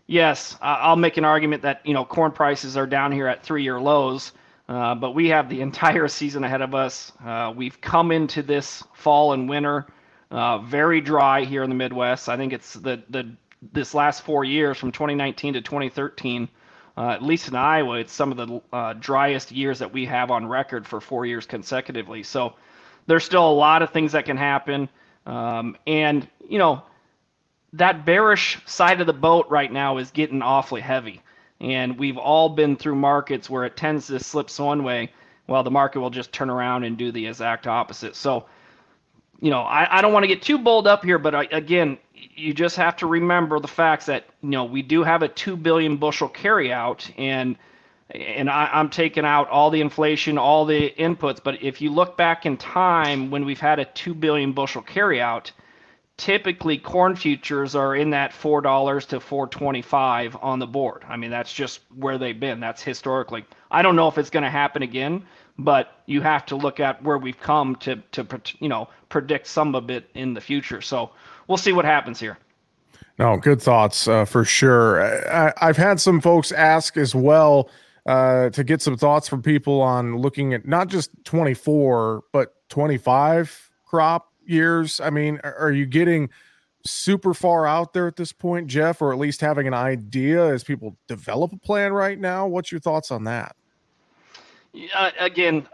yes, 0.07 0.57
I'll 0.61 0.97
make 0.97 1.17
an 1.17 1.25
argument 1.25 1.63
that 1.63 1.81
you 1.85 1.95
know 1.95 2.05
corn 2.05 2.33
prices 2.33 2.77
are 2.77 2.87
down 2.87 3.13
here 3.13 3.27
at 3.27 3.43
three-year 3.43 3.81
lows, 3.81 4.33
uh, 4.69 4.95
but 4.95 5.15
we 5.15 5.29
have 5.29 5.49
the 5.49 5.61
entire 5.69 6.09
season 6.09 6.45
ahead 6.45 6.63
of 6.63 6.75
us. 6.75 7.13
Uh, 7.25 7.53
we've 7.55 7.81
come 7.81 8.13
into 8.13 8.43
this 8.43 8.85
fall 8.95 9.33
and 9.33 9.49
winter 9.49 9.87
uh, 10.31 10.59
very 10.59 11.01
dry 11.01 11.45
here 11.45 11.63
in 11.63 11.71
the 11.71 11.77
Midwest. 11.77 12.29
I 12.29 12.37
think 12.37 12.53
it's 12.53 12.75
the 12.75 13.03
the 13.11 13.31
this 13.73 13.95
last 13.95 14.23
four 14.23 14.45
years 14.45 14.79
from 14.79 14.93
2019 14.93 15.55
to 15.55 15.61
2013. 15.61 16.49
Uh, 16.97 17.11
at 17.11 17.23
least 17.23 17.49
in 17.49 17.55
Iowa, 17.55 17.99
it's 17.99 18.13
some 18.13 18.31
of 18.33 18.37
the 18.37 18.61
uh, 18.73 18.93
driest 18.95 19.53
years 19.53 19.79
that 19.79 19.93
we 19.93 20.05
have 20.07 20.31
on 20.31 20.47
record 20.47 20.87
for 20.87 21.01
four 21.01 21.25
years 21.25 21.47
consecutively. 21.47 22.23
So 22.23 22.55
there's 23.11 23.25
still 23.25 23.51
a 23.51 23.53
lot 23.53 23.83
of 23.83 23.91
things 23.91 24.13
that 24.13 24.25
can 24.25 24.37
happen. 24.37 24.89
Um, 25.27 25.77
and, 25.85 26.29
you 26.49 26.59
know, 26.59 26.83
that 27.73 28.05
bearish 28.05 28.59
side 28.67 29.01
of 29.01 29.09
the 29.09 29.13
boat 29.13 29.47
right 29.51 29.71
now 29.71 29.99
is 29.99 30.13
getting 30.13 30.43
awfully 30.43 30.81
heavy. 30.81 31.21
And 31.61 31.99
we've 31.99 32.17
all 32.17 32.51
been 32.51 32.77
through 32.77 32.95
markets 32.95 33.51
where 33.51 33.65
it 33.65 33.77
tends 33.77 34.07
to 34.07 34.21
slip 34.21 34.49
one 34.61 34.85
way, 34.85 35.11
while 35.47 35.65
the 35.65 35.73
market 35.73 35.99
will 35.99 36.11
just 36.11 36.33
turn 36.33 36.51
around 36.51 36.85
and 36.85 36.97
do 36.97 37.11
the 37.11 37.27
exact 37.27 37.67
opposite. 37.67 38.15
So, 38.15 38.47
you 39.41 39.51
know, 39.51 39.63
I, 39.63 39.99
I 39.99 40.03
don't 40.03 40.13
want 40.13 40.23
to 40.23 40.29
get 40.29 40.43
too 40.43 40.59
bold 40.59 40.87
up 40.87 41.05
here, 41.05 41.19
but 41.19 41.35
I, 41.35 41.49
again, 41.51 41.99
you 42.15 42.55
just 42.55 42.77
have 42.77 42.95
to 42.99 43.09
remember 43.09 43.59
the 43.59 43.67
facts 43.67 44.07
that 44.07 44.27
you 44.41 44.51
know 44.51 44.65
we 44.65 44.83
do 44.83 45.03
have 45.03 45.23
a 45.23 45.29
two 45.29 45.57
billion 45.57 45.97
bushel 45.97 46.29
carryout, 46.29 47.11
and 47.19 47.57
and 48.15 48.51
I, 48.51 48.69
I'm 48.73 48.91
taking 48.91 49.25
out 49.25 49.49
all 49.49 49.71
the 49.71 49.81
inflation, 49.81 50.39
all 50.39 50.65
the 50.65 50.93
inputs. 50.99 51.39
But 51.43 51.63
if 51.63 51.81
you 51.81 51.91
look 51.91 52.17
back 52.17 52.47
in 52.47 52.57
time 52.57 53.31
when 53.31 53.45
we've 53.45 53.61
had 53.61 53.79
a 53.79 53.85
two 53.85 54.15
billion 54.15 54.53
bushel 54.53 54.83
carryout, 54.83 55.51
typically 56.17 56.77
corn 56.77 57.17
futures 57.17 57.75
are 57.75 57.97
in 57.97 58.11
that 58.11 58.33
four 58.33 58.61
dollars 58.61 59.07
to 59.07 59.21
four 59.21 59.47
twenty 59.47 59.83
five 59.83 60.37
on 60.43 60.59
the 60.59 60.67
board. 60.67 61.05
I 61.09 61.17
mean 61.17 61.31
that's 61.31 61.53
just 61.53 61.81
where 61.97 62.19
they've 62.19 62.39
been. 62.39 62.61
That's 62.61 62.83
historically. 62.83 63.45
I 63.71 63.83
don't 63.83 63.97
know 63.97 64.09
if 64.09 64.19
it's 64.19 64.31
going 64.31 64.43
to 64.43 64.51
happen 64.51 64.83
again, 64.83 65.25
but 65.59 66.03
you 66.07 66.21
have 66.21 66.45
to 66.47 66.57
look 66.57 66.81
at 66.81 67.03
where 67.03 67.19
we've 67.19 67.41
come 67.41 67.77
to 67.77 67.97
to 68.13 68.27
you 68.59 68.69
know 68.69 68.89
predict 69.09 69.47
some 69.47 69.75
of 69.75 69.91
it 69.91 70.11
in 70.15 70.35
the 70.35 70.41
future. 70.41 70.81
So 70.81 71.11
we'll 71.49 71.59
see 71.59 71.73
what 71.73 71.85
happens 71.85 72.19
here. 72.19 72.39
No, 73.19 73.37
good 73.37 73.61
thoughts 73.61 74.09
uh, 74.09 74.25
for 74.25 74.47
sure. 74.47 75.03
I, 75.31 75.67
have 75.67 75.77
had 75.77 76.01
some 76.01 76.23
folks 76.23 76.53
ask 76.53 76.97
as 76.97 77.15
well 77.15 77.69
uh, 78.07 78.51
to 78.51 78.65
get 78.65 78.83
some 78.83 78.97
thoughts 78.97 79.29
from 79.29 79.43
people 79.43 79.81
on 79.81 80.17
looking 80.17 80.55
at 80.55 80.67
not 80.67 80.89
just 80.89 81.11
24 81.25 82.23
but 82.33 82.55
25 82.69 83.71
crop 83.85 84.33
years. 84.45 85.01
I 85.01 85.11
mean, 85.11 85.41
are 85.45 85.73
you 85.73 85.87
getting 85.87 86.31
super 86.85 87.35
far 87.35 87.67
out 87.67 87.93
there 87.93 88.07
at 88.07 88.17
this 88.17 88.33
point, 88.33 88.67
Jeff, 88.67 89.03
or 89.03 89.13
at 89.13 89.19
least 89.19 89.41
having 89.41 89.67
an 89.67 89.75
idea 89.75 90.47
as 90.47 90.65
people 90.65 90.97
develop 91.09 91.53
a 91.53 91.59
plan 91.59 91.93
right 91.93 92.19
now? 92.19 92.47
What's 92.47 92.73
your 92.73 92.81
thoughts 92.81 93.11
on 93.11 93.25
that? 93.25 93.55
Uh, 94.95 95.11
again, 95.19 95.67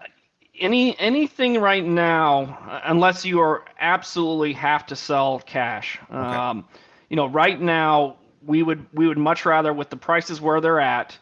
any 0.58 0.98
anything 0.98 1.60
right 1.60 1.84
now, 1.84 2.80
unless 2.84 3.24
you 3.24 3.40
are 3.40 3.64
absolutely 3.78 4.52
have 4.54 4.86
to 4.86 4.96
sell 4.96 5.40
cash. 5.40 5.98
Okay. 6.10 6.16
Um, 6.16 6.64
you 7.10 7.16
know, 7.16 7.26
right 7.26 7.60
now 7.60 8.16
we 8.44 8.62
would 8.62 8.86
we 8.92 9.06
would 9.06 9.18
much 9.18 9.44
rather 9.44 9.72
with 9.72 9.90
the 9.90 9.96
prices 9.96 10.40
where 10.40 10.60
they're 10.60 10.80
at, 10.80 11.18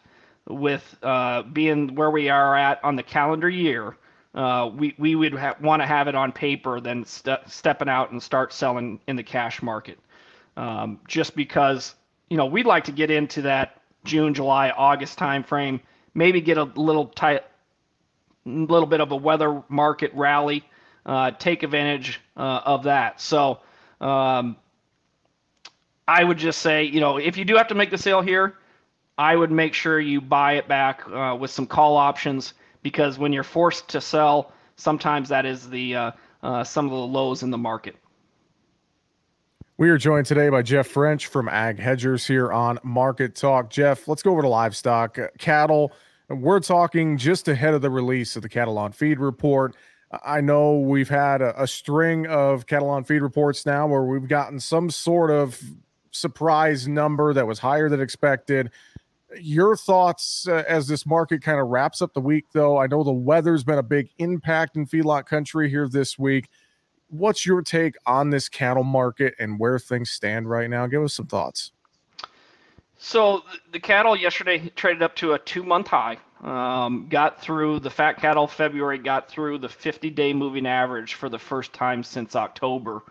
with 0.47 0.97
uh, 1.03 1.43
being 1.43 1.95
where 1.95 2.11
we 2.11 2.29
are 2.29 2.55
at 2.55 2.83
on 2.83 2.95
the 2.95 3.03
calendar 3.03 3.49
year. 3.49 3.97
Uh, 4.33 4.69
we 4.75 4.93
we 4.97 5.15
would 5.15 5.33
ha- 5.33 5.55
want 5.61 5.81
to 5.81 5.85
have 5.85 6.07
it 6.07 6.15
on 6.15 6.31
paper 6.31 6.79
than 6.79 7.05
st- 7.05 7.39
stepping 7.47 7.87
out 7.87 8.11
and 8.11 8.21
start 8.21 8.51
selling 8.51 8.99
in 9.07 9.15
the 9.15 9.23
cash 9.23 9.61
market. 9.61 9.97
Um, 10.57 10.99
just 11.07 11.35
because 11.35 11.95
you 12.29 12.37
know 12.37 12.45
we'd 12.45 12.65
like 12.65 12.83
to 12.85 12.91
get 12.91 13.09
into 13.09 13.41
that 13.43 13.81
June, 14.03 14.33
July, 14.33 14.71
August 14.71 15.17
timeframe, 15.17 15.79
maybe 16.13 16.41
get 16.41 16.57
a 16.57 16.63
little 16.63 17.07
tight 17.07 17.43
little 18.45 18.87
bit 18.87 19.01
of 19.01 19.11
a 19.11 19.15
weather 19.15 19.63
market 19.69 20.11
rally, 20.13 20.63
uh, 21.05 21.31
take 21.31 21.63
advantage 21.63 22.21
uh, 22.37 22.61
of 22.65 22.83
that. 22.83 23.19
So 23.19 23.59
um, 24.01 24.57
I 26.07 26.23
would 26.23 26.37
just 26.37 26.59
say, 26.61 26.83
you 26.83 26.99
know, 26.99 27.17
if 27.17 27.37
you 27.37 27.45
do 27.45 27.55
have 27.55 27.67
to 27.69 27.75
make 27.75 27.89
the 27.89 27.97
sale 27.97 28.21
here, 28.21 28.57
I 29.17 29.35
would 29.35 29.51
make 29.51 29.73
sure 29.73 29.99
you 29.99 30.21
buy 30.21 30.53
it 30.53 30.67
back 30.67 31.07
uh, 31.07 31.37
with 31.39 31.51
some 31.51 31.65
call 31.65 31.97
options 31.97 32.53
because 32.83 33.17
when 33.17 33.31
you're 33.31 33.43
forced 33.43 33.87
to 33.89 34.01
sell, 34.01 34.51
sometimes 34.75 35.29
that 35.29 35.45
is 35.45 35.69
the 35.69 35.95
uh, 35.95 36.11
uh, 36.43 36.63
some 36.63 36.85
of 36.85 36.91
the 36.91 36.97
lows 36.97 37.43
in 37.43 37.49
the 37.49 37.57
market. 37.57 37.95
We 39.77 39.89
are 39.89 39.97
joined 39.97 40.25
today 40.25 40.49
by 40.49 40.61
Jeff 40.61 40.87
French 40.87 41.27
from 41.27 41.49
Ag 41.49 41.79
Hedgers 41.79 42.25
here 42.25 42.51
on 42.51 42.79
Market 42.83 43.35
Talk. 43.35 43.69
Jeff, 43.69 44.07
let's 44.07 44.23
go 44.23 44.31
over 44.31 44.41
to 44.41 44.47
livestock. 44.47 45.17
Cattle 45.37 45.91
we're 46.29 46.59
talking 46.59 47.17
just 47.17 47.47
ahead 47.47 47.73
of 47.73 47.81
the 47.81 47.89
release 47.89 48.35
of 48.35 48.41
the 48.41 48.49
cattle 48.49 48.77
on 48.77 48.91
feed 48.91 49.19
report. 49.19 49.75
I 50.23 50.41
know 50.41 50.79
we've 50.79 51.09
had 51.09 51.41
a, 51.41 51.63
a, 51.63 51.67
string 51.67 52.25
of 52.27 52.65
cattle 52.65 52.89
on 52.89 53.03
feed 53.03 53.21
reports 53.21 53.65
now 53.65 53.87
where 53.87 54.03
we've 54.03 54.27
gotten 54.27 54.59
some 54.59 54.89
sort 54.89 55.29
of 55.29 55.59
surprise 56.11 56.87
number 56.87 57.33
that 57.33 57.45
was 57.45 57.59
higher 57.59 57.89
than 57.89 57.99
expected. 57.99 58.71
Your 59.39 59.75
thoughts 59.75 60.47
uh, 60.47 60.63
as 60.67 60.87
this 60.87 61.05
market 61.05 61.41
kind 61.41 61.59
of 61.59 61.67
wraps 61.67 62.01
up 62.01 62.13
the 62.13 62.21
week, 62.21 62.45
though? 62.53 62.77
I 62.77 62.87
know 62.87 63.03
the 63.03 63.11
weather's 63.11 63.63
been 63.63 63.77
a 63.77 63.83
big 63.83 64.09
impact 64.17 64.77
in 64.77 64.85
feedlot 64.85 65.25
country 65.25 65.69
here 65.69 65.87
this 65.87 66.17
week. 66.17 66.49
What's 67.09 67.45
your 67.45 67.61
take 67.61 67.95
on 68.05 68.29
this 68.29 68.49
cattle 68.49 68.83
market 68.83 69.35
and 69.39 69.59
where 69.59 69.79
things 69.79 70.09
stand 70.09 70.49
right 70.49 70.69
now? 70.69 70.87
Give 70.87 71.03
us 71.03 71.13
some 71.13 71.27
thoughts. 71.27 71.71
So 72.97 73.43
the 73.71 73.79
cattle 73.79 74.15
yesterday 74.15 74.71
traded 74.75 75.03
up 75.03 75.15
to 75.17 75.33
a 75.33 75.39
two-month 75.39 75.87
high. 75.87 76.17
Um, 76.43 77.07
got 77.09 77.41
through 77.41 77.79
the 77.79 77.89
fat 77.89 78.17
cattle 78.17 78.47
February 78.47 78.97
got 78.97 79.29
through 79.29 79.57
the 79.59 79.67
50-day 79.67 80.33
moving 80.33 80.67
average 80.67 81.15
for 81.15 81.29
the 81.29 81.39
first 81.39 81.73
time 81.73 82.03
since 82.03 82.35
October, 82.35 83.01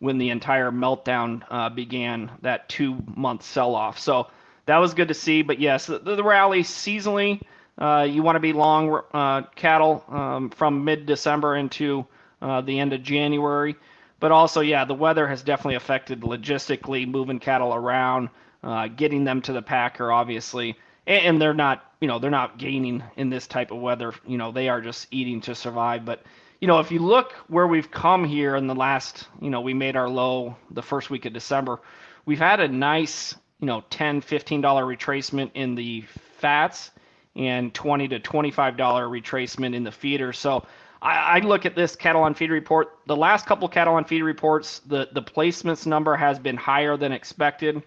when 0.00 0.18
the 0.18 0.30
entire 0.30 0.70
meltdown 0.70 1.42
uh, 1.50 1.68
began. 1.68 2.30
That 2.42 2.68
two-month 2.68 3.42
sell-off. 3.42 3.98
So 3.98 4.28
that 4.66 4.78
was 4.78 4.94
good 4.94 5.08
to 5.08 5.14
see. 5.14 5.42
But 5.42 5.60
yes, 5.60 5.86
the, 5.86 5.98
the 5.98 6.22
rally 6.22 6.62
seasonally, 6.62 7.42
uh, 7.78 8.06
you 8.08 8.22
want 8.22 8.36
to 8.36 8.40
be 8.40 8.52
long 8.52 9.00
uh, 9.12 9.42
cattle 9.54 10.04
um, 10.08 10.50
from 10.50 10.84
mid-December 10.84 11.56
into 11.56 12.06
uh, 12.40 12.60
the 12.60 12.78
end 12.78 12.92
of 12.92 13.02
January. 13.02 13.76
But 14.20 14.30
also, 14.30 14.60
yeah, 14.60 14.84
the 14.84 14.94
weather 14.94 15.26
has 15.26 15.42
definitely 15.42 15.74
affected 15.74 16.20
logistically 16.20 17.08
moving 17.08 17.40
cattle 17.40 17.74
around 17.74 18.28
uh, 18.62 18.88
getting 18.88 19.24
them 19.24 19.42
to 19.42 19.52
the 19.52 19.62
packer, 19.62 20.12
obviously, 20.12 20.76
and, 21.06 21.24
and, 21.24 21.42
they're 21.42 21.54
not, 21.54 21.84
you 22.00 22.06
know, 22.06 22.20
they're 22.20 22.30
not 22.30 22.58
gaining 22.58 23.02
in 23.16 23.28
this 23.28 23.48
type 23.48 23.72
of 23.72 23.80
weather. 23.80 24.14
You 24.26 24.38
know, 24.38 24.52
they 24.52 24.68
are 24.68 24.80
just 24.80 25.08
eating 25.10 25.40
to 25.42 25.54
survive. 25.54 26.04
But 26.04 26.22
you 26.60 26.68
know, 26.68 26.78
if 26.78 26.92
you 26.92 27.00
look 27.00 27.32
where 27.48 27.66
we've 27.66 27.90
come 27.90 28.24
here 28.24 28.54
in 28.54 28.68
the 28.68 28.74
last, 28.76 29.26
you 29.40 29.50
know, 29.50 29.60
we 29.60 29.74
made 29.74 29.96
our 29.96 30.08
low 30.08 30.56
the 30.70 30.82
first 30.82 31.10
week 31.10 31.24
of 31.24 31.32
December. 31.32 31.80
We've 32.24 32.38
had 32.38 32.60
a 32.60 32.68
nice, 32.68 33.34
you 33.62 33.66
know, 33.66 33.82
10 33.88 34.20
$15 34.20 34.62
retracement 34.62 35.50
in 35.54 35.74
the 35.74 36.02
fats 36.36 36.90
and 37.34 37.72
20 37.72 38.08
to 38.08 38.20
$25 38.20 38.76
retracement 38.76 39.74
in 39.74 39.84
the 39.84 39.92
feeder. 39.92 40.34
So 40.34 40.66
I, 41.00 41.38
I, 41.38 41.38
look 41.38 41.64
at 41.64 41.74
this 41.74 41.96
cattle 41.96 42.22
on 42.22 42.34
feed 42.34 42.50
report. 42.50 42.98
The 43.06 43.16
last 43.16 43.46
couple 43.46 43.66
cattle 43.68 43.94
on 43.94 44.04
feed 44.04 44.22
reports, 44.22 44.80
the, 44.80 45.08
the 45.12 45.22
placements 45.22 45.86
number 45.86 46.14
has 46.14 46.38
been 46.38 46.58
higher 46.58 46.98
than 46.98 47.12
expected 47.12 47.82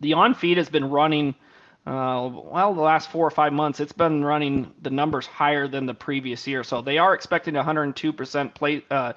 the 0.00 0.12
on 0.12 0.34
feed 0.34 0.58
has 0.58 0.68
been 0.68 0.90
running 0.90 1.34
uh, 1.86 2.30
well 2.32 2.74
the 2.74 2.80
last 2.80 3.10
four 3.10 3.26
or 3.26 3.30
five 3.30 3.52
months 3.52 3.80
it's 3.80 3.92
been 3.92 4.24
running 4.24 4.72
the 4.82 4.90
numbers 4.90 5.26
higher 5.26 5.66
than 5.66 5.86
the 5.86 5.94
previous 5.94 6.46
year 6.46 6.62
so 6.62 6.82
they 6.82 6.98
are 6.98 7.14
expecting 7.14 7.54
102% 7.54 8.54
play, 8.54 8.84
uh, 8.90 9.12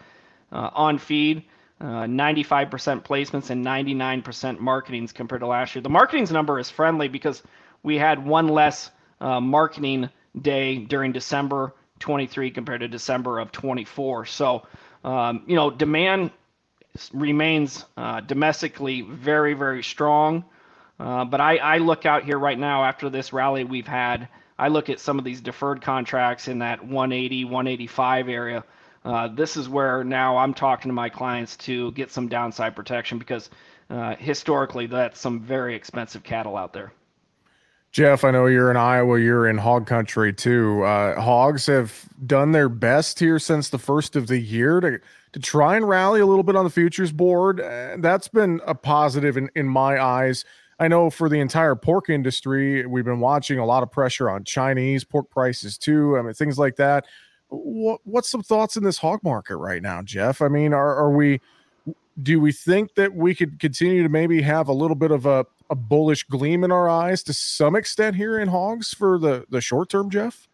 uh, 0.51 0.69
on 0.73 0.97
feed 0.97 1.43
uh, 1.81 2.05
95% 2.05 2.69
placements 3.03 3.51
and 3.51 3.65
99% 3.65 4.59
marketings 4.59 5.13
compared 5.13 5.41
to 5.41 5.47
last 5.47 5.75
year 5.75 5.83
the 5.83 5.89
marketings 5.89 6.31
number 6.31 6.59
is 6.59 6.69
friendly 6.71 7.09
because 7.09 7.43
we 7.83 7.97
had 7.97 8.25
one 8.25 8.49
less 8.49 8.91
uh, 9.21 9.41
marketing 9.41 10.09
day 10.41 10.77
during 10.79 11.13
december 11.13 11.75
23 11.99 12.51
compared 12.51 12.81
to 12.81 12.89
december 12.89 13.39
of 13.39 13.51
24 13.53 14.25
so 14.27 14.67
um, 15.05 15.43
you 15.47 15.55
know 15.57 15.71
demand 15.71 16.31
remains 17.13 17.85
uh, 17.97 18.21
domestically 18.21 19.01
very 19.01 19.55
very 19.55 19.83
strong 19.83 20.45
Uh, 20.99 21.25
but 21.25 21.41
I, 21.41 21.57
I 21.57 21.79
look 21.79 22.05
out 22.07 22.25
here 22.25 22.39
right 22.39 22.59
now 22.59 22.85
after 22.85 23.09
this 23.09 23.33
rally 23.33 23.65
we've 23.65 23.87
had. 23.87 24.29
I 24.59 24.69
look 24.69 24.89
at 24.89 24.99
some 24.99 25.19
of 25.19 25.25
these 25.25 25.41
deferred 25.41 25.81
contracts 25.81 26.49
in 26.49 26.59
that 26.59 26.83
180, 26.85 27.45
185 27.45 28.29
area. 28.29 28.65
Uh, 29.03 29.27
this 29.27 29.57
is 29.57 29.67
where 29.67 30.03
now 30.03 30.37
I'm 30.37 30.53
talking 30.53 30.89
to 30.89 30.93
my 30.93 31.09
clients 31.09 31.57
to 31.57 31.91
get 31.93 32.11
some 32.11 32.27
downside 32.27 32.75
protection 32.75 33.17
because 33.17 33.49
uh, 33.89 34.15
historically 34.15 34.85
that's 34.87 35.19
some 35.19 35.39
very 35.39 35.75
expensive 35.75 36.23
cattle 36.23 36.55
out 36.55 36.73
there. 36.73 36.91
Jeff, 37.91 38.23
I 38.23 38.31
know 38.31 38.45
you're 38.45 38.71
in 38.71 38.77
Iowa. 38.77 39.19
You're 39.19 39.47
in 39.47 39.57
hog 39.57 39.85
country 39.85 40.31
too. 40.31 40.81
Uh, 40.83 41.19
hogs 41.19 41.65
have 41.65 42.07
done 42.25 42.53
their 42.53 42.69
best 42.69 43.19
here 43.19 43.37
since 43.37 43.67
the 43.67 43.77
first 43.77 44.15
of 44.15 44.27
the 44.27 44.39
year 44.39 44.79
to 44.79 44.99
to 45.33 45.39
try 45.39 45.77
and 45.77 45.87
rally 45.87 46.19
a 46.19 46.25
little 46.25 46.43
bit 46.43 46.55
on 46.55 46.63
the 46.63 46.69
futures 46.69 47.11
board. 47.11 47.61
Uh, 47.61 47.95
that's 47.99 48.27
been 48.27 48.61
a 48.65 48.75
positive 48.75 49.37
in, 49.37 49.49
in 49.55 49.67
my 49.67 50.01
eyes. 50.01 50.45
I 50.79 50.87
know 50.87 51.09
for 51.09 51.29
the 51.29 51.39
entire 51.39 51.75
pork 51.75 52.09
industry, 52.09 52.85
we've 52.85 53.05
been 53.05 53.19
watching 53.19 53.59
a 53.59 53.65
lot 53.65 53.83
of 53.83 53.91
pressure 53.91 54.29
on 54.29 54.43
Chinese 54.43 55.03
pork 55.03 55.29
prices 55.29 55.77
too. 55.77 56.17
I 56.17 56.21
mean, 56.21 56.33
things 56.33 56.57
like 56.57 56.77
that. 56.77 57.05
What, 57.51 57.99
what's 58.05 58.29
some 58.29 58.43
thoughts 58.43 58.77
in 58.77 58.83
this 58.83 58.97
hog 58.97 59.19
market 59.23 59.57
right 59.57 59.81
now, 59.81 60.01
Jeff? 60.01 60.41
I 60.41 60.47
mean, 60.47 60.73
are, 60.73 60.95
are 60.95 61.11
we? 61.11 61.41
Do 62.21 62.39
we 62.39 62.51
think 62.51 62.95
that 62.95 63.13
we 63.13 63.35
could 63.35 63.59
continue 63.59 64.03
to 64.03 64.09
maybe 64.09 64.41
have 64.41 64.67
a 64.67 64.73
little 64.73 64.95
bit 64.95 65.11
of 65.11 65.25
a, 65.25 65.45
a 65.69 65.75
bullish 65.75 66.23
gleam 66.23 66.63
in 66.63 66.71
our 66.71 66.87
eyes 66.87 67.23
to 67.23 67.33
some 67.33 67.75
extent 67.75 68.15
here 68.15 68.39
in 68.39 68.47
hogs 68.47 68.93
for 68.93 69.19
the 69.19 69.45
the 69.49 69.61
short 69.61 69.89
term, 69.89 70.09
Jeff? 70.09 70.47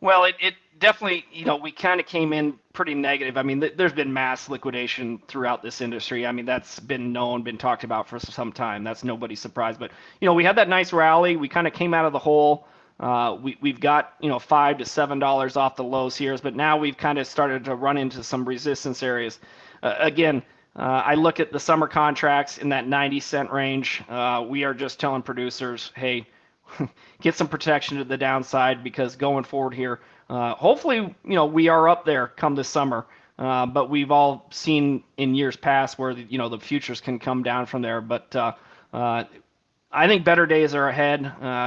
Well, 0.00 0.24
it, 0.24 0.34
it 0.40 0.54
definitely, 0.78 1.24
you 1.32 1.44
know, 1.44 1.56
we 1.56 1.72
kind 1.72 2.00
of 2.00 2.06
came 2.06 2.32
in 2.32 2.58
pretty 2.72 2.94
negative. 2.94 3.36
I 3.36 3.42
mean, 3.42 3.60
th- 3.60 3.74
there's 3.76 3.92
been 3.92 4.12
mass 4.12 4.48
liquidation 4.48 5.20
throughout 5.28 5.62
this 5.62 5.80
industry. 5.80 6.26
I 6.26 6.32
mean, 6.32 6.44
that's 6.44 6.80
been 6.80 7.12
known, 7.12 7.42
been 7.42 7.58
talked 7.58 7.84
about 7.84 8.08
for 8.08 8.18
some 8.18 8.52
time. 8.52 8.84
That's 8.84 9.04
nobody's 9.04 9.40
surprise. 9.40 9.76
But 9.78 9.90
you 10.20 10.26
know, 10.26 10.34
we 10.34 10.44
had 10.44 10.56
that 10.56 10.68
nice 10.68 10.92
rally. 10.92 11.36
We 11.36 11.48
kind 11.48 11.66
of 11.66 11.72
came 11.72 11.94
out 11.94 12.04
of 12.04 12.12
the 12.12 12.18
hole. 12.18 12.66
Uh, 12.98 13.36
we 13.42 13.58
we've 13.60 13.80
got 13.80 14.14
you 14.20 14.28
know 14.28 14.38
five 14.38 14.78
to 14.78 14.84
seven 14.84 15.18
dollars 15.18 15.56
off 15.56 15.76
the 15.76 15.84
lows 15.84 16.16
here, 16.16 16.36
but 16.38 16.54
now 16.54 16.76
we've 16.76 16.96
kind 16.96 17.18
of 17.18 17.26
started 17.26 17.64
to 17.64 17.74
run 17.74 17.98
into 17.98 18.22
some 18.22 18.46
resistance 18.46 19.02
areas. 19.02 19.38
Uh, 19.82 19.94
again, 19.98 20.42
uh, 20.76 21.02
I 21.04 21.14
look 21.14 21.38
at 21.38 21.52
the 21.52 21.60
summer 21.60 21.86
contracts 21.86 22.58
in 22.58 22.70
that 22.70 22.86
90 22.86 23.20
cent 23.20 23.50
range. 23.50 24.02
Uh, 24.08 24.44
we 24.48 24.64
are 24.64 24.72
just 24.72 24.98
telling 24.98 25.22
producers, 25.22 25.92
hey, 25.94 26.26
get 27.20 27.34
some 27.34 27.48
protection 27.48 27.98
to 27.98 28.04
the 28.04 28.16
downside 28.16 28.82
because 28.82 29.14
going 29.14 29.44
forward 29.44 29.74
here, 29.74 30.00
uh, 30.30 30.54
hopefully, 30.54 30.96
you 30.96 31.34
know, 31.34 31.46
we 31.46 31.68
are 31.68 31.88
up 31.88 32.04
there 32.06 32.28
come 32.28 32.54
this 32.54 32.68
summer. 32.68 33.06
But 33.36 33.90
we've 33.90 34.10
all 34.10 34.48
seen 34.50 35.04
in 35.18 35.34
years 35.34 35.56
past 35.56 35.98
where 35.98 36.14
the, 36.14 36.22
you 36.22 36.38
know 36.38 36.48
the 36.48 36.58
futures 36.58 37.02
can 37.02 37.18
come 37.18 37.42
down 37.42 37.66
from 37.66 37.82
there. 37.82 38.00
But 38.00 38.34
I 39.90 40.08
think 40.08 40.24
better 40.24 40.46
days 40.46 40.74
are 40.74 40.88
ahead. 40.88 41.20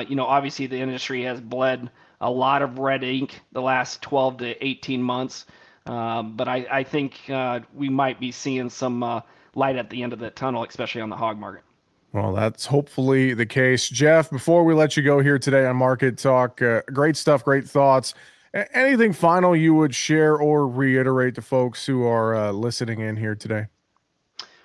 you 0.10 0.16
know, 0.16 0.26
obviously 0.26 0.68
the 0.68 0.80
industry 0.80 1.24
has 1.24 1.40
bled 1.42 1.90
a 2.22 2.30
lot 2.30 2.62
of 2.62 2.80
red 2.80 3.04
ink 3.04 3.40
the 3.52 3.62
last 3.62 4.02
12 4.02 4.38
to 4.38 4.66
18 4.66 5.02
months. 5.02 5.46
Um, 5.86 6.36
but 6.36 6.48
I, 6.48 6.68
I 6.72 6.84
think 6.84 7.30
uh, 7.30 7.62
we 7.74 7.90
might 7.90 8.20
be 8.20 8.32
seeing 8.32 8.70
some 8.70 9.02
uh, 9.02 9.22
light 9.56 9.76
at 9.76 9.90
the 9.90 10.04
end 10.04 10.14
of 10.14 10.20
the 10.20 10.30
tunnel, 10.30 10.64
especially 10.64 11.02
on 11.02 11.10
the 11.10 11.16
hog 11.16 11.40
market. 11.40 11.64
Well, 12.12 12.34
that's 12.34 12.66
hopefully 12.66 13.34
the 13.34 13.46
case. 13.46 13.88
Jeff, 13.88 14.30
before 14.30 14.64
we 14.64 14.74
let 14.74 14.98
you 14.98 15.04
go 15.04 15.20
here 15.20 15.40
today 15.40 15.66
on 15.66 15.76
Market 15.76 16.18
Talk, 16.18 16.62
uh, 16.62 16.82
great 16.88 17.16
stuff, 17.16 17.44
great 17.44 17.68
thoughts. 17.68 18.14
A- 18.54 18.78
anything 18.78 19.14
final 19.14 19.56
you 19.56 19.76
would 19.76 19.94
share 19.94 20.36
or 20.36 20.68
reiterate 20.68 21.36
to 21.36 21.42
folks 21.42 21.86
who 21.86 22.04
are 22.04 22.36
uh, 22.36 22.52
listening 22.52 23.00
in 23.00 23.16
here 23.16 23.36
today? 23.36 23.68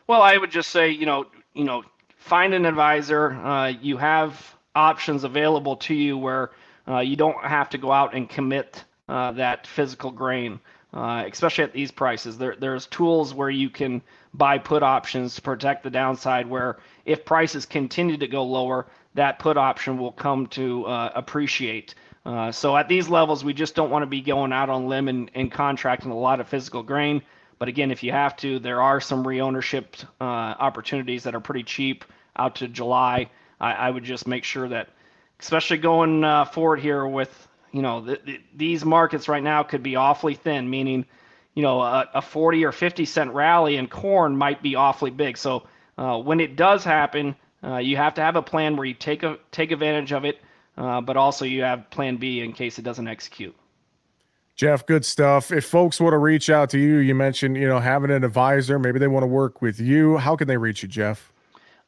Well, 0.07 0.23
I 0.23 0.37
would 0.37 0.51
just 0.51 0.71
say, 0.71 0.91
you 0.91 1.07
know, 1.07 1.27
you 1.55 1.65
know, 1.65 1.85
find 2.25 2.55
an 2.55 2.67
advisor. 2.67 3.33
Uh, 3.33 3.69
you 3.69 3.97
have 3.97 4.57
options 4.75 5.25
available 5.25 5.77
to 5.77 5.95
you 5.95 6.19
where 6.19 6.51
uh, 6.89 6.99
you 6.99 7.17
don't 7.17 7.43
have 7.45 7.71
to 7.71 7.79
go 7.79 7.93
out 7.93 8.15
and 8.15 8.29
commit 8.29 8.85
that 9.07 9.67
physical 9.67 10.11
grain 10.11 10.61
uh, 10.95 11.25
especially 11.31 11.65
at 11.65 11.73
these 11.73 11.91
prices. 11.91 12.39
There, 12.39 12.55
there's 12.57 12.87
tools 12.87 13.35
where 13.35 13.51
you 13.51 13.69
can 13.69 14.01
buy 14.33 14.59
put 14.59 14.83
options 14.83 15.35
to 15.35 15.43
protect 15.43 15.83
the 15.83 15.91
downside. 15.91 16.47
Where 16.47 16.79
if 17.05 17.25
prices 17.25 17.67
continue 17.67 18.17
to 18.17 18.29
go 18.29 18.45
lower, 18.45 18.87
that 19.15 19.39
put 19.39 19.57
option 19.57 19.99
will 19.99 20.13
come 20.13 20.47
to 20.49 20.87
uh, 20.87 21.11
appreciate. 21.15 21.97
Uh, 22.25 22.51
so 22.53 22.77
at 22.77 22.89
these 22.89 23.09
levels, 23.09 23.45
we 23.45 23.53
just 23.53 23.75
don't 23.75 23.91
want 23.91 24.03
to 24.03 24.07
be 24.07 24.21
going 24.21 24.53
out 24.53 24.71
on 24.71 24.87
limb 24.87 25.09
and, 25.09 25.31
and, 25.35 25.53
contracting 25.53 26.11
a 26.11 26.17
lot 26.17 26.41
of 26.41 26.49
physical 26.49 26.83
grain. 26.83 27.21
But 27.59 27.69
again, 27.69 27.91
if 27.91 28.03
you 28.03 28.13
have 28.13 28.35
to, 28.39 28.59
there 28.59 28.81
are 28.81 29.01
some 29.01 29.25
reownership 29.25 29.97
uh, 30.21 30.25
opportunities 30.25 31.25
that 31.25 31.35
are 31.35 31.41
pretty 31.41 31.65
cheap 31.65 32.05
out 32.37 32.57
to 32.57 32.69
July. 32.69 33.31
I, 33.61 33.73
I 33.73 33.91
would 33.91 34.05
just 34.05 34.27
make 34.27 34.45
sure 34.45 34.69
that, 34.69 34.91
especially 35.41 35.79
going 35.79 36.25
uh, 36.25 36.45
forward 36.45 36.81
here 36.81 37.07
with 37.07 37.49
you 37.75 37.83
know, 37.83 38.01
the, 38.01 38.21
the, 38.25 38.41
these 38.55 38.85
markets 38.85 39.29
right 39.29 39.43
now 39.43 39.65
could 39.65 39.83
be 39.83 39.97
awfully 39.97 40.37
thin, 40.37 40.71
meaning, 40.71 41.05
you 41.55 41.63
know, 41.65 41.81
a, 41.81 42.09
a 42.15 42.23
40 42.23 42.65
or 42.65 42.71
50 42.71 43.05
cent 43.05 43.33
rally 43.33 43.77
in 43.77 43.89
corn 43.89 44.37
might 44.37 44.63
be 44.63 44.77
awfully 44.77 45.11
big. 45.11 45.37
So 45.37 45.65
uh, 45.99 46.19
when 46.19 46.39
it 46.39 46.55
does 46.55 46.85
happen, 46.85 47.35
uh, 47.65 47.79
you 47.79 47.97
have 47.97 48.15
to 48.15 48.21
have 48.21 48.37
a 48.37 48.43
plan 48.43 48.77
where 48.77 48.87
you 48.87 48.95
take 48.95 49.25
a 49.25 49.39
take 49.51 49.73
advantage 49.73 50.13
of 50.13 50.25
it, 50.25 50.41
uh, 50.77 51.01
but 51.01 51.17
also 51.17 51.45
you 51.45 51.63
have 51.63 51.91
Plan 51.91 52.17
B 52.17 52.43
in 52.43 52.53
case 52.53 52.79
it 52.79 52.83
doesn't 52.83 53.09
execute. 53.09 53.57
Jeff, 54.55 54.87
good 54.87 55.05
stuff. 55.05 55.51
If 55.51 55.65
folks 55.65 55.99
want 55.99 56.13
to 56.13 56.19
reach 56.19 56.49
out 56.49 56.71
to 56.71 56.79
you, 56.79 56.99
you 56.99 57.15
mentioned 57.17 57.57
you 57.57 57.67
know 57.67 57.81
having 57.81 58.13
an 58.13 58.23
advisor. 58.23 58.79
Maybe 58.79 59.01
they 59.01 59.09
want 59.09 59.25
to 59.25 59.29
work 59.29 59.61
with 59.61 59.81
you. 59.81 60.19
How 60.19 60.37
can 60.37 60.47
they 60.47 60.59
reach 60.59 60.85
you, 60.85 60.89
Jeff? 60.89 61.33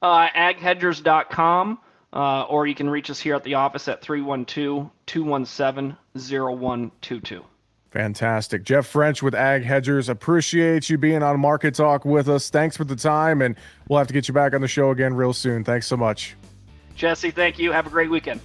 Uh, 0.03 0.28
aghedgers.com. 0.28 1.78
Uh, 2.12 2.42
or 2.44 2.66
you 2.66 2.74
can 2.74 2.88
reach 2.88 3.11
us 3.11 3.20
here 3.20 3.34
at 3.34 3.44
the 3.44 3.55
office 3.55 3.88
at 3.88 4.01
312 4.01 4.90
217 5.07 5.97
0122. 6.14 7.44
Fantastic. 7.90 8.62
Jeff 8.64 8.86
French 8.86 9.22
with 9.22 9.34
Ag 9.34 9.64
Hedgers. 9.64 10.09
Appreciate 10.09 10.88
you 10.88 10.99
being 10.99 11.22
on 11.22 11.38
Market 11.40 11.74
Talk 11.74 12.05
with 12.05 12.28
us. 12.28 12.51
Thanks 12.51 12.76
for 12.76 12.84
the 12.84 12.97
time, 12.97 13.42
and 13.42 13.57
we'll 13.88 13.99
have 13.99 14.07
to 14.09 14.14
get 14.14 14.28
you 14.28 14.34
back 14.34 14.55
on 14.55 14.61
the 14.61 14.68
show 14.68 14.90
again 14.90 15.14
real 15.14 15.32
soon. 15.32 15.64
Thanks 15.64 15.86
so 15.86 15.97
much. 15.97 16.36
Jesse, 16.94 17.30
thank 17.30 17.59
you. 17.59 17.72
Have 17.72 17.86
a 17.86 17.90
great 17.90 18.11
weekend. 18.11 18.40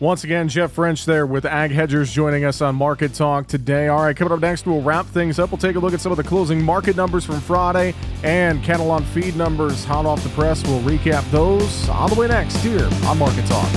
Once 0.00 0.24
again, 0.24 0.48
Jeff 0.48 0.72
French 0.72 1.04
there 1.04 1.24
with 1.24 1.44
Ag 1.44 1.70
Hedgers 1.70 2.12
joining 2.12 2.44
us 2.44 2.60
on 2.60 2.74
Market 2.74 3.14
Talk 3.14 3.46
today. 3.46 3.86
All 3.86 4.02
right, 4.02 4.16
coming 4.16 4.32
up 4.32 4.40
next, 4.40 4.66
we'll 4.66 4.82
wrap 4.82 5.06
things 5.06 5.38
up. 5.38 5.52
We'll 5.52 5.58
take 5.58 5.76
a 5.76 5.78
look 5.78 5.94
at 5.94 6.00
some 6.00 6.10
of 6.10 6.18
the 6.18 6.24
closing 6.24 6.60
market 6.60 6.96
numbers 6.96 7.24
from 7.24 7.40
Friday 7.40 7.94
and 8.24 8.62
cattle 8.64 8.90
on 8.90 9.04
feed 9.04 9.36
numbers 9.36 9.84
hot 9.84 10.04
off 10.04 10.20
the 10.24 10.30
press. 10.30 10.64
We'll 10.64 10.80
recap 10.80 11.28
those 11.30 11.88
on 11.88 12.10
the 12.10 12.16
way 12.16 12.26
next 12.26 12.56
here 12.56 12.88
on 13.04 13.18
Market 13.18 13.46
Talk. 13.46 13.68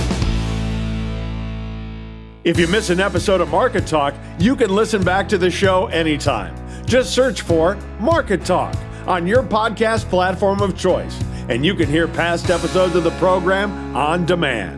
If 2.42 2.58
you 2.58 2.66
miss 2.66 2.90
an 2.90 2.98
episode 2.98 3.40
of 3.40 3.50
Market 3.50 3.86
Talk, 3.86 4.14
you 4.40 4.56
can 4.56 4.74
listen 4.74 5.04
back 5.04 5.28
to 5.28 5.38
the 5.38 5.50
show 5.50 5.86
anytime. 5.86 6.56
Just 6.84 7.14
search 7.14 7.42
for 7.42 7.76
Market 8.00 8.44
Talk 8.44 8.74
on 9.06 9.26
your 9.26 9.44
podcast 9.44 10.10
platform 10.10 10.62
of 10.62 10.76
choice, 10.76 11.22
and 11.48 11.64
you 11.64 11.74
can 11.74 11.88
hear 11.88 12.08
past 12.08 12.50
episodes 12.50 12.96
of 12.96 13.04
the 13.04 13.12
program 13.12 13.94
on 13.96 14.26
demand. 14.26 14.77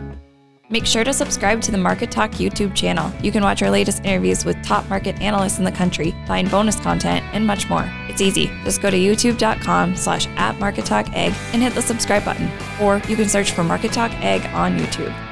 Make 0.71 0.85
sure 0.85 1.03
to 1.03 1.11
subscribe 1.13 1.61
to 1.63 1.71
the 1.71 1.77
Market 1.77 2.11
Talk 2.11 2.31
YouTube 2.31 2.73
channel. 2.73 3.11
You 3.21 3.29
can 3.29 3.43
watch 3.43 3.61
our 3.61 3.69
latest 3.69 4.05
interviews 4.05 4.45
with 4.45 4.63
top 4.63 4.87
market 4.89 5.19
analysts 5.21 5.59
in 5.59 5.65
the 5.65 5.71
country, 5.71 6.15
find 6.25 6.49
bonus 6.49 6.79
content, 6.79 7.25
and 7.33 7.45
much 7.45 7.69
more. 7.69 7.83
It's 8.07 8.21
easy. 8.21 8.47
Just 8.63 8.81
go 8.81 8.89
to 8.89 8.97
youtube.com 8.97 9.97
slash 9.97 10.27
at 10.37 10.57
Market 10.59 10.85
Talk 10.85 11.09
Ag 11.09 11.33
and 11.53 11.61
hit 11.61 11.73
the 11.73 11.81
subscribe 11.81 12.23
button. 12.23 12.49
Or 12.81 12.99
you 13.09 13.17
can 13.17 13.27
search 13.27 13.51
for 13.51 13.65
Market 13.65 13.91
Talk 13.91 14.11
Ag 14.13 14.45
on 14.55 14.77
YouTube. 14.77 15.30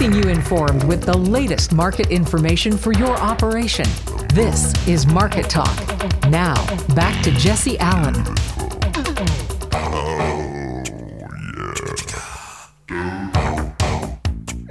Keeping 0.00 0.16
you 0.16 0.30
informed 0.30 0.82
with 0.84 1.02
the 1.02 1.14
latest 1.14 1.74
market 1.74 2.10
information 2.10 2.78
for 2.78 2.90
your 2.94 3.14
operation. 3.18 3.84
This 4.32 4.72
is 4.88 5.06
Market 5.06 5.50
Talk. 5.50 5.76
Now, 6.30 6.54
back 6.94 7.22
to 7.22 7.30
Jesse 7.32 7.78
Allen. 7.80 8.14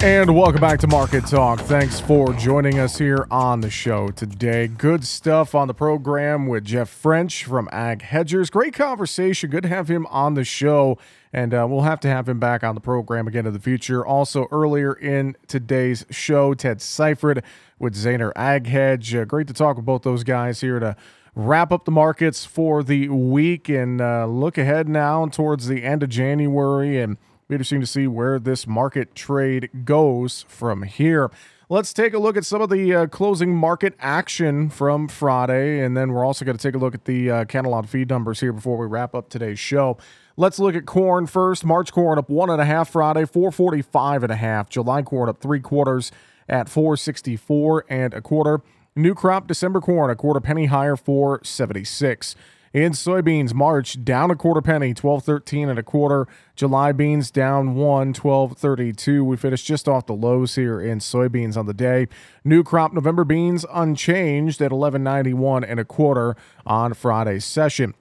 And 0.02 0.34
welcome 0.34 0.62
back 0.62 0.80
to 0.80 0.86
Market 0.86 1.26
Talk. 1.26 1.60
Thanks 1.60 2.00
for 2.00 2.32
joining 2.32 2.78
us 2.78 2.96
here 2.96 3.26
on 3.30 3.60
the 3.60 3.68
show 3.68 4.08
today. 4.08 4.66
Good 4.66 5.04
stuff 5.04 5.54
on 5.54 5.68
the 5.68 5.74
program 5.74 6.46
with 6.46 6.64
Jeff 6.64 6.88
French 6.88 7.44
from 7.44 7.68
Ag 7.70 8.00
Hedgers. 8.00 8.48
Great 8.48 8.72
conversation. 8.72 9.50
Good 9.50 9.64
to 9.64 9.68
have 9.68 9.88
him 9.88 10.06
on 10.06 10.32
the 10.32 10.44
show. 10.44 10.96
And 11.34 11.52
uh, 11.52 11.66
we'll 11.68 11.82
have 11.82 12.00
to 12.00 12.08
have 12.08 12.30
him 12.30 12.40
back 12.40 12.64
on 12.64 12.74
the 12.74 12.80
program 12.80 13.28
again 13.28 13.44
in 13.44 13.52
the 13.52 13.60
future. 13.60 14.04
Also, 14.04 14.48
earlier 14.50 14.94
in 14.94 15.36
today's 15.46 16.06
show, 16.08 16.54
Ted 16.54 16.78
Seifried 16.78 17.42
with 17.78 17.94
Zaner 17.94 18.32
Ag 18.34 18.68
Hedge. 18.68 19.14
Uh, 19.14 19.26
great 19.26 19.48
to 19.48 19.52
talk 19.52 19.76
with 19.76 19.84
both 19.84 20.00
those 20.00 20.24
guys 20.24 20.62
here 20.62 20.80
to 20.80 20.96
wrap 21.34 21.72
up 21.72 21.84
the 21.84 21.90
markets 21.90 22.46
for 22.46 22.82
the 22.82 23.10
week 23.10 23.68
and 23.68 24.00
uh, 24.00 24.24
look 24.24 24.56
ahead 24.56 24.88
now 24.88 25.26
towards 25.26 25.66
the 25.66 25.84
end 25.84 26.02
of 26.02 26.08
January 26.08 26.98
and 26.98 27.18
be 27.50 27.56
interesting 27.56 27.80
to 27.80 27.86
see 27.86 28.06
where 28.06 28.38
this 28.38 28.66
market 28.66 29.14
trade 29.14 29.70
goes 29.84 30.44
from 30.48 30.84
here. 30.84 31.30
Let's 31.68 31.92
take 31.92 32.14
a 32.14 32.18
look 32.18 32.36
at 32.36 32.44
some 32.44 32.62
of 32.62 32.70
the 32.70 32.94
uh, 32.94 33.06
closing 33.08 33.54
market 33.54 33.94
action 33.98 34.70
from 34.70 35.08
Friday, 35.08 35.80
and 35.80 35.96
then 35.96 36.12
we're 36.12 36.24
also 36.24 36.44
going 36.44 36.56
to 36.56 36.62
take 36.62 36.76
a 36.76 36.78
look 36.78 36.94
at 36.94 37.06
the 37.06 37.30
uh, 37.30 37.44
on 37.44 37.86
feed 37.86 38.08
numbers 38.08 38.38
here 38.40 38.52
before 38.52 38.76
we 38.76 38.86
wrap 38.86 39.14
up 39.16 39.28
today's 39.28 39.58
show. 39.58 39.98
Let's 40.36 40.60
look 40.60 40.76
at 40.76 40.86
corn 40.86 41.26
first. 41.26 41.64
March 41.64 41.92
corn 41.92 42.18
up 42.18 42.30
one 42.30 42.50
and 42.50 42.60
a 42.60 42.64
half 42.64 42.90
Friday, 42.90 43.24
445 43.26 44.22
and 44.22 44.32
a 44.32 44.36
half. 44.36 44.68
July 44.68 45.02
corn 45.02 45.28
up 45.28 45.40
three 45.40 45.60
quarters 45.60 46.12
at 46.48 46.68
464 46.68 47.84
and 47.88 48.14
a 48.14 48.20
quarter. 48.20 48.62
New 48.94 49.14
crop 49.14 49.48
December 49.48 49.80
corn 49.80 50.10
a 50.10 50.16
quarter 50.16 50.40
penny 50.40 50.66
higher, 50.66 50.96
476. 50.96 52.36
In 52.72 52.92
soybeans, 52.92 53.52
March 53.52 54.04
down 54.04 54.30
a 54.30 54.36
quarter 54.36 54.62
penny, 54.62 54.94
12.13 54.94 55.68
and 55.68 55.78
a 55.78 55.82
quarter. 55.82 56.28
July 56.54 56.92
beans 56.92 57.32
down 57.32 57.74
one, 57.74 58.14
12.32. 58.14 59.24
We 59.24 59.36
finished 59.36 59.66
just 59.66 59.88
off 59.88 60.06
the 60.06 60.14
lows 60.14 60.54
here 60.54 60.80
in 60.80 61.00
soybeans 61.00 61.56
on 61.56 61.66
the 61.66 61.74
day. 61.74 62.06
New 62.44 62.62
crop 62.62 62.92
November 62.92 63.24
beans 63.24 63.66
unchanged 63.72 64.62
at 64.62 64.70
11.91 64.70 65.68
and 65.68 65.80
a 65.80 65.84
quarter 65.84 66.36
on 66.64 66.94
Friday's 66.94 67.44
session. 67.44 67.92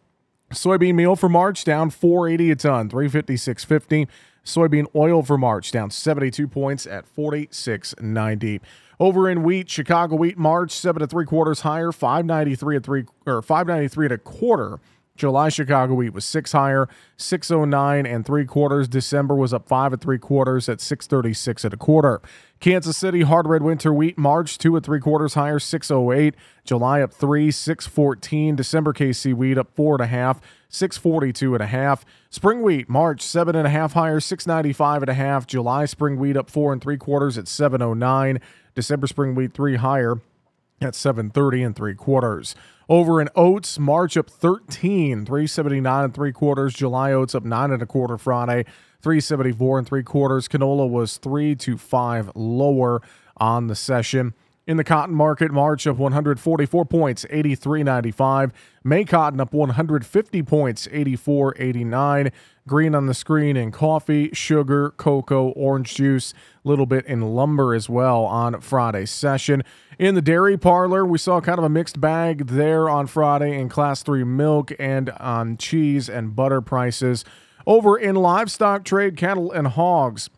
Soybean 0.54 0.94
meal 0.94 1.16
for 1.16 1.30
March 1.30 1.64
down 1.64 1.90
480 1.90 2.52
a 2.52 2.56
ton, 2.56 2.90
356.50. 2.90 4.08
Soybean 4.46 4.86
oil 4.96 5.24
for 5.24 5.38
March 5.38 5.72
down 5.72 5.90
72 5.90 6.48
points 6.48 6.86
at 6.86 7.06
46.90. 7.16 8.62
Over 9.00 9.30
in 9.30 9.44
wheat, 9.44 9.70
Chicago 9.70 10.18
wheat 10.18 10.38
March 10.38 10.72
seven 10.72 11.00
to 11.00 11.08
three 11.08 11.26
quarters 11.26 11.62
higher, 11.62 11.94
593 11.94 12.76
at 12.76 12.84
three 12.84 13.06
or 13.26 13.42
593 13.42 14.06
at 14.08 14.12
a 14.12 14.18
quarter. 14.18 14.80
July 15.20 15.50
Chicago 15.50 15.94
wheat 15.96 16.14
was 16.14 16.24
six 16.24 16.54
higher, 16.54 16.88
609 17.18 18.06
and 18.06 18.26
three 18.26 18.46
quarters. 18.46 18.88
December 18.88 19.36
was 19.36 19.54
up 19.54 19.68
five 19.68 19.92
at 19.92 20.00
three 20.00 20.18
quarters 20.18 20.70
at 20.70 20.80
636 20.80 21.66
at 21.66 21.74
a 21.74 21.78
quarter. 21.78 22.22
Kansas 22.62 22.98
City 22.98 23.22
hard 23.22 23.46
red 23.46 23.62
winter 23.62 23.94
wheat 23.94 24.18
March 24.18 24.58
two 24.58 24.78
at 24.78 24.84
three 24.84 25.02
quarters 25.02 25.34
higher, 25.34 25.60
608. 25.60 26.36
July 26.64 27.02
up 27.02 27.14
three, 27.14 27.52
614. 27.52 28.56
December 28.56 28.94
KC 28.94 29.34
wheat 29.34 29.58
up 29.58 29.76
four 29.76 29.96
and 29.96 30.04
a 30.04 30.08
half, 30.08 30.40
642 30.70 31.54
and 31.54 31.64
a 31.64 31.68
half. 31.68 32.06
Spring 32.30 32.62
wheat 32.62 32.88
March 32.88 33.22
seven 33.22 33.56
and 33.56 33.68
a 33.68 33.70
half 33.70 33.94
higher, 33.94 34.22
695 34.22 35.04
and 35.04 35.10
a 35.10 35.14
half. 35.14 35.46
July 35.46 35.84
spring 35.84 36.18
wheat 36.18 36.38
up 36.38 36.50
four 36.50 36.72
and 36.72 36.82
three 36.82 36.98
quarters 36.98 37.38
at 37.38 37.48
709. 37.50 38.40
December 38.74 39.08
spring 39.08 39.36
wheat 39.36 39.54
three 39.54 39.76
higher 39.76 40.22
at 40.82 40.96
730 40.96 41.64
and 41.64 41.76
three 41.76 41.96
quarters. 41.96 42.56
Over 42.88 43.22
in 43.22 43.30
oats, 43.36 43.78
March 43.78 44.18
up 44.18 44.30
13, 44.30 45.26
379 45.26 46.04
and 46.06 46.14
three 46.14 46.32
quarters. 46.32 46.74
July 46.74 47.12
oats 47.12 47.36
up 47.36 47.44
nine 47.44 47.72
and 47.72 47.82
a 47.82 47.86
quarter 47.86 48.18
Friday, 48.18 48.64
374 49.02 49.80
and 49.80 49.88
three 49.88 50.04
quarters. 50.04 50.48
Canola 50.48 50.90
was 50.90 51.18
three 51.18 51.56
to 51.56 51.78
five 51.78 52.32
lower 52.36 53.02
on 53.38 53.68
the 53.68 53.76
session. 53.76 54.34
In 54.70 54.78
the 54.78 54.84
cotton 54.84 55.16
market, 55.16 55.52
March 55.52 55.88
up 55.88 55.98
144 55.98 56.86
points, 56.86 57.26
83.95. 57.32 58.52
May 58.84 59.04
cotton 59.04 59.40
up 59.40 59.52
150 59.52 60.44
points, 60.44 60.86
84.89. 60.86 62.32
Green 62.68 62.94
on 62.94 63.08
the 63.08 63.16
screen 63.16 63.58
in 63.58 63.72
coffee, 63.72 64.30
sugar, 64.32 64.92
cocoa, 64.92 65.50
orange 65.54 65.96
juice, 65.96 66.36
a 66.64 66.68
little 66.68 66.86
bit 66.86 67.04
in 67.08 67.34
lumber 67.34 67.74
as 67.74 67.90
well 67.90 68.26
on 68.26 68.62
Friday's 68.62 69.10
session. 69.10 69.64
In 69.98 70.14
the 70.14 70.22
dairy 70.22 70.56
parlor, 70.56 71.04
we 71.04 71.18
saw 71.18 71.42
kind 71.42 71.58
of 71.58 71.66
a 71.66 71.70
mixed 71.70 72.00
bag 72.00 72.46
there 72.46 72.92
on 72.92 73.08
Friday 73.08 73.60
in 73.60 73.70
class 73.70 74.04
3 74.04 74.24
milk 74.24 74.72
and 74.78 75.10
on 75.10 75.58
cheese 75.58 76.08
and 76.08 76.36
butter 76.36 76.62
prices. 76.62 77.26
Over 77.66 77.98
in 77.98 78.16
livestock 78.16 78.86
trade, 78.86 79.18
cattle 79.18 79.52
and 79.52 79.66
hogs. 79.66 80.30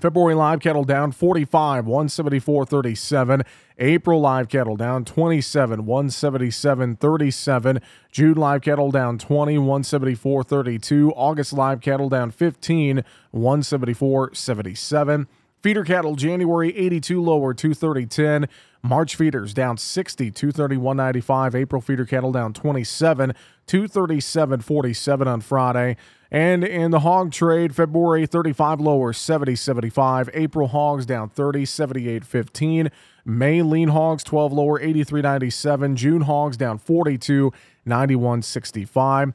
February 0.00 0.34
live 0.34 0.60
cattle 0.60 0.84
down 0.84 1.12
45, 1.12 1.84
174.37. 1.84 3.44
April 3.78 4.20
live 4.20 4.48
cattle 4.48 4.76
down 4.76 5.04
27, 5.04 5.82
177.37. 5.84 7.82
June 8.10 8.34
live 8.34 8.62
cattle 8.62 8.90
down 8.90 9.18
20, 9.18 9.58
174.32. 9.58 11.12
August 11.14 11.52
live 11.52 11.80
cattle 11.80 12.08
down 12.08 12.30
15, 12.30 13.04
174.77. 13.34 15.26
Feeder 15.62 15.84
cattle 15.84 16.16
January 16.16 16.74
82 16.76 17.22
lower 17.22 17.52
230.10. 17.52 18.48
March 18.82 19.14
feeders 19.14 19.52
down 19.52 19.76
60 19.76 20.30
231.95. 20.30 21.54
April 21.54 21.82
feeder 21.82 22.04
cattle 22.04 22.32
down 22.32 22.52
27 22.52 23.34
237.47 23.66 25.26
on 25.26 25.40
Friday. 25.40 25.96
And 26.30 26.64
in 26.64 26.90
the 26.90 27.00
hog 27.00 27.32
trade, 27.32 27.74
February 27.74 28.26
35 28.26 28.80
lower 28.80 29.12
70 29.12 29.56
75. 29.56 30.30
April 30.32 30.68
hogs 30.68 31.04
down 31.06 31.28
30 31.28 31.64
78 31.64 32.24
15. 32.24 32.90
May 33.24 33.62
lean 33.62 33.88
hogs 33.88 34.24
12 34.24 34.52
lower 34.52 34.80
83 34.80 35.20
97. 35.22 35.96
June 35.96 36.22
hogs 36.22 36.56
down 36.56 36.78
42 36.78 37.52
91 37.84 38.42
65. 38.42 39.34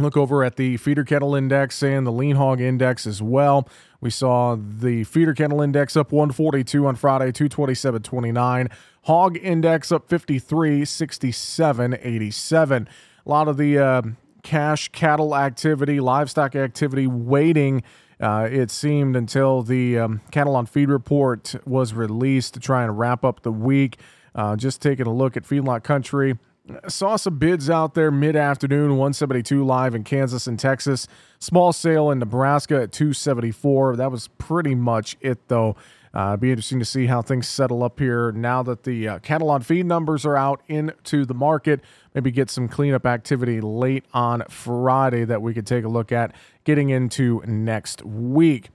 Look 0.00 0.16
over 0.16 0.44
at 0.44 0.54
the 0.54 0.76
feeder 0.76 1.04
cattle 1.04 1.34
index 1.34 1.82
and 1.82 2.06
the 2.06 2.12
lean 2.12 2.36
hog 2.36 2.60
index 2.60 3.04
as 3.04 3.20
well. 3.20 3.68
We 4.00 4.10
saw 4.10 4.56
the 4.56 5.02
feeder 5.04 5.34
cattle 5.34 5.60
index 5.60 5.96
up 5.96 6.12
142 6.12 6.86
on 6.86 6.94
Friday, 6.94 7.32
227.29. 7.32 8.70
Hog 9.02 9.36
index 9.38 9.90
up 9.90 10.08
53, 10.08 10.84
67, 10.84 11.98
87. 12.00 12.88
A 13.26 13.28
lot 13.28 13.48
of 13.48 13.56
the 13.56 13.78
uh, 13.78 14.02
cash 14.42 14.88
cattle 14.90 15.34
activity, 15.34 15.98
livestock 15.98 16.54
activity 16.54 17.08
waiting. 17.08 17.82
Uh, 18.20 18.48
it 18.50 18.70
seemed 18.70 19.16
until 19.16 19.62
the 19.62 19.98
um, 19.98 20.20
cattle 20.30 20.54
on 20.54 20.66
feed 20.66 20.88
report 20.88 21.54
was 21.66 21.92
released 21.92 22.54
to 22.54 22.60
try 22.60 22.84
and 22.84 22.98
wrap 22.98 23.24
up 23.24 23.42
the 23.42 23.52
week. 23.52 23.98
Uh, 24.34 24.54
just 24.54 24.80
taking 24.80 25.06
a 25.06 25.12
look 25.12 25.36
at 25.36 25.42
feedlot 25.42 25.82
country. 25.82 26.38
Saw 26.86 27.16
some 27.16 27.38
bids 27.38 27.70
out 27.70 27.94
there 27.94 28.10
mid 28.10 28.36
afternoon, 28.36 28.90
172 28.92 29.64
live 29.64 29.94
in 29.94 30.04
Kansas 30.04 30.46
and 30.46 30.58
Texas. 30.58 31.06
Small 31.38 31.72
sale 31.72 32.10
in 32.10 32.18
Nebraska 32.18 32.82
at 32.82 32.92
274. 32.92 33.96
That 33.96 34.10
was 34.10 34.28
pretty 34.38 34.74
much 34.74 35.16
it, 35.20 35.48
though. 35.48 35.76
Uh, 36.12 36.36
be 36.36 36.50
interesting 36.50 36.78
to 36.78 36.84
see 36.84 37.06
how 37.06 37.22
things 37.22 37.46
settle 37.46 37.82
up 37.82 37.98
here 37.98 38.32
now 38.32 38.62
that 38.62 38.82
the 38.82 39.06
uh, 39.08 39.18
cattle 39.20 39.50
on 39.50 39.62
feed 39.62 39.86
numbers 39.86 40.26
are 40.26 40.36
out 40.36 40.62
into 40.66 41.24
the 41.24 41.34
market. 41.34 41.80
Maybe 42.14 42.30
get 42.30 42.50
some 42.50 42.68
cleanup 42.68 43.06
activity 43.06 43.60
late 43.60 44.04
on 44.12 44.42
Friday 44.48 45.24
that 45.24 45.42
we 45.42 45.54
could 45.54 45.66
take 45.66 45.84
a 45.84 45.88
look 45.88 46.12
at 46.12 46.34
getting 46.64 46.90
into 46.90 47.42
next 47.46 48.04
week. 48.04 48.70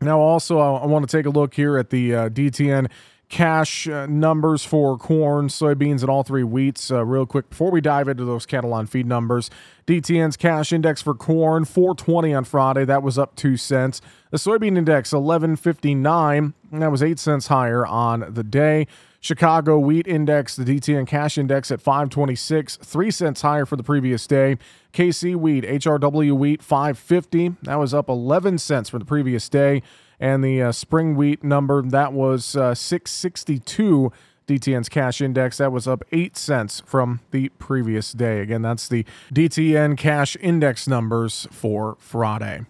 Now, 0.00 0.20
also, 0.20 0.58
I, 0.58 0.78
I 0.78 0.86
want 0.86 1.08
to 1.08 1.16
take 1.16 1.26
a 1.26 1.30
look 1.30 1.54
here 1.54 1.76
at 1.76 1.90
the 1.90 2.14
uh, 2.14 2.28
DTN 2.28 2.90
cash 3.28 3.86
uh, 3.86 4.06
numbers 4.06 4.64
for 4.64 4.96
corn, 4.96 5.48
soybeans, 5.48 6.00
and 6.00 6.08
all 6.08 6.22
three 6.22 6.42
wheats 6.42 6.90
uh, 6.90 7.04
real 7.04 7.26
quick 7.26 7.50
before 7.50 7.70
we 7.70 7.80
dive 7.80 8.08
into 8.08 8.24
those 8.24 8.46
cattle 8.46 8.72
on 8.72 8.86
feed 8.86 9.06
numbers. 9.06 9.50
DTN's 9.86 10.36
cash 10.36 10.72
index 10.72 11.02
for 11.02 11.14
corn 11.14 11.64
420 11.64 12.32
on 12.34 12.44
Friday, 12.44 12.84
that 12.84 13.02
was 13.02 13.18
up 13.18 13.36
2 13.36 13.56
cents. 13.56 14.00
The 14.30 14.38
soybean 14.38 14.78
index 14.78 15.12
1159, 15.12 16.54
that 16.72 16.90
was 16.90 17.02
8 17.02 17.18
cents 17.18 17.48
higher 17.48 17.86
on 17.86 18.32
the 18.32 18.44
day. 18.44 18.86
Chicago 19.20 19.78
wheat 19.78 20.06
index, 20.06 20.54
the 20.54 20.64
DTN 20.64 21.06
cash 21.06 21.36
index 21.36 21.70
at 21.70 21.80
526, 21.80 22.76
3 22.76 23.10
cents 23.10 23.42
higher 23.42 23.66
for 23.66 23.76
the 23.76 23.82
previous 23.82 24.26
day. 24.26 24.56
KC 24.92 25.36
wheat, 25.36 25.64
HRW 25.64 26.36
wheat 26.36 26.62
550, 26.62 27.56
that 27.62 27.76
was 27.76 27.92
up 27.92 28.08
11 28.08 28.58
cents 28.58 28.88
from 28.88 29.00
the 29.00 29.04
previous 29.04 29.48
day 29.48 29.82
and 30.20 30.42
the 30.42 30.62
uh, 30.62 30.72
spring 30.72 31.16
wheat 31.16 31.44
number 31.44 31.82
that 31.82 32.12
was 32.12 32.56
uh, 32.56 32.74
662 32.74 34.12
DTN's 34.46 34.88
cash 34.88 35.20
index 35.20 35.58
that 35.58 35.70
was 35.70 35.86
up 35.86 36.02
8 36.10 36.36
cents 36.36 36.82
from 36.86 37.20
the 37.30 37.50
previous 37.50 38.12
day. 38.12 38.40
Again, 38.40 38.62
that's 38.62 38.88
the 38.88 39.04
DTN 39.32 39.96
cash 39.96 40.36
index 40.40 40.88
numbers 40.88 41.46
for 41.50 41.96
Friday. 42.00 42.64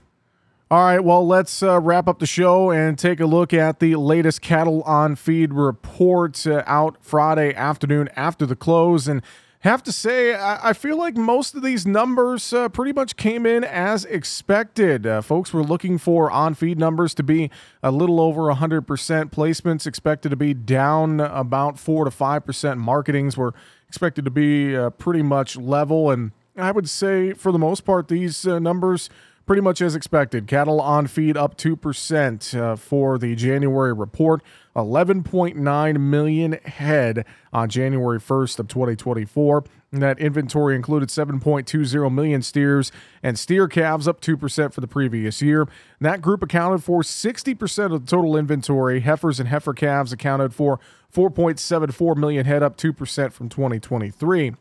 All 0.70 0.84
right, 0.84 1.03
well, 1.03 1.26
let's 1.26 1.62
uh, 1.62 1.80
wrap 1.80 2.09
up 2.09 2.18
the 2.18 2.26
show 2.26 2.70
and 2.70 2.99
take 2.99 3.20
a 3.20 3.26
look 3.26 3.55
at 3.55 3.80
the 3.80 3.96
latest 3.96 4.42
cattle 4.42 4.82
on 4.82 5.16
feed 5.16 5.55
report 5.55 6.46
uh, 6.46 6.62
out 6.66 6.99
Friday 7.01 7.55
afternoon 7.55 8.11
after 8.14 8.44
the 8.44 8.57
close. 8.57 9.09
And 9.09 9.22
have 9.61 9.82
to 9.82 9.92
say, 9.92 10.34
I, 10.34 10.72
feel 10.72 10.96
like 10.96 11.16
most 11.16 11.56
of 11.56 11.62
these 11.62 11.84
numbers 11.84 12.52
uh, 12.52 12.68
pretty 12.68 12.92
much 12.92 13.16
came 13.16 13.44
in 13.44 13.64
as 13.64 14.04
expected. 14.04 15.04
Uh, 15.04 15.20
folks 15.20 15.52
were 15.52 15.64
looking 15.64 15.98
for 15.98 16.30
on 16.30 16.54
feed 16.54 16.78
numbers 16.78 17.12
to 17.14 17.24
be 17.24 17.50
a 17.82 17.90
little 17.90 18.20
over 18.20 18.42
100%. 18.42 18.82
Placements 19.30 19.86
expected 19.86 20.28
to 20.28 20.36
be 20.36 20.54
down 20.54 21.18
about 21.18 21.76
4 21.76 22.04
to 22.04 22.11
5%. 22.11 22.78
Marketings 22.78 23.36
were 23.36 23.52
expected 23.88 24.24
to 24.24 24.30
be 24.30 24.76
uh, 24.76 24.90
pretty 24.90 25.22
much 25.22 25.56
level. 25.56 26.12
And 26.12 26.30
I 26.56 26.70
would 26.70 26.88
say, 26.88 27.32
for 27.32 27.50
the 27.50 27.59
most 27.59 27.84
part, 27.84 28.06
these 28.06 28.46
uh, 28.46 28.61
numbers 28.61 29.11
pretty 29.49 29.62
much 29.62 29.80
as 29.80 29.96
expected. 29.96 30.46
Cattle 30.46 30.78
on 30.78 31.07
feed 31.07 31.34
up 31.34 31.57
2% 31.57 32.61
uh, 32.61 32.76
for 32.76 33.16
the 33.16 33.34
January 33.34 33.94
report. 33.94 34.42
11.9 34.76 35.99
million 35.99 36.53
head 36.66 37.24
on 37.51 37.70
January 37.70 38.20
1st 38.20 38.59
of 38.59 38.68
2024. 38.68 39.64
And 39.90 40.03
that 40.03 40.18
inventory 40.18 40.76
included 40.76 41.09
7.20 41.09 42.12
million 42.12 42.42
steers 42.42 42.92
and 43.22 43.38
steer 43.38 43.68
calves, 43.68 44.07
up 44.07 44.20
2% 44.20 44.74
for 44.74 44.82
the 44.82 44.86
previous 44.86 45.40
year. 45.40 45.66
That 45.99 46.20
group 46.20 46.42
accounted 46.42 46.84
for 46.84 47.01
60% 47.01 47.84
of 47.94 48.05
the 48.05 48.11
total 48.11 48.36
inventory. 48.36 49.01
Heifers 49.01 49.40
and 49.40 49.49
heifer 49.49 49.72
calves 49.72 50.12
accounted 50.12 50.53
for 50.53 50.78
4.74 51.11 52.16
million 52.18 52.44
head, 52.44 52.62
up 52.62 52.76
2% 52.76 53.32
from 53.32 53.49
2023. 53.49 54.53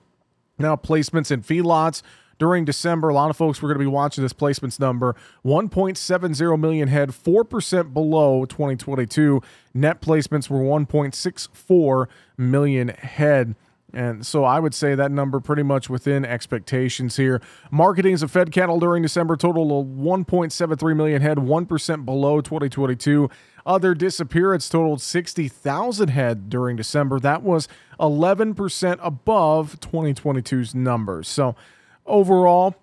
Now, 0.57 0.77
placements 0.77 1.29
in 1.29 1.43
feedlots 1.43 2.01
during 2.37 2.65
December. 2.65 3.09
A 3.09 3.13
lot 3.13 3.29
of 3.29 3.37
folks 3.37 3.61
were 3.61 3.69
going 3.69 3.79
to 3.79 3.83
be 3.83 3.87
watching 3.87 4.23
this 4.23 4.33
placements 4.33 4.79
number 4.79 5.15
1.70 5.45 6.59
million 6.59 6.87
head, 6.87 7.09
4% 7.09 7.93
below 7.93 8.45
2022. 8.45 9.41
Net 9.73 10.01
placements 10.01 10.49
were 10.49 10.59
1.64 10.59 12.07
million 12.37 12.89
head. 12.89 13.55
And 13.93 14.25
so 14.25 14.43
I 14.43 14.59
would 14.59 14.73
say 14.73 14.95
that 14.95 15.11
number 15.11 15.39
pretty 15.39 15.63
much 15.63 15.89
within 15.89 16.25
expectations 16.25 17.15
here. 17.15 17.41
Marketings 17.71 18.21
of 18.21 18.29
fed 18.29 18.51
cattle 18.51 18.79
during 18.79 19.01
December 19.01 19.37
total 19.37 19.79
of 19.79 19.87
1.73 19.87 20.95
million 20.95 21.21
head, 21.21 21.37
1% 21.37 22.05
below 22.05 22.41
2022. 22.41 23.29
Other 23.65 23.93
disappearance 23.93 24.67
totaled 24.69 25.01
60,000 25.01 26.09
head 26.09 26.49
during 26.49 26.75
December. 26.75 27.19
That 27.19 27.43
was 27.43 27.67
11% 27.99 28.99
above 29.01 29.79
2022's 29.79 30.75
numbers. 30.75 31.27
So 31.27 31.55
overall, 32.07 32.75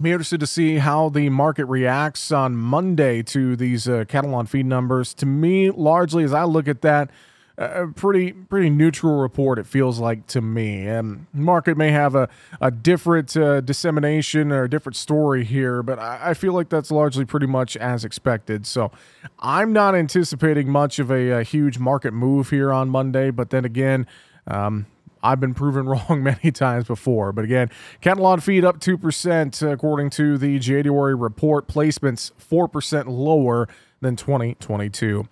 be 0.00 0.10
interested 0.10 0.40
to 0.40 0.46
see 0.46 0.78
how 0.78 1.08
the 1.08 1.28
market 1.28 1.66
reacts 1.66 2.32
on 2.32 2.56
Monday 2.56 3.22
to 3.22 3.54
these 3.54 3.88
uh, 3.88 4.04
cattle 4.08 4.34
on 4.34 4.46
feed 4.46 4.66
numbers. 4.66 5.14
To 5.14 5.26
me, 5.26 5.70
largely 5.70 6.24
as 6.24 6.32
I 6.32 6.44
look 6.44 6.66
at 6.66 6.82
that, 6.82 7.10
a 7.56 7.86
pretty 7.86 8.32
pretty 8.32 8.68
neutral 8.68 9.20
report. 9.20 9.58
It 9.60 9.66
feels 9.66 10.00
like 10.00 10.26
to 10.28 10.40
me. 10.40 10.88
And 10.88 11.26
market 11.32 11.76
may 11.76 11.92
have 11.92 12.16
a 12.16 12.28
a 12.60 12.70
different 12.70 13.36
uh, 13.36 13.60
dissemination 13.60 14.50
or 14.50 14.64
a 14.64 14.70
different 14.70 14.96
story 14.96 15.44
here, 15.44 15.82
but 15.82 15.98
I, 15.98 16.30
I, 16.30 16.34
feel 16.34 16.52
like 16.52 16.68
that's 16.68 16.90
largely 16.90 17.24
pretty 17.24 17.46
much 17.46 17.76
as 17.76 18.04
expected. 18.04 18.66
So 18.66 18.90
I'm 19.38 19.72
not 19.72 19.94
anticipating 19.94 20.68
much 20.68 20.98
of 20.98 21.12
a, 21.12 21.30
a 21.30 21.42
huge 21.44 21.78
market 21.78 22.12
move 22.12 22.50
here 22.50 22.72
on 22.72 22.90
Monday. 22.90 23.30
But 23.30 23.50
then 23.50 23.64
again. 23.64 24.06
Um, 24.46 24.86
I've 25.24 25.40
been 25.40 25.54
proven 25.54 25.86
wrong 25.88 26.22
many 26.22 26.52
times 26.52 26.84
before. 26.86 27.32
But 27.32 27.44
again, 27.44 27.70
cattle 28.00 28.26
on 28.26 28.40
feed 28.40 28.64
up 28.64 28.78
2% 28.78 29.72
according 29.72 30.10
to 30.10 30.38
the 30.38 30.58
January 30.58 31.14
report. 31.14 31.66
Placements 31.66 32.30
4% 32.38 33.06
lower 33.08 33.68
than 34.00 34.14
2022. 34.16 35.26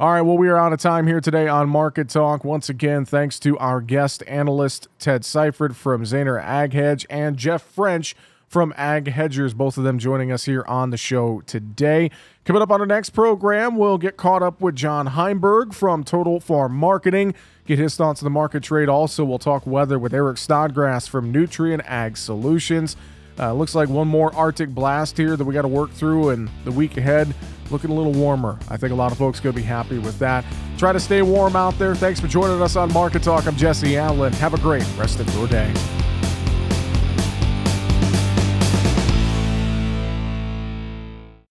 All 0.00 0.12
right, 0.12 0.22
well, 0.22 0.38
we 0.38 0.48
are 0.48 0.56
out 0.56 0.72
of 0.72 0.80
time 0.80 1.06
here 1.06 1.20
today 1.20 1.46
on 1.46 1.68
Market 1.68 2.08
Talk. 2.08 2.44
Once 2.44 2.68
again, 2.68 3.04
thanks 3.04 3.38
to 3.40 3.56
our 3.58 3.80
guest 3.80 4.24
analyst, 4.26 4.88
Ted 4.98 5.22
Seifried 5.22 5.76
from 5.76 6.02
Zaner 6.02 6.42
Ag 6.42 6.72
Hedge, 6.72 7.06
and 7.08 7.36
Jeff 7.36 7.62
French 7.62 8.16
from 8.52 8.74
Ag 8.76 9.08
Hedgers, 9.08 9.54
both 9.54 9.78
of 9.78 9.84
them 9.84 9.98
joining 9.98 10.30
us 10.30 10.44
here 10.44 10.62
on 10.68 10.90
the 10.90 10.98
show 10.98 11.40
today. 11.46 12.10
Coming 12.44 12.60
up 12.60 12.70
on 12.70 12.80
our 12.80 12.86
next 12.86 13.10
program, 13.10 13.76
we'll 13.76 13.96
get 13.96 14.18
caught 14.18 14.42
up 14.42 14.60
with 14.60 14.76
John 14.76 15.06
Heinberg 15.06 15.72
from 15.72 16.04
Total 16.04 16.38
Farm 16.38 16.74
Marketing, 16.74 17.34
get 17.64 17.78
his 17.78 17.96
thoughts 17.96 18.22
on 18.22 18.26
the 18.26 18.30
market 18.30 18.62
trade. 18.62 18.90
Also, 18.90 19.24
we'll 19.24 19.38
talk 19.38 19.66
weather 19.66 19.98
with 19.98 20.12
Eric 20.12 20.36
Snodgrass 20.36 21.06
from 21.06 21.32
Nutrien 21.32 21.82
Ag 21.86 22.18
Solutions. 22.18 22.94
Uh, 23.38 23.54
looks 23.54 23.74
like 23.74 23.88
one 23.88 24.06
more 24.06 24.34
Arctic 24.34 24.68
blast 24.68 25.16
here 25.16 25.34
that 25.34 25.44
we 25.46 25.54
got 25.54 25.62
to 25.62 25.68
work 25.68 25.90
through, 25.90 26.28
and 26.28 26.50
the 26.64 26.72
week 26.72 26.98
ahead 26.98 27.34
looking 27.70 27.88
a 27.88 27.94
little 27.94 28.12
warmer. 28.12 28.58
I 28.68 28.76
think 28.76 28.92
a 28.92 28.96
lot 28.96 29.12
of 29.12 29.18
folks 29.18 29.40
going 29.40 29.54
to 29.54 29.60
be 29.60 29.66
happy 29.66 29.98
with 29.98 30.18
that. 30.18 30.44
Try 30.76 30.92
to 30.92 31.00
stay 31.00 31.22
warm 31.22 31.56
out 31.56 31.78
there. 31.78 31.94
Thanks 31.94 32.20
for 32.20 32.28
joining 32.28 32.60
us 32.60 32.76
on 32.76 32.92
Market 32.92 33.22
Talk. 33.22 33.46
I'm 33.46 33.56
Jesse 33.56 33.96
Allen. 33.96 34.34
Have 34.34 34.52
a 34.52 34.58
great 34.58 34.86
rest 34.98 35.20
of 35.20 35.34
your 35.34 35.48
day. 35.48 35.72